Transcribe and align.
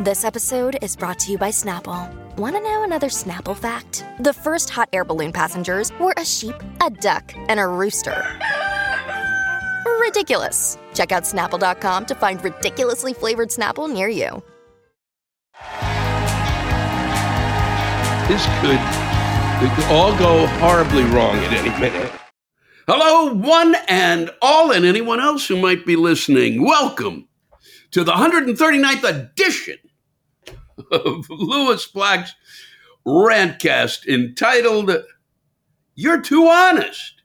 This 0.00 0.24
episode 0.24 0.76
is 0.82 0.96
brought 0.96 1.20
to 1.20 1.30
you 1.30 1.38
by 1.38 1.50
Snapple. 1.50 2.12
Want 2.36 2.56
to 2.56 2.60
know 2.60 2.82
another 2.82 3.06
Snapple 3.06 3.56
fact? 3.56 4.04
The 4.18 4.32
first 4.32 4.68
hot 4.68 4.88
air 4.92 5.04
balloon 5.04 5.30
passengers 5.30 5.92
were 6.00 6.12
a 6.16 6.24
sheep, 6.24 6.56
a 6.84 6.90
duck, 6.90 7.32
and 7.36 7.60
a 7.60 7.68
rooster. 7.68 8.26
Ridiculous. 10.00 10.78
Check 10.94 11.12
out 11.12 11.22
snapple.com 11.22 12.06
to 12.06 12.14
find 12.16 12.42
ridiculously 12.42 13.14
flavored 13.14 13.50
Snapple 13.50 13.88
near 13.88 14.08
you. 14.08 14.42
This 18.26 18.44
could, 18.60 18.80
could 19.60 19.84
all 19.92 20.18
go 20.18 20.48
horribly 20.58 21.04
wrong 21.04 21.36
at 21.36 21.52
any 21.52 21.70
minute. 21.80 22.10
Hello, 22.88 23.32
one 23.32 23.76
and 23.86 24.28
all, 24.42 24.72
and 24.72 24.84
anyone 24.84 25.20
else 25.20 25.46
who 25.46 25.56
might 25.56 25.86
be 25.86 25.94
listening. 25.94 26.64
Welcome 26.64 27.28
to 27.94 28.02
the 28.02 28.10
139th 28.10 29.04
edition 29.04 29.78
of 30.90 31.30
Lewis 31.30 31.86
Black's 31.86 32.34
Rantcast 33.06 34.08
entitled 34.08 34.90
You're 35.94 36.20
Too 36.20 36.48
Honest. 36.48 37.22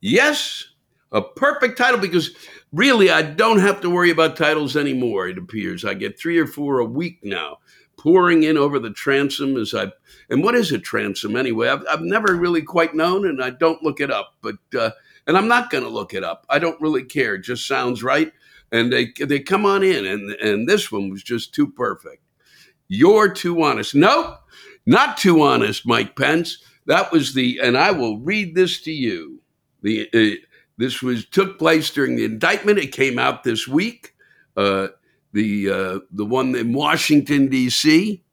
Yes, 0.00 0.64
a 1.12 1.20
perfect 1.20 1.76
title 1.76 2.00
because 2.00 2.30
really 2.72 3.10
I 3.10 3.20
don't 3.20 3.58
have 3.58 3.82
to 3.82 3.90
worry 3.90 4.08
about 4.08 4.38
titles 4.38 4.74
anymore, 4.74 5.28
it 5.28 5.36
appears. 5.36 5.84
I 5.84 5.92
get 5.92 6.18
three 6.18 6.38
or 6.38 6.46
four 6.46 6.78
a 6.78 6.86
week 6.86 7.18
now 7.22 7.58
pouring 7.98 8.42
in 8.44 8.56
over 8.56 8.78
the 8.78 8.88
transom 8.88 9.58
as 9.58 9.74
I 9.74 9.88
and 10.30 10.42
what 10.42 10.54
is 10.54 10.72
a 10.72 10.78
transom 10.78 11.36
anyway? 11.36 11.68
I've, 11.68 11.84
I've 11.86 12.00
never 12.00 12.34
really 12.34 12.62
quite 12.62 12.94
known 12.94 13.26
and 13.26 13.44
I 13.44 13.50
don't 13.50 13.82
look 13.82 14.00
it 14.00 14.10
up, 14.10 14.36
but 14.40 14.56
uh, 14.74 14.92
and 15.26 15.36
I'm 15.36 15.48
not 15.48 15.68
going 15.68 15.84
to 15.84 15.90
look 15.90 16.14
it 16.14 16.24
up. 16.24 16.46
I 16.48 16.58
don't 16.58 16.80
really 16.80 17.04
care. 17.04 17.34
It 17.34 17.42
just 17.42 17.68
sounds 17.68 18.02
right 18.02 18.32
and 18.72 18.92
they 18.92 19.12
they 19.18 19.40
come 19.40 19.66
on 19.66 19.82
in, 19.82 20.06
and 20.06 20.30
and 20.32 20.68
this 20.68 20.90
one 20.90 21.10
was 21.10 21.22
just 21.22 21.54
too 21.54 21.68
perfect. 21.68 22.22
You're 22.88 23.32
too 23.32 23.62
honest. 23.62 23.94
Nope, 23.94 24.38
not 24.86 25.16
too 25.16 25.42
honest, 25.42 25.86
Mike 25.86 26.16
Pence. 26.16 26.58
That 26.86 27.12
was 27.12 27.34
the, 27.34 27.60
and 27.62 27.76
I 27.76 27.92
will 27.92 28.18
read 28.18 28.54
this 28.54 28.80
to 28.82 28.90
you. 28.90 29.40
The 29.82 30.08
uh, 30.12 30.44
this 30.76 31.02
was 31.02 31.24
took 31.26 31.58
place 31.58 31.90
during 31.90 32.16
the 32.16 32.24
indictment. 32.24 32.78
It 32.78 32.92
came 32.92 33.18
out 33.18 33.44
this 33.44 33.68
week. 33.68 34.14
Uh, 34.56 34.88
the 35.32 35.70
uh, 35.70 35.98
the 36.10 36.24
one 36.24 36.54
in 36.54 36.72
Washington 36.72 37.48
D.C. 37.48 38.24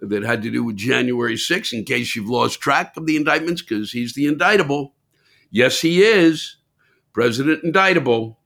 that 0.00 0.22
had 0.22 0.42
to 0.42 0.50
do 0.50 0.64
with 0.64 0.76
January 0.76 1.36
6th. 1.36 1.72
In 1.72 1.84
case 1.84 2.16
you've 2.16 2.28
lost 2.28 2.60
track 2.60 2.96
of 2.96 3.06
the 3.06 3.16
indictments, 3.16 3.62
because 3.62 3.92
he's 3.92 4.14
the 4.14 4.26
indictable. 4.26 4.94
Yes, 5.50 5.82
he 5.82 6.02
is 6.02 6.56
President 7.12 7.62
Indictable 7.62 8.38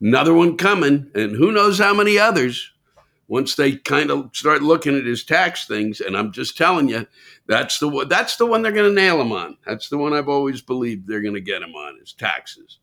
another 0.00 0.34
one 0.34 0.56
coming, 0.56 1.10
and 1.14 1.36
who 1.36 1.52
knows 1.52 1.78
how 1.78 1.94
many 1.94 2.18
others 2.18 2.72
once 3.28 3.54
they 3.54 3.76
kind 3.76 4.10
of 4.10 4.30
start 4.34 4.62
looking 4.62 4.96
at 4.96 5.06
his 5.06 5.24
tax 5.24 5.66
things. 5.66 6.00
And 6.00 6.16
I'm 6.16 6.32
just 6.32 6.56
telling 6.56 6.88
you, 6.88 7.06
that's 7.46 7.78
the 7.78 8.06
that's 8.08 8.36
the 8.36 8.46
one 8.46 8.62
they're 8.62 8.72
going 8.72 8.88
to 8.88 9.00
nail 9.00 9.20
him 9.20 9.32
on. 9.32 9.56
That's 9.66 9.88
the 9.88 9.98
one 9.98 10.12
I've 10.12 10.28
always 10.28 10.60
believed 10.60 11.06
they're 11.06 11.22
going 11.22 11.34
to 11.34 11.40
get 11.40 11.62
him 11.62 11.74
on 11.74 11.98
is 12.02 12.12
taxes. 12.12 12.78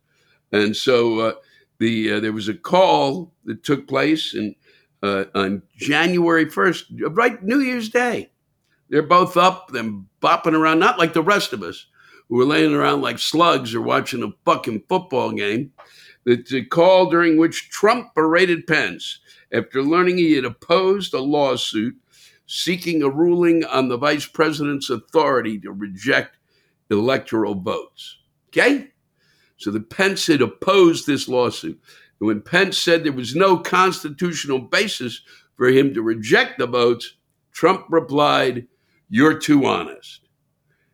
And 0.51 0.75
so 0.75 1.19
uh, 1.19 1.33
the 1.79 2.13
uh, 2.13 2.19
there 2.19 2.33
was 2.33 2.47
a 2.47 2.53
call 2.53 3.33
that 3.45 3.63
took 3.63 3.87
place 3.87 4.33
in, 4.33 4.55
uh, 5.03 5.25
on 5.33 5.63
January 5.77 6.45
1st, 6.45 7.15
right 7.15 7.41
New 7.43 7.59
Year's 7.59 7.89
Day. 7.89 8.31
They're 8.89 9.01
both 9.01 9.37
up, 9.37 9.73
and 9.73 10.05
bopping 10.21 10.53
around, 10.53 10.79
not 10.79 10.99
like 10.99 11.13
the 11.13 11.23
rest 11.23 11.53
of 11.53 11.63
us 11.63 11.87
who 12.27 12.37
were 12.37 12.45
laying 12.45 12.73
around 12.73 13.01
like 13.01 13.19
slugs 13.19 13.73
or 13.73 13.81
watching 13.81 14.21
a 14.21 14.33
fucking 14.45 14.83
football 14.87 15.31
game. 15.31 15.71
A 16.27 16.63
call 16.65 17.09
during 17.09 17.37
which 17.37 17.69
Trump 17.69 18.13
berated 18.13 18.67
Pence 18.67 19.19
after 19.51 19.81
learning 19.81 20.17
he 20.17 20.33
had 20.33 20.45
opposed 20.45 21.13
a 21.13 21.19
lawsuit 21.19 21.95
seeking 22.45 23.01
a 23.01 23.09
ruling 23.09 23.63
on 23.63 23.87
the 23.87 23.97
vice 23.97 24.25
president's 24.25 24.89
authority 24.89 25.57
to 25.59 25.71
reject 25.71 26.37
electoral 26.89 27.55
votes. 27.55 28.17
Okay? 28.49 28.89
So 29.57 29.71
the 29.71 29.79
Pence 29.79 30.27
had 30.27 30.41
opposed 30.41 31.07
this 31.07 31.27
lawsuit. 31.27 31.79
And 32.19 32.27
when 32.27 32.41
Pence 32.41 32.77
said 32.77 33.03
there 33.03 33.13
was 33.13 33.35
no 33.35 33.57
constitutional 33.57 34.59
basis 34.59 35.21
for 35.55 35.69
him 35.69 35.93
to 35.93 36.01
reject 36.01 36.59
the 36.59 36.67
votes, 36.67 37.15
Trump 37.53 37.85
replied, 37.89 38.67
You're 39.09 39.39
too 39.39 39.65
honest. 39.65 40.27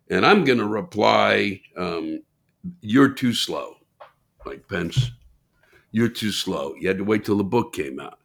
And 0.09 0.25
I'm 0.25 0.45
going 0.45 0.59
to 0.59 0.67
reply, 0.67 1.61
um, 1.75 2.21
You're 2.81 3.13
too 3.13 3.33
slow, 3.33 3.76
Mike 4.47 4.67
Pence 4.67 5.11
you're 5.91 6.09
too 6.09 6.31
slow. 6.31 6.75
You 6.79 6.87
had 6.87 6.97
to 6.97 7.03
wait 7.03 7.25
till 7.25 7.37
the 7.37 7.43
book 7.43 7.73
came 7.73 7.99
out. 7.99 8.19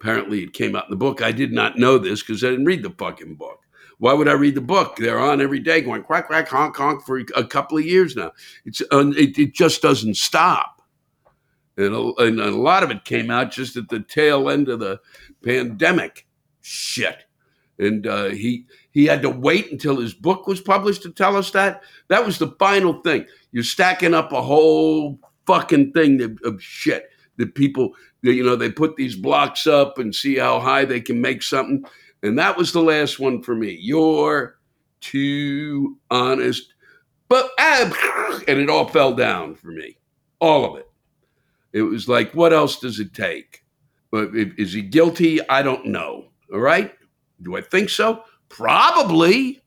Apparently, 0.00 0.42
it 0.42 0.52
came 0.52 0.76
out 0.76 0.84
in 0.84 0.90
the 0.90 0.96
book. 0.96 1.22
I 1.22 1.32
did 1.32 1.52
not 1.52 1.78
know 1.78 1.98
this 1.98 2.22
because 2.22 2.44
I 2.44 2.50
didn't 2.50 2.66
read 2.66 2.82
the 2.82 2.90
fucking 2.90 3.36
book. 3.36 3.60
Why 3.98 4.12
would 4.12 4.28
I 4.28 4.32
read 4.32 4.56
the 4.56 4.60
book? 4.60 4.96
They're 4.96 5.20
on 5.20 5.40
every 5.40 5.60
day 5.60 5.80
going 5.80 6.02
quack, 6.02 6.26
quack, 6.26 6.48
honk, 6.48 6.76
honk 6.76 7.06
for 7.06 7.22
a 7.36 7.44
couple 7.44 7.78
of 7.78 7.86
years 7.86 8.16
now. 8.16 8.32
It's 8.64 8.82
uh, 8.92 9.10
it, 9.16 9.38
it 9.38 9.54
just 9.54 9.80
doesn't 9.80 10.16
stop. 10.16 10.82
And 11.76 11.94
a, 11.94 12.12
and 12.22 12.40
a 12.40 12.50
lot 12.50 12.82
of 12.82 12.90
it 12.90 13.04
came 13.04 13.30
out 13.30 13.52
just 13.52 13.76
at 13.76 13.88
the 13.88 14.00
tail 14.00 14.50
end 14.50 14.68
of 14.68 14.80
the 14.80 15.00
pandemic. 15.42 16.26
Shit. 16.60 17.24
And 17.78 18.06
uh, 18.06 18.26
he 18.26 18.66
he 18.90 19.06
had 19.06 19.22
to 19.22 19.30
wait 19.30 19.72
until 19.72 19.96
his 19.96 20.12
book 20.12 20.46
was 20.46 20.60
published 20.60 21.02
to 21.02 21.10
tell 21.10 21.36
us 21.36 21.52
that. 21.52 21.82
That 22.08 22.26
was 22.26 22.38
the 22.38 22.54
final 22.58 23.00
thing. 23.00 23.26
You're 23.52 23.64
stacking 23.64 24.14
up 24.14 24.32
a 24.32 24.42
whole 24.42 25.18
fucking 25.46 25.92
thing 25.92 26.38
of, 26.44 26.62
shit 26.62 27.10
that 27.36 27.54
people, 27.54 27.92
you 28.22 28.44
know, 28.44 28.56
they 28.56 28.70
put 28.70 28.96
these 28.96 29.16
blocks 29.16 29.66
up 29.66 29.98
and 29.98 30.14
see 30.14 30.36
how 30.36 30.60
high 30.60 30.84
they 30.84 31.00
can 31.00 31.20
make 31.20 31.42
something. 31.42 31.84
And 32.22 32.38
that 32.38 32.56
was 32.56 32.72
the 32.72 32.82
last 32.82 33.18
one 33.18 33.42
for 33.42 33.54
me. 33.54 33.76
You're 33.80 34.58
too 35.00 35.98
honest. 36.10 36.72
But, 37.28 37.50
and 37.58 37.92
it 38.46 38.70
all 38.70 38.88
fell 38.88 39.14
down 39.14 39.56
for 39.56 39.68
me. 39.68 39.96
All 40.40 40.64
of 40.64 40.78
it. 40.78 40.88
It 41.72 41.82
was 41.82 42.08
like, 42.08 42.32
what 42.32 42.52
else 42.52 42.78
does 42.78 43.00
it 43.00 43.12
take? 43.12 43.64
Is 44.12 44.72
he 44.72 44.82
guilty? 44.82 45.40
I 45.48 45.62
don't 45.62 45.86
know. 45.86 46.26
All 46.52 46.60
right. 46.60 46.92
Do 47.42 47.56
I 47.56 47.62
think 47.62 47.90
so? 47.90 48.22
Probably. 48.48 49.63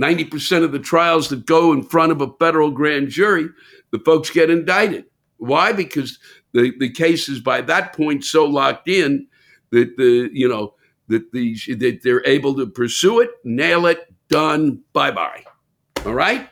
90% 0.00 0.64
of 0.64 0.72
the 0.72 0.78
trials 0.78 1.28
that 1.28 1.46
go 1.46 1.72
in 1.72 1.82
front 1.82 2.12
of 2.12 2.20
a 2.20 2.32
federal 2.38 2.70
grand 2.70 3.08
jury, 3.08 3.48
the 3.90 3.98
folks 3.98 4.30
get 4.30 4.50
indicted. 4.50 5.04
Why? 5.36 5.72
Because 5.72 6.18
the, 6.52 6.72
the 6.78 6.90
case 6.90 7.28
is 7.28 7.40
by 7.40 7.60
that 7.62 7.94
point 7.94 8.24
so 8.24 8.44
locked 8.44 8.88
in 8.88 9.26
that 9.70 9.96
the, 9.96 10.30
you 10.32 10.48
know, 10.48 10.74
that 11.08 11.32
the 11.32 11.54
that 11.74 12.00
they're 12.02 12.26
able 12.26 12.54
to 12.56 12.66
pursue 12.66 13.20
it, 13.20 13.30
nail 13.44 13.86
it, 13.86 14.12
done, 14.28 14.82
bye 14.92 15.10
bye. 15.10 15.44
All 16.06 16.14
right? 16.14 16.48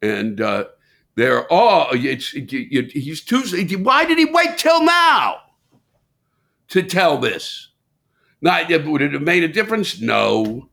And 0.00 0.40
uh, 0.40 0.66
they're 1.14 1.50
all, 1.52 1.88
it's, 1.92 2.30
he's 2.30 3.22
too, 3.22 3.42
why 3.82 4.04
did 4.04 4.18
he 4.18 4.24
wait 4.24 4.56
till 4.56 4.82
now 4.84 5.38
to 6.68 6.82
tell 6.82 7.18
this? 7.18 7.70
Not, 8.40 8.68
would 8.86 9.02
it 9.02 9.12
have 9.12 9.22
made 9.22 9.42
a 9.42 9.48
difference? 9.48 10.00
No 10.00 10.68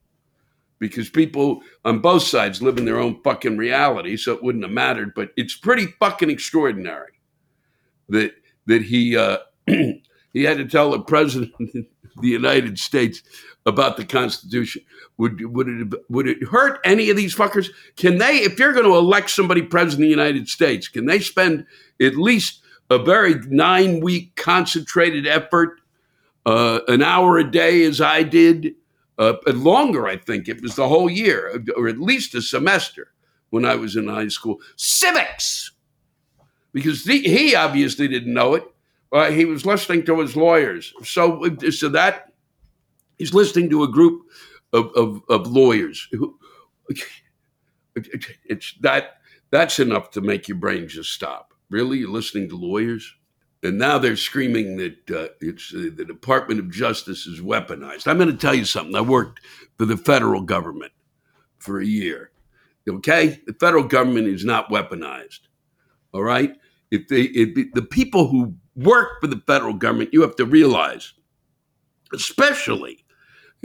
because 0.83 1.09
people 1.09 1.61
on 1.85 1.99
both 1.99 2.23
sides 2.23 2.61
live 2.61 2.77
in 2.77 2.83
their 2.83 2.99
own 2.99 3.17
fucking 3.23 3.55
reality, 3.55 4.17
so 4.17 4.33
it 4.33 4.43
wouldn't 4.43 4.65
have 4.65 4.73
mattered. 4.73 5.13
But 5.15 5.29
it's 5.37 5.55
pretty 5.55 5.85
fucking 5.97 6.29
extraordinary 6.29 7.13
that 8.09 8.33
that 8.65 8.81
he 8.81 9.15
uh, 9.15 9.37
he 9.65 10.43
had 10.43 10.57
to 10.57 10.65
tell 10.65 10.91
the 10.91 10.99
president 10.99 11.53
of 11.59 12.21
the 12.21 12.27
United 12.27 12.77
States 12.77 13.23
about 13.65 13.95
the 13.95 14.03
Constitution. 14.03 14.83
Would 15.17 15.53
would 15.53 15.69
it 15.69 15.93
would 16.09 16.27
it 16.27 16.43
hurt 16.43 16.81
any 16.83 17.09
of 17.09 17.15
these 17.15 17.33
fuckers? 17.33 17.69
Can 17.95 18.17
they, 18.17 18.39
if 18.39 18.59
you're 18.59 18.73
going 18.73 18.83
to 18.85 18.97
elect 18.97 19.29
somebody 19.29 19.61
president 19.61 20.03
of 20.03 20.07
the 20.07 20.21
United 20.23 20.49
States, 20.49 20.89
can 20.89 21.05
they 21.05 21.19
spend 21.19 21.65
at 22.01 22.17
least 22.17 22.61
a 22.89 22.99
very 22.99 23.35
nine 23.47 24.01
week 24.01 24.35
concentrated 24.35 25.25
effort, 25.25 25.79
uh, 26.45 26.81
an 26.89 27.01
hour 27.01 27.37
a 27.37 27.49
day, 27.49 27.85
as 27.85 28.01
I 28.01 28.23
did? 28.23 28.75
Uh, 29.17 29.33
longer, 29.47 30.07
I 30.07 30.17
think. 30.17 30.47
It 30.47 30.61
was 30.61 30.75
the 30.75 30.87
whole 30.87 31.09
year, 31.09 31.63
or 31.75 31.87
at 31.87 31.99
least 31.99 32.35
a 32.35 32.41
semester 32.41 33.13
when 33.49 33.65
I 33.65 33.75
was 33.75 33.95
in 33.95 34.07
high 34.07 34.29
school. 34.29 34.59
Civics! 34.75 35.71
Because 36.71 37.03
he, 37.03 37.21
he 37.21 37.55
obviously 37.55 38.07
didn't 38.07 38.33
know 38.33 38.55
it. 38.55 38.63
Uh, 39.11 39.29
he 39.29 39.45
was 39.45 39.65
listening 39.65 40.03
to 40.05 40.19
his 40.19 40.35
lawyers. 40.35 40.91
So, 41.03 41.43
so 41.69 41.89
that 41.89 42.33
he's 43.19 43.33
listening 43.33 43.69
to 43.69 43.83
a 43.83 43.87
group 43.87 44.23
of, 44.73 44.91
of, 44.95 45.21
of 45.29 45.47
lawyers. 45.47 46.09
It's 47.95 48.73
that 48.81 49.17
that's 49.51 49.77
enough 49.77 50.09
to 50.11 50.21
make 50.21 50.47
your 50.47 50.57
brain 50.57 50.87
just 50.87 51.11
stop. 51.11 51.53
Really, 51.69 51.99
you're 51.99 52.09
listening 52.09 52.49
to 52.49 52.55
lawyers? 52.55 53.13
And 53.63 53.77
now 53.77 53.97
they're 53.97 54.17
screaming 54.17 54.75
that 54.77 55.09
uh, 55.09 55.27
it's 55.39 55.73
uh, 55.73 55.89
the 55.95 56.03
Department 56.03 56.59
of 56.59 56.69
Justice 56.69 57.25
is 57.25 57.39
weaponized. 57.39 58.07
I'm 58.07 58.17
going 58.17 58.29
to 58.29 58.37
tell 58.37 58.53
you 58.53 58.65
something. 58.65 58.93
I 58.93 59.01
worked 59.01 59.39
for 59.77 59.85
the 59.85 59.95
federal 59.95 60.41
government 60.41 60.91
for 61.59 61.79
a 61.79 61.85
year. 61.85 62.31
Okay, 62.87 63.39
the 63.47 63.53
federal 63.53 63.85
government 63.85 64.27
is 64.27 64.43
not 64.43 64.69
weaponized. 64.69 65.39
All 66.13 66.23
right, 66.23 66.53
if 66.91 67.07
they, 67.07 67.21
if 67.21 67.73
the 67.73 67.81
people 67.81 68.27
who 68.27 68.55
work 68.75 69.21
for 69.21 69.27
the 69.27 69.41
federal 69.47 69.73
government, 69.73 70.09
you 70.11 70.21
have 70.21 70.35
to 70.35 70.45
realize, 70.45 71.13
especially 72.13 73.05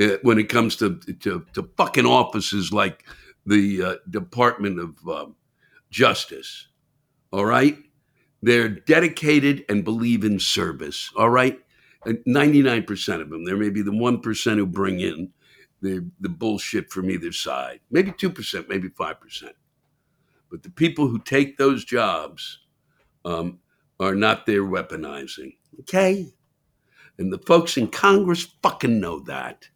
uh, 0.00 0.18
when 0.22 0.38
it 0.38 0.48
comes 0.48 0.76
to, 0.76 1.00
to, 1.20 1.44
to 1.54 1.68
fucking 1.76 2.06
offices 2.06 2.72
like 2.72 3.04
the 3.44 3.82
uh, 3.82 3.94
Department 4.08 4.78
of 4.78 5.08
um, 5.08 5.34
Justice. 5.90 6.68
All 7.32 7.44
right 7.44 7.76
they're 8.42 8.68
dedicated 8.68 9.64
and 9.68 9.84
believe 9.84 10.24
in 10.24 10.38
service. 10.38 11.10
All 11.16 11.30
right. 11.30 11.58
99% 12.06 13.20
of 13.20 13.30
them. 13.30 13.44
There 13.44 13.56
may 13.56 13.70
be 13.70 13.82
the 13.82 13.90
1% 13.90 14.56
who 14.56 14.66
bring 14.66 15.00
in 15.00 15.30
the, 15.82 16.08
the 16.20 16.28
bullshit 16.28 16.90
from 16.90 17.10
either 17.10 17.32
side. 17.32 17.80
Maybe 17.90 18.12
2%, 18.12 18.68
maybe 18.68 18.88
5%. 18.88 19.16
But 20.50 20.62
the 20.62 20.70
people 20.70 21.08
who 21.08 21.18
take 21.18 21.58
those 21.58 21.84
jobs 21.84 22.60
um, 23.24 23.58
are 24.00 24.14
not 24.14 24.46
there 24.46 24.62
weaponizing. 24.62 25.56
Okay. 25.80 26.32
And 27.18 27.32
the 27.32 27.38
folks 27.38 27.76
in 27.76 27.88
Congress 27.88 28.46
fucking 28.62 29.00
know 29.00 29.20
that. 29.20 29.68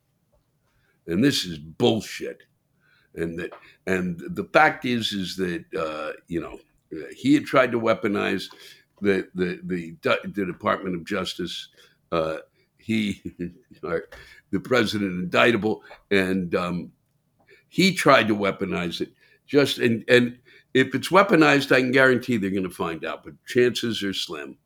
And 1.06 1.22
this 1.22 1.44
is 1.44 1.58
bullshit. 1.58 2.44
And 3.14 3.38
that, 3.38 3.50
and 3.86 4.18
the 4.18 4.44
fact 4.44 4.84
is, 4.84 5.12
is 5.12 5.36
that 5.36 5.64
uh, 5.78 6.12
you 6.28 6.40
know 6.40 6.58
he 7.16 7.34
had 7.34 7.44
tried 7.44 7.72
to 7.72 7.80
weaponize 7.80 8.44
the 9.00 9.28
the 9.34 9.60
the, 9.64 9.96
the 10.24 10.46
Department 10.46 10.96
of 10.96 11.04
Justice. 11.04 11.68
Uh, 12.10 12.38
he, 12.78 13.22
the 13.80 14.60
president, 14.60 15.12
indictable, 15.12 15.82
and 16.10 16.54
um, 16.54 16.92
he 17.68 17.94
tried 17.94 18.28
to 18.28 18.36
weaponize 18.36 19.00
it. 19.00 19.12
Just 19.46 19.78
and 19.78 20.04
and 20.08 20.38
if 20.74 20.94
it's 20.94 21.10
weaponized, 21.10 21.72
I 21.72 21.80
can 21.80 21.92
guarantee 21.92 22.36
they're 22.36 22.50
going 22.50 22.62
to 22.62 22.70
find 22.70 23.04
out, 23.04 23.24
but 23.24 23.34
chances 23.46 24.02
are 24.02 24.14
slim. 24.14 24.56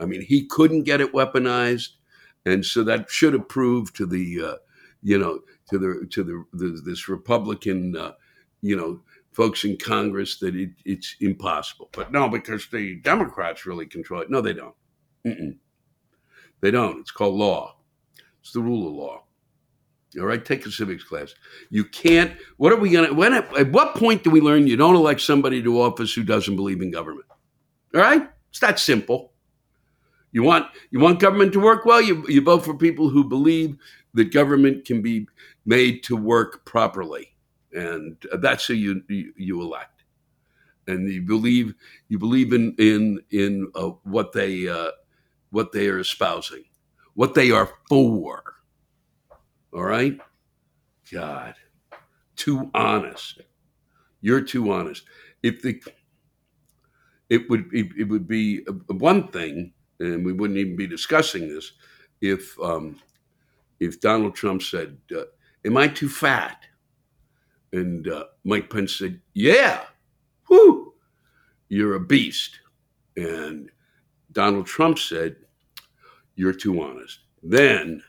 I 0.00 0.04
mean, 0.04 0.22
he 0.22 0.46
couldn't 0.46 0.82
get 0.82 1.00
it 1.00 1.12
weaponized, 1.12 1.90
and 2.44 2.64
so 2.64 2.82
that 2.84 3.10
should 3.10 3.32
have 3.32 3.48
proved 3.48 3.96
to 3.96 4.06
the, 4.06 4.42
uh, 4.42 4.54
you 5.02 5.18
know, 5.18 5.40
to 5.70 5.78
the 5.78 6.06
to 6.10 6.24
the, 6.24 6.44
the 6.52 6.80
this 6.84 7.08
Republican, 7.08 7.96
uh, 7.96 8.12
you 8.62 8.76
know, 8.76 9.00
folks 9.36 9.64
in 9.64 9.76
Congress 9.76 10.38
that 10.38 10.56
it, 10.56 10.70
it's 10.86 11.14
impossible. 11.20 11.90
But 11.92 12.10
no, 12.10 12.26
because 12.26 12.66
the 12.72 12.96
Democrats 12.96 13.66
really 13.66 13.84
control 13.84 14.22
it. 14.22 14.30
No, 14.30 14.40
they 14.40 14.54
don't. 14.54 14.74
Mm-mm. 15.26 15.58
They 16.62 16.70
don't. 16.70 16.98
It's 17.00 17.10
called 17.10 17.34
law. 17.34 17.76
It's 18.40 18.52
the 18.52 18.60
rule 18.60 18.88
of 18.88 18.94
law. 18.94 19.22
All 20.18 20.24
right, 20.24 20.42
take 20.42 20.64
a 20.64 20.70
civics 20.70 21.04
class. 21.04 21.34
You 21.68 21.84
can't. 21.84 22.32
What 22.56 22.72
are 22.72 22.76
we 22.76 22.90
gonna? 22.90 23.12
When? 23.12 23.34
At 23.34 23.70
what 23.70 23.94
point 23.96 24.24
do 24.24 24.30
we 24.30 24.40
learn 24.40 24.66
you 24.66 24.76
don't 24.76 24.94
elect 24.94 25.20
somebody 25.20 25.62
to 25.62 25.82
office 25.82 26.14
who 26.14 26.22
doesn't 26.22 26.56
believe 26.56 26.80
in 26.80 26.90
government? 26.90 27.26
All 27.94 28.00
right, 28.00 28.26
it's 28.48 28.60
that 28.60 28.78
simple. 28.78 29.32
You 30.32 30.42
want 30.42 30.68
you 30.90 31.00
want 31.00 31.20
government 31.20 31.52
to 31.52 31.60
work 31.60 31.84
well. 31.84 32.00
You 32.00 32.24
you 32.28 32.40
vote 32.40 32.64
for 32.64 32.72
people 32.72 33.10
who 33.10 33.24
believe 33.24 33.76
that 34.14 34.32
government 34.32 34.86
can 34.86 35.02
be 35.02 35.26
made 35.66 36.02
to 36.04 36.16
work 36.16 36.64
properly 36.64 37.35
and 37.76 38.16
that's 38.40 38.66
who 38.66 38.74
you 38.74 39.02
you, 39.08 39.60
elect. 39.60 40.04
And 40.88 41.08
you 41.08 41.22
believe 41.22 41.74
you 42.08 42.18
believe 42.18 42.52
in 42.52 42.74
in 42.78 43.20
in 43.30 43.70
uh, 43.74 43.90
what 44.04 44.32
they 44.32 44.68
uh, 44.68 44.92
what 45.50 45.72
they 45.72 45.88
are 45.88 45.98
espousing, 45.98 46.64
what 47.14 47.34
they 47.34 47.50
are 47.50 47.70
for. 47.88 48.42
All 49.72 49.84
right, 49.84 50.18
God, 51.12 51.54
too 52.36 52.70
honest. 52.72 53.42
You're 54.22 54.40
too 54.40 54.72
honest. 54.72 55.04
If 55.42 55.60
the 55.62 55.82
it 57.28 57.48
would 57.50 57.68
it, 57.72 57.88
it 57.98 58.04
would 58.04 58.26
be 58.26 58.64
one 58.88 59.28
thing, 59.28 59.72
and 60.00 60.24
we 60.24 60.32
wouldn't 60.32 60.58
even 60.58 60.76
be 60.76 60.86
discussing 60.86 61.48
this 61.48 61.72
if 62.20 62.58
um, 62.60 62.98
if 63.80 64.00
Donald 64.00 64.34
Trump 64.34 64.62
said, 64.62 64.96
uh, 65.14 65.24
"Am 65.64 65.76
I 65.76 65.88
too 65.88 66.08
fat?" 66.08 66.64
And 67.72 68.08
uh, 68.08 68.24
Mike 68.44 68.70
Pence 68.70 68.96
said, 68.96 69.20
Yeah, 69.34 69.82
whoo, 70.48 70.94
you're 71.68 71.94
a 71.94 72.00
beast. 72.00 72.60
And 73.16 73.70
Donald 74.32 74.66
Trump 74.66 74.98
said, 74.98 75.36
You're 76.34 76.52
too 76.52 76.82
honest. 76.82 77.20
Then, 77.42 78.02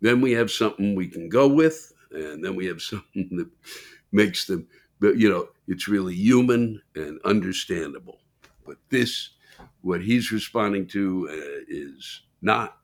then 0.00 0.20
we 0.20 0.32
have 0.32 0.50
something 0.50 0.94
we 0.94 1.08
can 1.08 1.28
go 1.28 1.48
with, 1.48 1.92
and 2.10 2.44
then 2.44 2.54
we 2.56 2.66
have 2.66 2.82
something 2.82 3.28
that 3.36 3.48
makes 4.12 4.46
them, 4.46 4.66
you 5.00 5.28
know, 5.28 5.48
it's 5.68 5.88
really 5.88 6.14
human 6.14 6.80
and 6.94 7.20
understandable. 7.24 8.20
But 8.64 8.76
this, 8.88 9.30
what 9.82 10.00
he's 10.00 10.32
responding 10.32 10.86
to, 10.88 11.28
uh, 11.30 11.64
is 11.68 12.22
not 12.42 12.78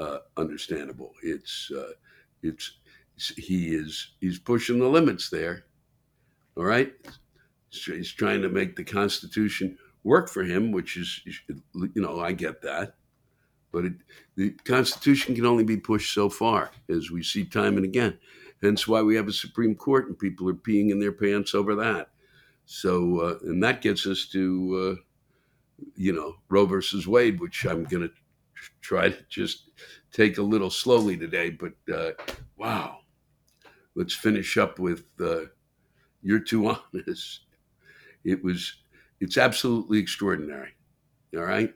uh, 0.00 0.18
understandable. 0.36 1.12
It's 1.22 1.70
uh, 1.76 1.92
it's 2.42 2.78
he 3.28 3.74
is 3.74 4.12
he's 4.20 4.38
pushing 4.38 4.78
the 4.78 4.88
limits 4.88 5.30
there. 5.30 5.64
All 6.56 6.64
right, 6.64 6.92
he's 7.70 8.12
trying 8.12 8.42
to 8.42 8.48
make 8.48 8.76
the 8.76 8.84
Constitution 8.84 9.78
work 10.02 10.28
for 10.28 10.42
him, 10.42 10.72
which 10.72 10.96
is 10.96 11.20
you 11.74 12.02
know 12.02 12.20
I 12.20 12.32
get 12.32 12.62
that, 12.62 12.94
but 13.72 13.84
it, 13.84 13.92
the 14.36 14.50
Constitution 14.64 15.34
can 15.34 15.46
only 15.46 15.64
be 15.64 15.76
pushed 15.76 16.14
so 16.14 16.28
far, 16.28 16.70
as 16.88 17.10
we 17.10 17.22
see 17.22 17.44
time 17.44 17.76
and 17.76 17.84
again. 17.84 18.18
Hence 18.62 18.86
why 18.86 19.00
we 19.02 19.16
have 19.16 19.28
a 19.28 19.32
Supreme 19.32 19.74
Court 19.74 20.08
and 20.08 20.18
people 20.18 20.48
are 20.48 20.54
peeing 20.54 20.90
in 20.90 21.00
their 21.00 21.12
pants 21.12 21.54
over 21.54 21.74
that. 21.76 22.10
So, 22.66 23.20
uh, 23.20 23.38
and 23.42 23.62
that 23.64 23.80
gets 23.80 24.06
us 24.06 24.26
to, 24.32 24.98
uh, 24.98 25.86
you 25.96 26.12
know, 26.12 26.36
Roe 26.48 26.66
versus 26.66 27.06
Wade, 27.08 27.40
which 27.40 27.64
I'm 27.64 27.84
going 27.84 28.08
to 28.08 28.14
try 28.80 29.08
to 29.08 29.18
just 29.28 29.70
take 30.12 30.38
a 30.38 30.42
little 30.42 30.70
slowly 30.70 31.16
today. 31.16 31.50
But 31.50 31.72
uh, 31.92 32.10
wow, 32.56 32.99
let's 34.00 34.14
finish 34.14 34.56
up 34.56 34.78
with 34.78 35.04
uh, 35.20 35.42
"You're 36.22 36.40
Too 36.40 36.68
Honest." 36.68 37.40
It 38.24 38.42
was, 38.42 38.74
it's 39.20 39.38
absolutely 39.38 39.98
extraordinary. 39.98 40.72
All 41.36 41.44
right, 41.44 41.72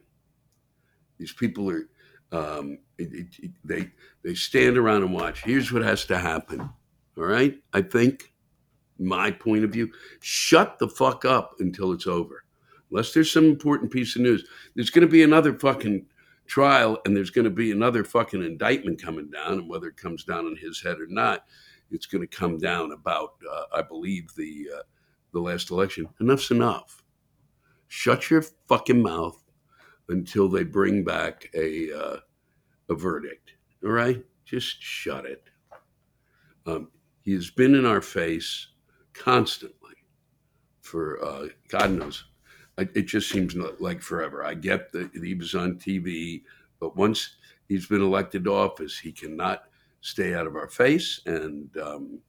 these 1.19 1.33
people 1.33 1.71
are, 1.71 1.89
um, 2.33 2.79
It, 2.99 3.13
it, 3.13 3.27
it, 3.43 3.51
they 3.65 3.91
they 4.23 4.35
stand 4.35 4.77
around 4.79 5.03
and 5.03 5.13
watch. 5.13 5.45
Here's 5.45 5.73
what 5.73 5.83
has 5.83 6.05
to 6.07 6.19
happen. 6.19 6.61
All 7.17 7.25
right, 7.25 7.55
I 7.73 7.83
think 7.83 8.33
my 8.99 9.31
point 9.31 9.65
of 9.65 9.71
view. 9.71 9.91
Shut 10.21 10.79
the 10.79 10.89
fuck 10.89 11.25
up 11.25 11.57
until 11.61 11.93
it's 11.93 12.07
over. 12.07 12.45
Unless 12.91 13.13
there's 13.13 13.33
some 13.33 13.45
important 13.47 13.93
piece 13.93 14.17
of 14.17 14.23
news, 14.23 14.45
there's 14.75 14.91
going 14.91 15.07
to 15.07 15.13
be 15.13 15.25
another 15.25 15.59
fucking 15.59 16.07
trial, 16.47 16.99
and 17.05 17.17
there's 17.17 17.31
going 17.31 17.45
to 17.45 17.51
be 17.51 17.73
another 17.73 18.05
fucking 18.05 18.43
indictment 18.43 19.03
coming 19.03 19.31
down, 19.31 19.55
and 19.59 19.69
whether 19.69 19.89
it 19.89 19.97
comes 19.97 20.25
down 20.25 20.47
on 20.47 20.57
his 20.57 20.81
head 20.81 21.01
or 21.01 21.09
not, 21.09 21.45
it's 21.91 22.07
going 22.07 22.27
to 22.27 22.37
come 22.37 22.59
down 22.59 22.93
about, 22.93 23.35
uh, 23.51 23.65
I 23.73 23.83
believe, 23.83 24.35
the 24.37 24.69
uh, 24.79 24.83
the 25.33 25.41
last 25.41 25.71
election. 25.71 26.09
Enough's 26.21 26.51
enough. 26.51 27.03
Shut 27.89 28.31
your 28.31 28.43
fucking 28.69 29.03
mouth 29.03 29.43
until 30.09 30.49
they 30.49 30.65
bring 30.65 31.05
back 31.05 31.51
a 31.55 31.93
uh, 31.93 32.17
a 32.89 32.95
verdict. 32.95 33.53
All 33.85 33.91
right, 33.91 34.25
just 34.45 34.83
shut 34.83 35.27
it. 35.27 35.45
Um, 36.67 36.89
he 37.23 37.33
has 37.33 37.51
been 37.51 37.75
in 37.75 37.87
our 37.87 38.01
face 38.01 38.69
constantly 39.13 39.95
for 40.81 41.25
uh, 41.25 41.47
God 41.69 41.93
knows. 41.93 42.25
It 42.77 43.03
just 43.03 43.31
seems 43.31 43.55
like 43.55 44.03
forever. 44.03 44.45
I 44.45 44.55
get 44.55 44.91
that 44.93 45.11
he 45.15 45.35
was 45.35 45.55
on 45.55 45.77
TV, 45.77 46.43
but 46.81 46.97
once 46.97 47.37
he's 47.69 47.87
been 47.87 48.03
elected 48.03 48.45
to 48.45 48.53
office, 48.55 48.99
he 48.99 49.13
cannot 49.13 49.65
stay 50.05 50.35
out 50.35 50.47
of 50.47 50.55
our 50.55 50.69
face, 50.69 51.23
and 51.25 51.75
um, 51.79 52.21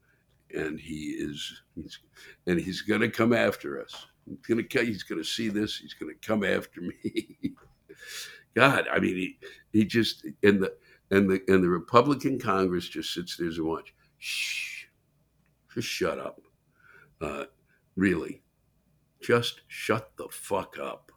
and 0.56 0.80
he 0.80 1.10
is 1.10 1.62
he's, 1.76 2.00
and 2.48 2.60
he's 2.60 2.82
going 2.82 3.02
to 3.02 3.10
come 3.10 3.34
after 3.34 3.82
us. 3.82 4.08
He's 4.26 4.38
going 4.48 4.66
to 4.66 4.86
he's 4.86 5.04
going 5.04 5.22
to 5.22 5.28
see 5.28 5.50
this. 5.50 5.78
He's 5.78 5.94
going 5.94 6.14
to 6.14 6.28
come 6.28 6.44
after 6.44 6.82
me. 6.82 7.36
God, 8.56 8.88
I 8.92 9.00
mean, 9.00 9.16
he 9.16 9.38
he 9.74 9.86
just 9.86 10.26
and 10.42 10.64
the 10.64 10.74
and 11.12 11.30
the 11.30 11.42
and 11.50 11.62
the 11.62 11.70
Republican 11.70 12.40
Congress 12.40 12.88
just 12.88 13.14
sits 13.14 13.36
there 13.36 13.48
and 13.48 13.62
watch. 13.62 13.94
Shh, 14.18 14.86
just 15.74 15.90
shut 15.90 16.18
up. 16.18 16.40
Uh, 17.20 17.44
really, 17.98 18.42
just 19.22 19.62
shut 19.68 20.12
the 20.18 20.28
fuck 20.32 20.78
up. 20.82 21.12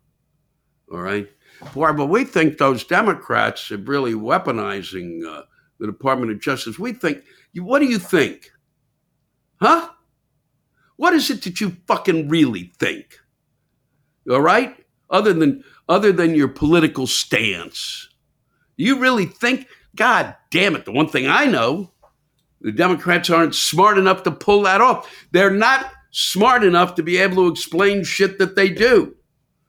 All 0.90 1.00
right, 1.00 1.28
boy. 1.72 1.92
But 1.92 2.06
we 2.06 2.24
think 2.24 2.58
those 2.58 2.82
Democrats 2.82 3.70
are 3.70 3.76
really 3.76 4.14
weaponizing 4.14 5.24
uh, 5.24 5.42
the 5.78 5.86
Department 5.86 6.32
of 6.32 6.40
Justice. 6.40 6.78
We 6.78 6.92
think. 6.92 7.22
What 7.54 7.80
do 7.80 7.86
you 7.86 7.98
think? 7.98 8.50
Huh? 9.60 9.88
What 10.96 11.14
is 11.14 11.30
it 11.30 11.42
that 11.44 11.60
you 11.60 11.76
fucking 11.86 12.28
really 12.28 12.72
think? 12.78 13.18
All 14.30 14.40
right? 14.40 14.76
Other 15.10 15.32
than 15.32 15.64
other 15.88 16.12
than 16.12 16.34
your 16.34 16.48
political 16.48 17.06
stance. 17.06 18.08
You 18.76 18.98
really 18.98 19.26
think 19.26 19.66
God 19.96 20.36
damn 20.50 20.76
it, 20.76 20.84
the 20.84 20.92
one 20.92 21.08
thing 21.08 21.26
I 21.26 21.46
know, 21.46 21.92
the 22.60 22.72
Democrats 22.72 23.30
aren't 23.30 23.54
smart 23.54 23.98
enough 23.98 24.22
to 24.24 24.30
pull 24.30 24.62
that 24.62 24.80
off. 24.80 25.10
They're 25.32 25.50
not 25.50 25.90
smart 26.10 26.64
enough 26.64 26.94
to 26.96 27.02
be 27.02 27.16
able 27.18 27.36
to 27.36 27.52
explain 27.52 28.04
shit 28.04 28.38
that 28.38 28.56
they 28.56 28.68
do. 28.68 29.16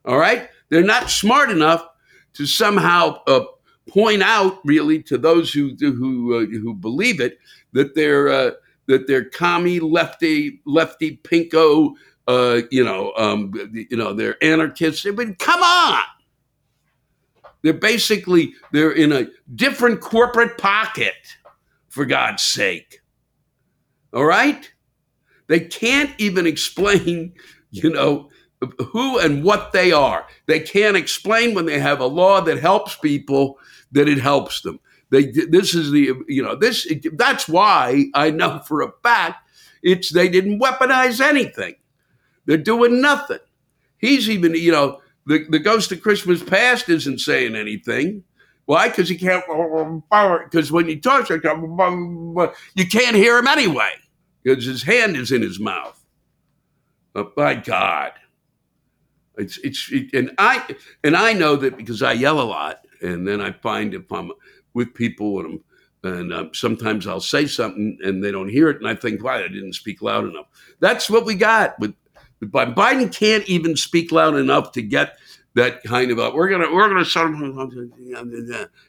All 0.06 0.18
right? 0.18 0.50
They're 0.70 0.84
not 0.84 1.10
smart 1.10 1.50
enough 1.50 1.86
to 2.34 2.46
somehow 2.46 3.22
uh, 3.28 3.46
point 3.90 4.24
out, 4.24 4.60
really, 4.66 5.02
to 5.04 5.18
those 5.18 5.52
who 5.52 5.76
who 5.80 6.36
uh, 6.36 6.46
who 6.46 6.74
believe 6.74 7.20
it, 7.20 7.40
that 7.74 7.96
they're 7.96 8.30
uh, 8.30 8.52
that 8.88 9.08
they're 9.08 9.26
commie, 9.26 9.80
lefty, 9.80 10.62
lefty, 10.66 11.18
pinko, 11.24 11.94
uh, 12.28 12.62
you 12.72 12.84
know, 12.84 13.14
um, 13.18 13.52
you 13.74 13.98
know, 13.98 14.14
they're 14.14 14.42
anarchists. 14.44 15.06
I 15.06 15.12
mean, 15.12 15.36
come 15.36 15.62
on. 15.62 16.02
They're 17.62 17.74
basically 17.74 18.54
they're 18.72 18.92
in 18.92 19.12
a 19.12 19.28
different 19.56 20.00
corporate 20.00 20.58
pocket, 20.58 21.14
for 21.90 22.06
God's 22.06 22.44
sake. 22.44 23.02
All 24.14 24.26
right? 24.26 24.72
They 25.48 25.60
can't 25.60 26.12
even 26.20 26.48
explain, 26.48 27.34
you 27.72 27.90
know, 27.90 28.30
who 28.92 29.20
and 29.20 29.44
what 29.44 29.72
they 29.72 29.92
are. 29.92 30.26
They 30.46 30.60
can't 30.60 30.98
explain 30.98 31.56
when 31.56 31.66
they 31.66 31.80
have 31.80 32.00
a 32.00 32.06
law 32.06 32.42
that 32.42 32.60
helps 32.60 32.96
people 32.96 33.58
that 33.92 34.08
it 34.08 34.20
helps 34.20 34.62
them. 34.62 34.80
They 35.12 35.26
this 35.26 35.74
is 35.74 35.92
the 35.92 36.14
you 36.28 36.44
know 36.44 36.56
this 36.56 36.88
that's 37.14 37.48
why 37.48 38.06
I 38.14 38.30
know 38.32 38.60
for 38.60 38.82
a 38.82 38.92
fact 39.04 39.50
it's 39.82 40.12
they 40.12 40.30
didn't 40.30 40.60
weaponize 40.60 41.20
anything. 41.20 41.76
They're 42.46 42.58
doing 42.58 43.02
nothing. 43.02 43.40
He's 43.98 44.30
even 44.30 44.54
you 44.56 44.72
know 44.72 45.02
the 45.26 45.46
the 45.50 45.60
ghost 45.60 45.92
of 45.92 46.02
Christmas 46.02 46.44
past 46.44 46.90
isn't 46.90 47.20
saying 47.20 47.56
anything. 47.56 48.24
Why? 48.66 48.90
Because 48.90 49.10
he 49.10 49.18
can't. 49.18 49.44
Because 50.44 50.72
when 50.72 50.88
he 50.88 50.98
talks, 50.98 51.30
you 51.32 51.40
can't 51.40 53.16
hear 53.16 53.40
him 53.40 53.48
anyway 53.48 53.90
because 54.44 54.66
his 54.66 54.84
hand 54.84 55.16
is 55.16 55.32
in 55.32 55.42
his 55.42 55.60
mouth. 55.60 56.00
But 57.14 57.36
by 57.36 57.56
God, 57.56 58.12
it's 59.38 59.58
it's 59.60 59.92
it, 59.92 60.14
and 60.14 60.32
I 60.38 60.76
and 61.04 61.16
I 61.16 61.34
know 61.34 61.56
that 61.56 61.78
because 61.78 62.04
I 62.04 62.14
yell 62.14 62.40
a 62.40 62.44
lot, 62.44 62.86
and 63.02 63.28
then 63.28 63.42
I 63.42 63.52
find 63.52 63.94
if 63.94 64.12
I'm 64.12 64.32
with 64.74 64.94
people 64.94 65.40
and 65.40 65.60
and 66.04 66.34
um, 66.34 66.52
sometimes 66.54 67.08
I'll 67.08 67.20
say 67.20 67.46
something 67.46 67.98
and 68.04 68.24
they 68.24 68.32
don't 68.32 68.48
hear 68.48 68.70
it, 68.70 68.78
and 68.78 68.88
I 68.88 68.96
think, 68.96 69.22
why 69.22 69.44
I 69.44 69.50
didn't 69.50 69.74
speak 69.74 70.02
loud 70.02 70.26
enough. 70.26 70.46
That's 70.80 71.10
what 71.10 71.26
we 71.26 71.36
got 71.36 71.78
with. 71.80 71.94
But 72.42 72.74
Biden 72.74 73.14
can't 73.14 73.46
even 73.50 73.76
speak 73.76 74.14
loud 74.14 74.36
enough 74.36 74.72
to 74.74 74.82
get 74.82 75.18
that 75.56 75.84
kind 75.84 76.10
of 76.10 76.20
a, 76.20 76.32
we're 76.32 76.50
gonna 76.50 76.74
we're 76.74 76.88
gonna 76.88 77.04
start 77.04 77.34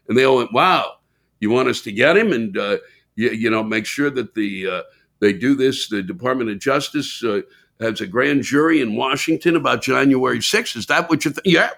and 0.08 0.16
they 0.16 0.24
all 0.24 0.36
went, 0.36 0.52
wow, 0.52 0.98
you 1.40 1.50
want 1.50 1.68
us 1.68 1.80
to 1.82 1.92
get 1.92 2.16
him 2.16 2.32
and 2.32 2.56
uh, 2.56 2.78
you, 3.16 3.30
you 3.30 3.50
know 3.50 3.64
make 3.64 3.86
sure 3.86 4.10
that 4.10 4.34
the 4.34 4.68
uh, 4.68 4.82
they 5.18 5.32
do 5.32 5.56
this. 5.56 5.88
The 5.88 6.02
Department 6.02 6.50
of 6.50 6.60
Justice 6.60 7.24
uh, 7.24 7.40
has 7.80 8.00
a 8.00 8.06
grand 8.06 8.42
jury 8.42 8.80
in 8.80 8.94
Washington 8.94 9.56
about 9.56 9.82
January 9.82 10.38
6th. 10.38 10.76
Is 10.76 10.86
that 10.86 11.08
what 11.08 11.24
you 11.24 11.32
think? 11.32 11.46
Yeah. 11.46 11.70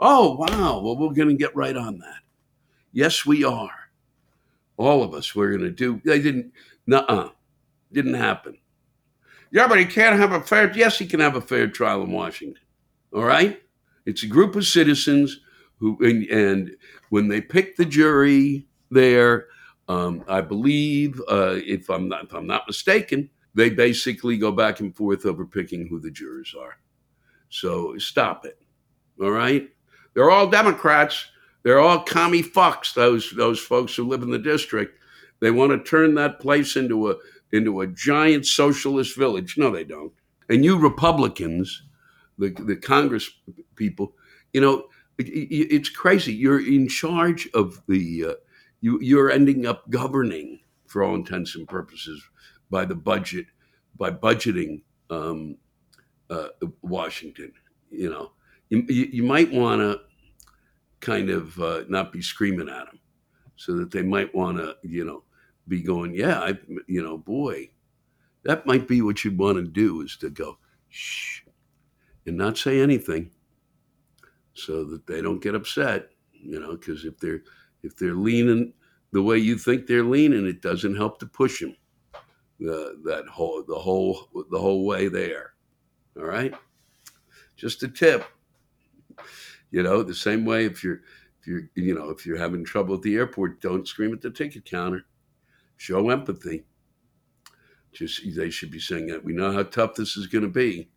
Oh 0.00 0.34
wow. 0.34 0.80
Well, 0.80 0.96
we're 0.96 1.14
gonna 1.14 1.34
get 1.34 1.54
right 1.54 1.76
on 1.76 1.98
that. 1.98 2.22
Yes, 2.92 3.24
we 3.24 3.44
are. 3.44 3.70
All 4.76 5.02
of 5.02 5.14
us, 5.14 5.34
we're 5.34 5.50
going 5.50 5.60
to 5.60 5.70
do. 5.70 6.00
They 6.04 6.20
didn't, 6.20 6.52
nuh 6.86 7.28
didn't 7.92 8.14
happen. 8.14 8.56
Yeah, 9.50 9.68
but 9.68 9.78
he 9.78 9.84
can't 9.84 10.18
have 10.18 10.32
a 10.32 10.40
fair, 10.40 10.72
yes, 10.74 10.98
he 10.98 11.06
can 11.06 11.20
have 11.20 11.36
a 11.36 11.40
fair 11.40 11.68
trial 11.68 12.02
in 12.02 12.12
Washington. 12.12 12.62
All 13.12 13.24
right? 13.24 13.60
It's 14.06 14.22
a 14.22 14.26
group 14.26 14.56
of 14.56 14.64
citizens 14.64 15.40
who, 15.76 15.98
and, 16.00 16.24
and 16.30 16.76
when 17.10 17.28
they 17.28 17.40
pick 17.40 17.76
the 17.76 17.84
jury 17.84 18.66
there, 18.90 19.48
um, 19.88 20.24
I 20.28 20.40
believe, 20.40 21.20
uh, 21.28 21.56
if 21.56 21.90
I'm 21.90 22.08
not, 22.08 22.24
if 22.24 22.32
I'm 22.32 22.46
not 22.46 22.66
mistaken, 22.66 23.28
they 23.54 23.68
basically 23.68 24.38
go 24.38 24.50
back 24.52 24.80
and 24.80 24.96
forth 24.96 25.26
over 25.26 25.44
picking 25.44 25.88
who 25.88 26.00
the 26.00 26.10
jurors 26.10 26.54
are. 26.58 26.78
So 27.50 27.98
stop 27.98 28.46
it. 28.46 28.58
All 29.20 29.30
right? 29.30 29.68
They're 30.14 30.30
all 30.30 30.48
Democrats. 30.48 31.26
They're 31.62 31.80
all 31.80 32.00
commie 32.00 32.42
fucks, 32.42 32.94
those 32.94 33.32
those 33.36 33.60
folks 33.60 33.94
who 33.94 34.08
live 34.08 34.22
in 34.22 34.30
the 34.30 34.38
district. 34.38 34.98
They 35.40 35.50
want 35.50 35.72
to 35.72 35.90
turn 35.90 36.14
that 36.14 36.40
place 36.40 36.76
into 36.76 37.10
a 37.10 37.16
into 37.52 37.80
a 37.80 37.86
giant 37.86 38.46
socialist 38.46 39.16
village. 39.16 39.56
No, 39.58 39.70
they 39.70 39.84
don't. 39.84 40.12
And 40.48 40.64
you 40.64 40.78
Republicans, 40.78 41.82
the 42.38 42.50
the 42.50 42.76
Congress 42.76 43.30
people, 43.76 44.14
you 44.52 44.60
know, 44.60 44.86
it, 45.18 45.28
it, 45.28 45.74
it's 45.74 45.90
crazy. 45.90 46.32
You're 46.32 46.66
in 46.66 46.88
charge 46.88 47.48
of 47.54 47.82
the. 47.86 48.24
Uh, 48.30 48.34
you 48.80 48.98
you're 49.02 49.30
ending 49.30 49.66
up 49.66 49.88
governing 49.90 50.60
for 50.86 51.02
all 51.02 51.14
intents 51.14 51.54
and 51.54 51.68
purposes 51.68 52.22
by 52.70 52.84
the 52.84 52.94
budget 52.94 53.46
by 53.96 54.10
budgeting 54.10 54.80
um, 55.10 55.56
uh, 56.30 56.48
Washington. 56.82 57.52
You 57.90 58.10
know, 58.10 58.32
you, 58.70 58.84
you 58.88 59.22
might 59.22 59.52
want 59.52 59.80
to 59.80 60.00
kind 61.00 61.30
of 61.30 61.58
uh, 61.60 61.82
not 61.88 62.12
be 62.12 62.22
screaming 62.22 62.68
at 62.68 62.86
them 62.86 63.00
so 63.56 63.76
that 63.76 63.90
they 63.90 64.02
might 64.02 64.34
want 64.34 64.58
to, 64.58 64.76
you 64.82 65.04
know, 65.04 65.24
be 65.68 65.82
going, 65.82 66.14
yeah, 66.14 66.40
I, 66.40 66.58
you 66.86 67.02
know, 67.02 67.18
boy, 67.18 67.70
that 68.44 68.66
might 68.66 68.88
be 68.88 69.02
what 69.02 69.24
you'd 69.24 69.38
want 69.38 69.56
to 69.56 69.64
do 69.64 70.00
is 70.00 70.16
to 70.18 70.30
go, 70.30 70.58
shh, 70.88 71.42
and 72.26 72.36
not 72.36 72.56
say 72.56 72.80
anything 72.80 73.30
so 74.54 74.84
that 74.84 75.06
they 75.06 75.20
don't 75.20 75.42
get 75.42 75.54
upset, 75.54 76.10
you 76.32 76.58
know, 76.58 76.76
because 76.76 77.04
if 77.04 77.18
they're, 77.18 77.42
if 77.82 77.96
they're 77.96 78.14
leaning 78.14 78.72
the 79.12 79.22
way 79.22 79.38
you 79.38 79.58
think 79.58 79.86
they're 79.86 80.04
leaning, 80.04 80.46
it 80.46 80.62
doesn't 80.62 80.96
help 80.96 81.18
to 81.18 81.26
push 81.26 81.60
them 81.60 81.76
the, 82.58 83.00
that 83.04 83.26
whole, 83.26 83.62
the 83.66 83.74
whole, 83.74 84.28
the 84.50 84.58
whole 84.58 84.86
way 84.86 85.08
there. 85.08 85.54
All 86.16 86.24
right. 86.24 86.54
Just 87.56 87.82
a 87.82 87.88
tip. 87.88 88.24
You 89.70 89.82
know, 89.82 90.02
the 90.02 90.14
same 90.14 90.44
way 90.44 90.64
if 90.64 90.82
you're 90.82 91.00
if 91.40 91.46
you're 91.46 91.62
you 91.74 91.94
know 91.94 92.10
if 92.10 92.26
you're 92.26 92.38
having 92.38 92.64
trouble 92.64 92.94
at 92.94 93.02
the 93.02 93.14
airport, 93.14 93.60
don't 93.60 93.86
scream 93.86 94.12
at 94.12 94.20
the 94.20 94.30
ticket 94.30 94.64
counter. 94.64 95.04
Show 95.76 96.10
empathy. 96.10 96.64
Just 97.92 98.22
they 98.36 98.50
should 98.50 98.70
be 98.70 98.80
saying 98.80 99.06
that 99.08 99.24
we 99.24 99.32
know 99.32 99.52
how 99.52 99.62
tough 99.62 99.94
this 99.94 100.16
is 100.16 100.26
going 100.26 100.44
to 100.44 100.48
be. 100.48 100.90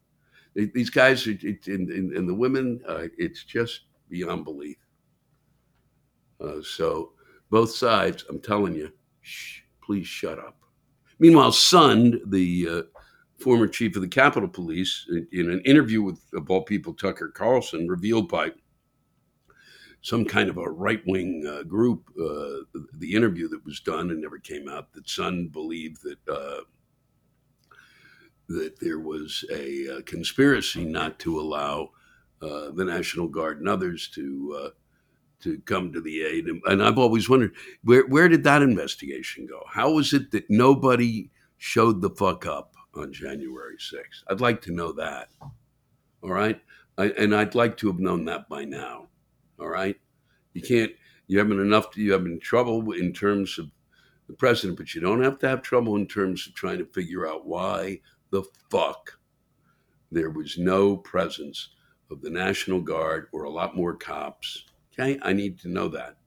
These 0.56 0.92
guys 0.92 1.25
are, 1.25 1.32
and, 1.32 1.89
and, 1.89 2.30
the 2.30 2.34
women, 2.34 2.80
uh, 2.88 3.08
it's 3.18 3.44
just 3.44 3.86
beyond 4.08 4.46
belief. 4.46 4.77
Uh, 6.39 6.62
so 6.62 7.13
both 7.50 7.72
sides, 7.72 8.24
I'm 8.30 8.39
telling 8.39 8.75
you, 8.75 8.92
shh, 9.22 9.62
please 9.82 10.06
shut 10.06 10.38
up. 10.38 10.58
Meanwhile, 11.18 11.51
Sund, 11.51 12.20
the 12.27 12.68
uh, 12.70 13.00
former 13.39 13.68
chief 13.68 13.96
of 13.96 14.03
the 14.03 14.08
Capitol 14.08 14.50
Police, 14.50 15.10
in 15.32 15.50
an 15.50 15.62
interview 15.62 16.03
with, 16.03 16.20
of 16.34 16.50
all 16.51 16.62
people, 16.62 16.94
Tucker 16.94 17.30
Carlson, 17.30 17.88
revealed 17.88 18.30
by 18.30 18.51
some 20.04 20.26
kind 20.26 20.50
of 20.50 20.58
a 20.58 20.70
right 20.70 21.02
wing 21.08 21.46
uh, 21.48 21.64
group, 21.64 22.10
uh, 22.22 22.80
the 23.00 23.16
interview 23.16 23.48
that 23.48 23.66
was 23.66 23.80
done 23.80 24.12
and 24.12 24.22
never 24.22 24.38
came 24.38 24.68
out, 24.68 24.92
that 24.94 25.06
Sund 25.06 25.52
believed 25.54 26.04
that 26.04 26.32
uh, 26.32 26.62
that 28.50 28.78
there 28.82 29.00
was 29.00 29.46
a, 29.50 29.88
a, 29.88 29.98
uh, 29.98 30.02
conspiracy 30.02 30.84
not 30.84 31.18
to 31.20 31.40
allow 31.40 31.90
uh, 32.42 32.72
the 32.72 32.84
National 32.84 33.30
Guard 33.30 33.60
and 33.60 33.70
others 33.70 34.10
to 34.10 34.60
uh, 34.62 34.70
to 35.40 35.60
come 35.60 35.94
to 35.94 36.02
the 36.02 36.22
aid. 36.22 36.48
And, 36.48 36.62
and, 36.66 36.84
I've 36.84 36.98
always 36.98 37.30
wondered 37.30 37.54
where 37.86 38.06
where 38.08 38.28
did 38.28 38.44
that 38.44 38.62
investigation 38.62 39.48
go? 39.48 39.64
How 39.70 39.94
was 39.94 40.12
it 40.12 40.32
that 40.32 40.50
nobody 40.50 41.32
showed 41.58 42.02
the 42.02 42.10
fuck 42.10 42.46
up 42.46 42.76
on 42.94 43.14
January 43.14 43.78
6th? 43.78 44.24
I'd 44.30 44.42
like 44.42 44.62
to 44.64 44.74
know 44.74 44.92
that. 44.92 45.30
All 46.22 46.32
right, 46.32 46.60
I, 46.98 47.06
and 47.12 47.34
I'd 47.34 47.56
like 47.56 47.78
to 47.78 47.88
have 47.88 48.00
known 48.00 48.26
that 48.26 48.50
by 48.50 48.66
now. 48.66 49.08
All 49.60 49.70
right. 49.70 49.96
You 50.54 50.62
can't, 50.62 50.92
you 51.28 51.40
haven't 51.40 51.60
enough, 51.60 51.96
you 51.96 52.12
having 52.12 52.40
trouble 52.40 52.92
in 52.92 53.14
terms 53.14 53.58
of 53.58 53.70
the 54.28 54.34
president, 54.34 54.78
but 54.78 54.94
you 54.94 55.02
don't 55.02 55.24
have 55.24 55.40
to 55.40 55.48
have 55.48 55.62
trouble 55.62 55.96
in 55.96 56.08
terms 56.08 56.48
of 56.48 56.54
trying 56.54 56.78
to 56.78 56.86
figure 56.86 57.28
out 57.28 57.46
why 57.46 58.00
the 58.32 58.44
fuck 58.70 59.20
there 60.12 60.30
was 60.30 60.58
no 60.58 60.96
presence 60.98 61.70
of 62.12 62.22
the 62.22 62.30
National 62.30 62.80
Guard 62.80 63.28
or 63.32 63.44
a 63.44 63.50
lot 63.50 63.76
more 63.76 63.96
cops. 63.96 64.66
Okay. 64.94 65.20
I 65.24 65.34
need 65.34 65.60
to 65.60 65.70
know 65.70 65.88
that. 65.90 66.18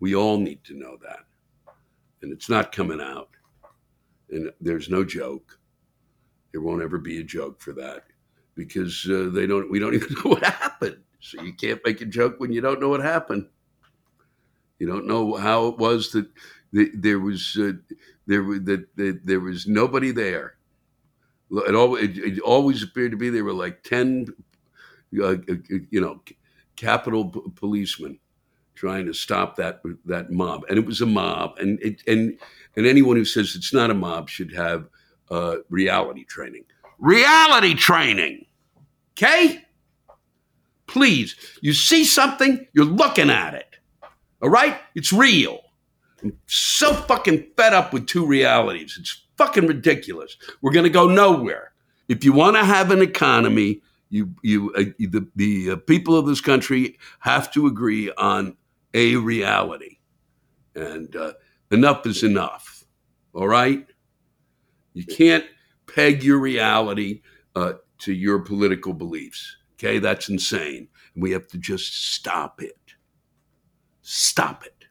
We 0.00 0.14
all 0.14 0.38
need 0.38 0.62
to 0.64 0.74
know 0.74 0.98
that. 1.02 1.20
And 2.22 2.32
it's 2.32 2.50
not 2.50 2.72
coming 2.72 3.00
out. 3.00 3.30
And 4.30 4.50
there's 4.60 4.90
no 4.90 5.04
joke. 5.04 5.58
There 6.52 6.60
won't 6.60 6.82
ever 6.82 6.98
be 6.98 7.18
a 7.20 7.24
joke 7.24 7.60
for 7.60 7.72
that 7.72 8.04
because 8.54 9.06
uh, 9.10 9.30
they 9.32 9.46
don't. 9.46 9.70
We 9.70 9.78
don't 9.78 9.94
even 9.94 10.14
know 10.14 10.30
what 10.30 10.44
happened. 10.44 11.02
So 11.24 11.42
you 11.42 11.54
can't 11.54 11.80
make 11.86 12.02
a 12.02 12.04
joke 12.04 12.38
when 12.38 12.52
you 12.52 12.60
don't 12.60 12.80
know 12.80 12.90
what 12.90 13.00
happened. 13.00 13.46
You 14.78 14.86
don't 14.86 15.06
know 15.06 15.34
how 15.36 15.68
it 15.68 15.78
was 15.78 16.12
that 16.12 16.28
there 16.72 17.18
was 17.18 17.56
uh, 17.58 17.72
there 18.26 18.42
that, 18.42 18.86
that 18.96 19.20
there 19.24 19.40
was 19.40 19.66
nobody 19.66 20.10
there. 20.10 20.56
It, 21.50 21.74
always, 21.74 22.18
it, 22.18 22.40
always 22.40 22.82
appeared 22.82 23.12
to 23.12 23.16
be 23.16 23.30
there 23.30 23.44
were 23.44 23.54
like 23.54 23.82
ten, 23.82 24.26
uh, 25.18 25.24
uh 25.26 25.36
you 25.90 26.00
know, 26.00 26.20
Capitol 26.76 27.26
p- 27.30 27.40
policemen 27.54 28.18
trying 28.74 29.06
to 29.06 29.14
stop 29.14 29.56
that 29.56 29.80
that 30.04 30.30
mob, 30.30 30.64
and 30.68 30.78
it 30.78 30.84
was 30.84 31.00
a 31.00 31.06
mob. 31.06 31.56
And 31.58 31.80
it, 31.80 32.02
and 32.06 32.38
and 32.76 32.86
anyone 32.86 33.16
who 33.16 33.24
says 33.24 33.54
it's 33.56 33.72
not 33.72 33.90
a 33.90 33.94
mob 33.94 34.28
should 34.28 34.52
have 34.52 34.88
uh, 35.30 35.56
reality 35.70 36.24
training. 36.24 36.64
Reality 36.98 37.74
training, 37.74 38.44
okay? 39.12 39.63
Please, 40.94 41.34
you 41.60 41.72
see 41.72 42.04
something, 42.04 42.68
you're 42.72 42.84
looking 42.84 43.28
at 43.28 43.52
it. 43.52 43.78
All 44.40 44.48
right? 44.48 44.76
It's 44.94 45.12
real. 45.12 45.58
I'm 46.22 46.38
so 46.46 46.94
fucking 46.94 47.48
fed 47.56 47.72
up 47.74 47.92
with 47.92 48.06
two 48.06 48.24
realities. 48.24 48.96
It's 49.00 49.26
fucking 49.36 49.66
ridiculous. 49.66 50.36
We're 50.62 50.70
going 50.70 50.84
to 50.84 50.90
go 50.90 51.08
nowhere. 51.08 51.72
If 52.06 52.24
you 52.24 52.32
want 52.32 52.54
to 52.54 52.64
have 52.64 52.92
an 52.92 53.02
economy, 53.02 53.82
you, 54.08 54.36
you, 54.44 54.72
uh, 54.74 54.84
the, 55.00 55.26
the 55.34 55.70
uh, 55.72 55.76
people 55.78 56.16
of 56.16 56.26
this 56.26 56.40
country 56.40 56.96
have 57.18 57.52
to 57.54 57.66
agree 57.66 58.12
on 58.12 58.56
a 58.94 59.16
reality. 59.16 59.98
And 60.76 61.16
uh, 61.16 61.32
enough 61.72 62.06
is 62.06 62.22
enough. 62.22 62.84
All 63.32 63.48
right? 63.48 63.84
You 64.92 65.04
can't 65.04 65.44
peg 65.92 66.22
your 66.22 66.38
reality 66.38 67.22
uh, 67.56 67.72
to 67.98 68.12
your 68.12 68.38
political 68.38 68.92
beliefs. 68.92 69.56
Okay, 69.74 69.98
that's 69.98 70.28
insane. 70.28 70.88
We 71.16 71.32
have 71.32 71.46
to 71.48 71.58
just 71.58 72.12
stop 72.12 72.62
it. 72.62 72.78
Stop 74.02 74.64
it. 74.64 74.84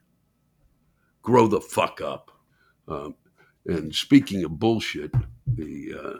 Grow 1.22 1.46
the 1.46 1.60
fuck 1.60 2.00
up. 2.00 2.30
Um, 2.86 3.14
and 3.66 3.94
speaking 3.94 4.44
of 4.44 4.58
bullshit, 4.58 5.12
the 5.46 5.94
uh, 5.98 6.18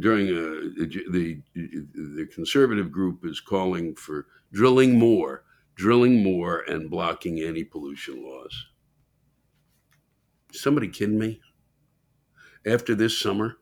during 0.00 0.28
uh, 0.28 0.84
the 1.10 1.42
the 1.54 2.26
conservative 2.32 2.90
group 2.90 3.24
is 3.24 3.40
calling 3.40 3.94
for 3.94 4.26
drilling 4.52 4.98
more, 4.98 5.44
drilling 5.74 6.22
more, 6.22 6.60
and 6.60 6.90
blocking 6.90 7.40
any 7.40 7.64
pollution 7.64 8.24
laws. 8.24 8.66
Somebody 10.52 10.88
kidding 10.88 11.18
me? 11.18 11.40
After 12.66 12.94
this 12.94 13.18
summer, 13.18 13.58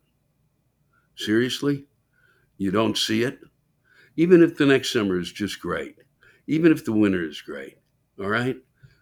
Seriously? 1.19 1.85
You 2.59 2.71
don't 2.71 2.97
see 2.97 3.25
it? 3.25 3.41
Even 4.17 4.41
if 4.41 4.57
the 4.57 4.67
next 4.67 4.93
summer 4.93 5.19
is 5.19 5.33
just 5.33 5.61
great, 5.61 5.97
even 6.47 6.71
if 6.71 6.85
the 6.85 6.93
winter 6.93 7.29
is 7.29 7.41
great, 7.41 7.79
all 8.21 8.29
right? 8.29 8.57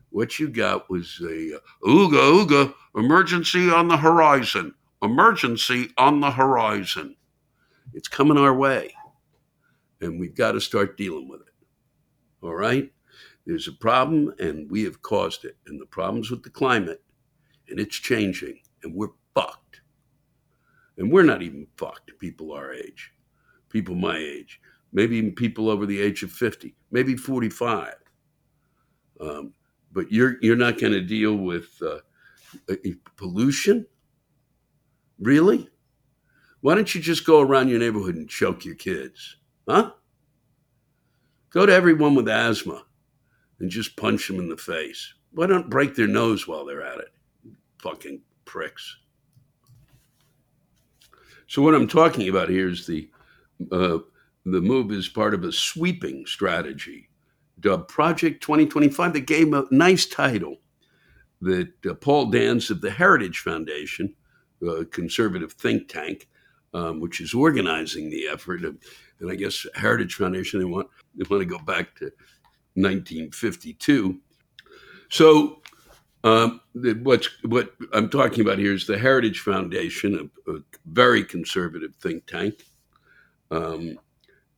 What 0.09 0.39
you 0.39 0.49
got 0.49 0.89
was 0.89 1.21
a 1.21 1.57
uh, 1.57 1.59
ooga 1.87 2.47
ooga 2.47 2.75
emergency 2.95 3.71
on 3.71 3.89
the 3.89 3.99
horizon, 3.99 4.75
emergency 5.03 5.91
on 5.99 6.21
the 6.21 6.31
horizon. 6.31 7.17
It's 7.93 8.09
coming 8.09 8.39
our 8.39 8.55
way, 8.55 8.95
and 10.01 10.19
we've 10.19 10.35
got 10.35 10.53
to 10.53 10.61
start 10.61 10.97
dealing 10.97 11.29
with 11.29 11.43
it. 11.43 11.55
All 12.41 12.55
right? 12.55 12.91
There's 13.45 13.69
a 13.69 13.73
problem, 13.73 14.33
and 14.39 14.71
we 14.71 14.85
have 14.85 15.03
caused 15.03 15.45
it, 15.45 15.59
and 15.67 15.79
the 15.79 15.87
problem's 15.87 16.31
with 16.31 16.45
the 16.45 16.51
climate, 16.51 17.03
and 17.69 17.79
it's 17.79 17.97
changing, 17.97 18.61
and 18.83 18.95
we're 18.95 19.13
fucked. 19.35 19.66
And 20.99 21.13
we're 21.13 21.23
not 21.23 21.43
even 21.43 21.67
fucked, 21.77 22.11
people 22.19 22.53
our 22.53 22.73
age, 22.73 23.13
people 23.69 23.95
my 23.95 24.17
age, 24.17 24.61
maybe 24.93 25.17
even 25.17 25.33
people 25.33 25.69
over 25.69 25.87
the 25.87 26.01
age 26.01 26.23
of 26.23 26.33
50, 26.33 26.75
maybe 26.91 27.17
45. 27.17 27.95
Um, 29.21 29.53
but 29.93 30.11
you're, 30.11 30.37
you're 30.41 30.57
not 30.57 30.79
going 30.79 30.93
to 30.93 31.03
deal 31.03 31.35
with 31.37 31.69
uh, 31.83 31.99
pollution? 33.17 33.87
Really? 35.19 35.69
Why 36.61 36.75
don't 36.75 36.95
you 36.95 37.01
just 37.01 37.27
go 37.27 37.41
around 37.41 37.69
your 37.69 37.79
neighborhood 37.79 38.17
and 38.17 38.29
choke 38.29 38.65
your 38.65 38.75
kids? 38.75 39.37
Huh? 39.69 39.93
Go 41.51 41.67
to 41.67 41.73
everyone 41.73 42.15
with 42.15 42.29
asthma 42.29 42.85
and 43.61 43.71
just 43.71 43.97
punch 43.97 44.29
them 44.29 44.39
in 44.39 44.49
the 44.49 44.57
face. 44.57 45.15
Why 45.33 45.47
don't 45.47 45.71
break 45.71 45.95
their 45.95 46.09
nose 46.09 46.47
while 46.47 46.65
they're 46.65 46.85
at 46.85 46.99
it? 46.99 47.13
Fucking 47.83 48.21
pricks. 48.45 48.99
So 51.47 51.63
what 51.63 51.75
I'm 51.75 51.89
talking 51.89 52.29
about 52.29 52.49
here 52.49 52.69
is 52.69 52.87
the 52.87 53.11
uh, 53.73 53.99
the 54.45 54.61
move 54.61 54.93
is 54.93 55.09
part 55.09 55.35
of 55.35 55.45
a 55.45 55.53
sweeping 55.53 56.27
strategy 56.27 57.09
dubbed 57.61 57.89
Project 57.89 58.43
2025 58.43 59.13
that 59.15 59.27
gave 59.27 59.53
a 59.53 59.65
nice 59.71 60.07
title 60.07 60.59
that 61.41 61.73
uh, 61.89 61.95
Paul 61.95 62.27
Dans 62.27 62.71
of 62.71 62.81
the 62.81 62.91
Heritage 62.91 63.41
Foundation, 63.41 64.15
a 64.67 64.85
conservative 64.85 65.53
think 65.53 65.89
tank, 65.89 66.29
um, 66.75 67.01
which 67.01 67.21
is 67.21 67.35
organizing 67.35 68.11
the 68.11 68.29
effort. 68.29 68.65
Of, 68.65 68.77
and 69.21 69.31
I 69.31 69.35
guess 69.35 69.67
Heritage 69.75 70.15
Foundation 70.15 70.61
they 70.61 70.67
want 70.67 70.89
they 71.15 71.27
want 71.29 71.43
to 71.43 71.47
go 71.47 71.59
back 71.59 71.95
to 71.97 72.05
1952. 72.75 74.19
So 75.09 75.63
um, 76.25 76.61
what's 77.03 77.29
what 77.45 77.75
I'm 77.93 78.09
talking 78.09 78.41
about 78.41 78.59
here 78.59 78.73
is 78.73 78.87
the 78.87 78.99
Heritage 78.99 79.41
Foundation, 79.41 80.31
a, 80.47 80.53
a 80.53 80.59
very 80.87 81.25
conservative 81.25 81.95
think 81.97 82.27
tank, 82.27 82.65
um, 83.51 83.99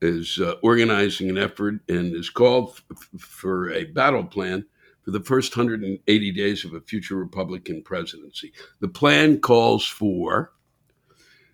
is 0.01 0.39
uh, 0.41 0.55
organizing 0.63 1.29
an 1.29 1.39
effort 1.39 1.81
and 1.89 2.15
is 2.15 2.31
called 2.31 2.81
f- 2.91 3.21
for 3.21 3.71
a 3.73 3.85
battle 3.85 4.25
plan 4.25 4.65
for 5.03 5.11
the 5.11 5.21
first 5.21 5.57
180 5.57 6.33
days 6.33 6.65
of 6.65 6.75
a 6.75 6.81
future 6.81 7.17
Republican 7.17 7.83
presidency. 7.83 8.53
The 8.81 8.89
plan 8.89 9.41
calls 9.41 9.87
for 9.87 10.53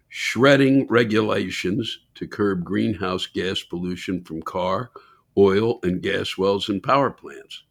shredding 0.08 0.86
regulations 0.88 2.00
to 2.14 2.28
curb 2.28 2.62
greenhouse 2.62 3.26
gas 3.26 3.62
pollution 3.62 4.22
from 4.22 4.42
car, 4.42 4.90
oil, 5.36 5.80
and 5.82 6.02
gas 6.02 6.38
wells 6.38 6.68
and 6.68 6.82
power 6.82 7.10
plants 7.10 7.64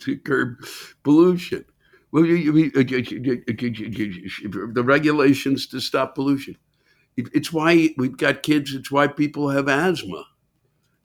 to 0.00 0.18
curb 0.18 0.58
pollution. 1.02 1.64
Well, 2.12 2.24
uh, 2.24 2.26
the 2.26 2.82
regulations 4.84 5.66
to 5.68 5.80
stop 5.80 6.14
pollution. 6.14 6.56
It's 7.16 7.52
why 7.52 7.90
we've 7.96 8.16
got 8.16 8.42
kids. 8.42 8.74
It's 8.74 8.90
why 8.90 9.08
people 9.08 9.50
have 9.50 9.68
asthma. 9.68 10.24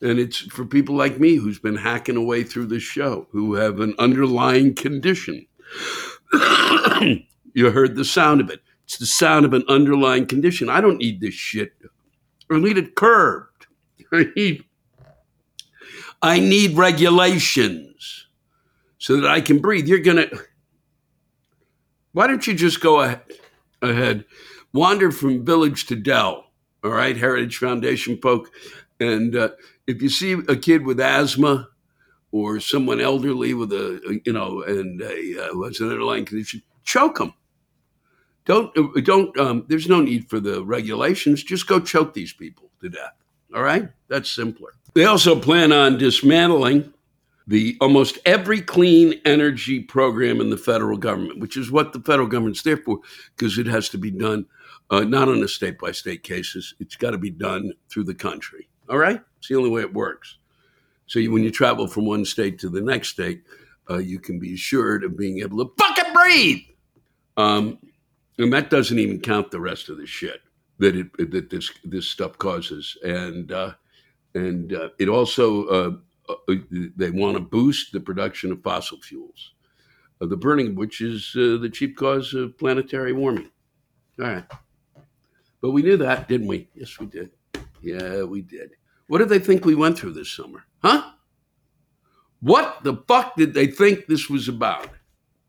And 0.02 0.20
it's 0.20 0.40
for 0.40 0.66
people 0.66 0.96
like 0.96 1.20
me 1.20 1.36
who's 1.36 1.60
been 1.60 1.76
hacking 1.76 2.18
away 2.18 2.44
through 2.44 2.68
this 2.68 2.84
show, 2.84 3.28
who 3.32 3.56
have 3.56 3.80
an 3.80 3.94
underlying 4.00 4.74
condition. 4.74 5.46
you 7.54 7.72
heard 7.72 7.96
the 7.96 8.06
sound 8.06 8.42
of 8.42 8.50
it. 8.50 8.62
It's 8.86 8.98
the 8.98 9.06
sound 9.06 9.46
of 9.46 9.54
an 9.54 9.64
underlying 9.68 10.26
condition. 10.26 10.70
I 10.70 10.82
don't 10.82 10.98
need 10.98 11.22
this 11.22 11.34
shit. 11.34 11.74
I 12.50 12.60
need 12.60 12.78
it 12.78 12.96
curbed. 12.96 13.68
I 14.12 14.28
need 14.36 14.66
I 16.22 16.40
need 16.40 16.78
regulations 16.78 18.28
so 19.02 19.20
that 19.20 19.30
I 19.30 19.42
can 19.42 19.58
breathe. 19.58 19.88
You're 19.88 20.00
going 20.00 20.30
to. 20.30 20.40
Why 22.14 22.28
don't 22.28 22.46
you 22.46 22.54
just 22.54 22.82
go 22.82 23.02
ahead, 23.82 24.26
wander 24.74 25.12
from 25.12 25.44
village 25.44 25.88
to 25.88 25.96
dell, 25.96 26.52
all 26.84 26.92
right, 26.92 27.18
Heritage 27.18 27.58
Foundation 27.58 28.18
folk? 28.22 28.52
And 29.00 29.36
uh, 29.36 29.50
if 29.88 30.04
you 30.04 30.10
see 30.10 30.34
a 30.34 30.56
kid 30.56 30.86
with 30.86 31.00
asthma 31.00 31.70
or 32.32 32.60
someone 32.60 33.02
elderly 33.02 33.56
with 33.56 33.72
a, 33.72 34.22
you 34.24 34.34
know, 34.34 34.62
and 34.62 35.02
a, 35.02 35.46
uh, 35.46 35.58
what's 35.58 35.80
an 35.80 35.90
underlying 35.90 36.26
condition, 36.26 36.62
choke 36.84 37.18
them. 37.18 37.34
Don't, 38.46 38.78
uh, 38.78 39.02
don't, 39.02 39.36
um, 39.40 39.66
there's 39.68 39.88
no 39.88 40.02
need 40.02 40.30
for 40.30 40.40
the 40.40 40.64
regulations. 40.64 41.44
Just 41.44 41.66
go 41.66 41.80
choke 41.80 42.14
these 42.14 42.34
people 42.34 42.70
to 42.82 42.90
death. 42.90 43.16
All 43.56 43.64
right? 43.64 43.90
That's 44.10 44.32
simpler. 44.32 44.74
They 44.94 45.06
also 45.06 45.40
plan 45.40 45.72
on 45.72 45.98
dismantling 45.98 46.94
the 47.48 47.78
almost 47.82 48.20
every 48.26 48.62
clean 48.62 49.20
energy 49.26 49.80
program 49.80 50.40
in 50.40 50.50
the 50.50 50.58
federal 50.58 50.98
government, 50.98 51.40
which 51.40 51.58
is 51.58 51.72
what 51.72 51.94
the 51.94 52.00
federal 52.02 52.28
government's 52.28 52.62
there 52.62 52.78
for, 52.78 53.00
because 53.36 53.58
it 53.58 53.68
has 53.68 53.90
to 53.90 53.98
be 53.98 54.12
done 54.12 54.46
uh, 54.92 55.02
not 55.02 55.30
on 55.30 55.42
a 55.42 55.48
state 55.48 55.80
by 55.80 55.92
state 55.92 56.24
cases. 56.24 56.76
It's 56.80 56.96
got 56.96 57.12
to 57.12 57.18
be 57.18 57.30
done 57.30 57.72
through 57.90 58.04
the 58.04 58.14
country. 58.14 58.68
All 58.90 58.98
right, 58.98 59.22
it's 59.40 59.48
the 59.48 59.56
only 59.56 59.70
way 59.70 59.82
it 59.82 59.94
works. 59.94 60.38
So 61.08 61.20
you, 61.20 61.32
when 61.32 61.44
you 61.44 61.52
travel 61.52 61.88
from 61.88 62.06
one 62.06 62.26
state 62.26 62.60
to 62.60 62.70
the 62.70 62.82
next 62.82 63.10
state, 63.10 63.44
uh, 63.90 63.98
you 63.98 64.20
can 64.20 64.40
be 64.40 64.54
assured 64.54 65.04
of 65.04 65.18
being 65.18 65.40
able 65.40 65.66
to 65.66 65.74
fucking 65.78 66.14
breathe. 66.14 66.60
Um, 67.38 67.80
and 68.38 68.52
that 68.54 68.70
doesn't 68.70 69.00
even 69.00 69.20
count 69.20 69.52
the 69.52 69.60
rest 69.60 69.90
of 69.90 69.98
the 69.98 70.06
shit 70.06 70.42
that 70.80 70.96
it 70.96 71.32
that 71.32 71.50
this 71.50 71.72
this 71.86 72.08
stuff 72.08 72.38
causes, 72.38 72.98
and 73.04 73.52
uh, 73.52 73.74
and 74.34 74.74
uh, 74.74 74.90
it 75.00 75.10
also 75.10 75.66
uh, 75.66 75.92
they 76.48 77.10
want 77.10 77.36
to 77.36 77.42
boost 77.42 77.92
the 77.92 78.00
production 78.00 78.52
of 78.52 78.62
fossil 78.62 79.00
fuels, 79.02 79.54
uh, 80.22 80.26
the 80.26 80.38
burning 80.38 80.68
of 80.70 80.76
which 80.76 81.02
is 81.02 81.32
uh, 81.36 81.58
the 81.62 81.70
chief 81.72 81.96
cause 81.96 82.34
of 82.34 82.58
planetary 82.58 83.14
warming. 83.14 83.50
All 84.20 84.28
right. 84.28 84.46
But 85.62 85.72
we 85.72 85.82
knew 85.82 85.98
that, 85.98 86.28
didn't 86.28 86.48
we? 86.48 86.70
Yes, 86.74 87.00
we 87.00 87.06
did. 87.06 87.32
Yeah, 87.82 88.24
we 88.24 88.42
did. 88.42 88.72
What 89.08 89.20
did 89.20 89.30
they 89.30 89.40
think 89.40 89.66
we 89.66 89.76
went 89.76 89.98
through 89.98 90.14
this 90.14 90.32
summer? 90.32 90.64
Huh? 90.82 91.12
What 92.40 92.84
the 92.84 93.04
fuck 93.08 93.36
did 93.36 93.54
they 93.54 93.68
think 93.68 94.08
this 94.08 94.30
was 94.30 94.48
about? 94.48 94.90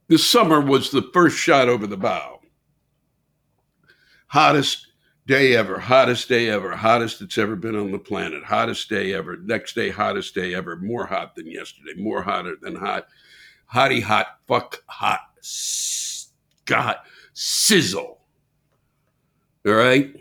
This 0.09 0.29
summer 0.29 0.61
was 0.61 0.91
the 0.91 1.09
first 1.15 1.39
shot 1.39 1.69
over 1.69 1.87
the 1.87 1.97
bow. 1.97 2.41
Hottest 4.27 4.92
day 5.27 5.57
ever, 5.57 5.79
hottest 5.79 6.29
day 6.29 6.49
ever, 6.49 6.73
hottest 6.73 7.21
it's 7.23 7.39
ever 7.39 7.57
been 7.57 7.77
on 7.77 7.93
the 7.93 7.99
planet, 7.99 8.45
hottest 8.45 8.89
day 8.89 9.15
ever, 9.15 9.37
next 9.37 9.75
day, 9.75 9.91
hottest 9.91 10.35
day 10.35 10.55
ever, 10.55 10.77
more 10.77 11.07
hot 11.07 11.35
than 11.35 11.51
yesterday, 11.51 11.95
more 11.97 12.23
hotter 12.23 12.57
than 12.61 12.75
hot, 12.75 13.07
hotty 13.73 14.03
hot, 14.03 14.39
fuck 14.49 14.83
hot, 14.87 15.21
God, 16.65 16.97
sizzle. 17.35 18.21
All 19.67 19.75
right? 19.75 20.17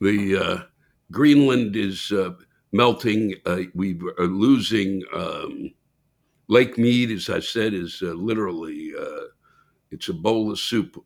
The 0.00 0.36
uh, 0.36 0.58
Greenland 1.10 1.76
is 1.76 2.12
uh, 2.12 2.34
melting. 2.72 3.34
Uh, 3.44 3.62
we 3.74 4.00
are 4.18 4.26
losing. 4.26 5.02
Um, 5.14 5.72
Lake 6.48 6.76
Mead, 6.76 7.10
as 7.10 7.30
I 7.30 7.40
said, 7.40 7.72
is 7.72 8.02
uh, 8.02 8.06
literally 8.06 8.92
uh, 8.98 9.26
it's 9.90 10.08
a 10.08 10.12
bowl 10.12 10.50
of 10.50 10.58
soup 10.58 11.02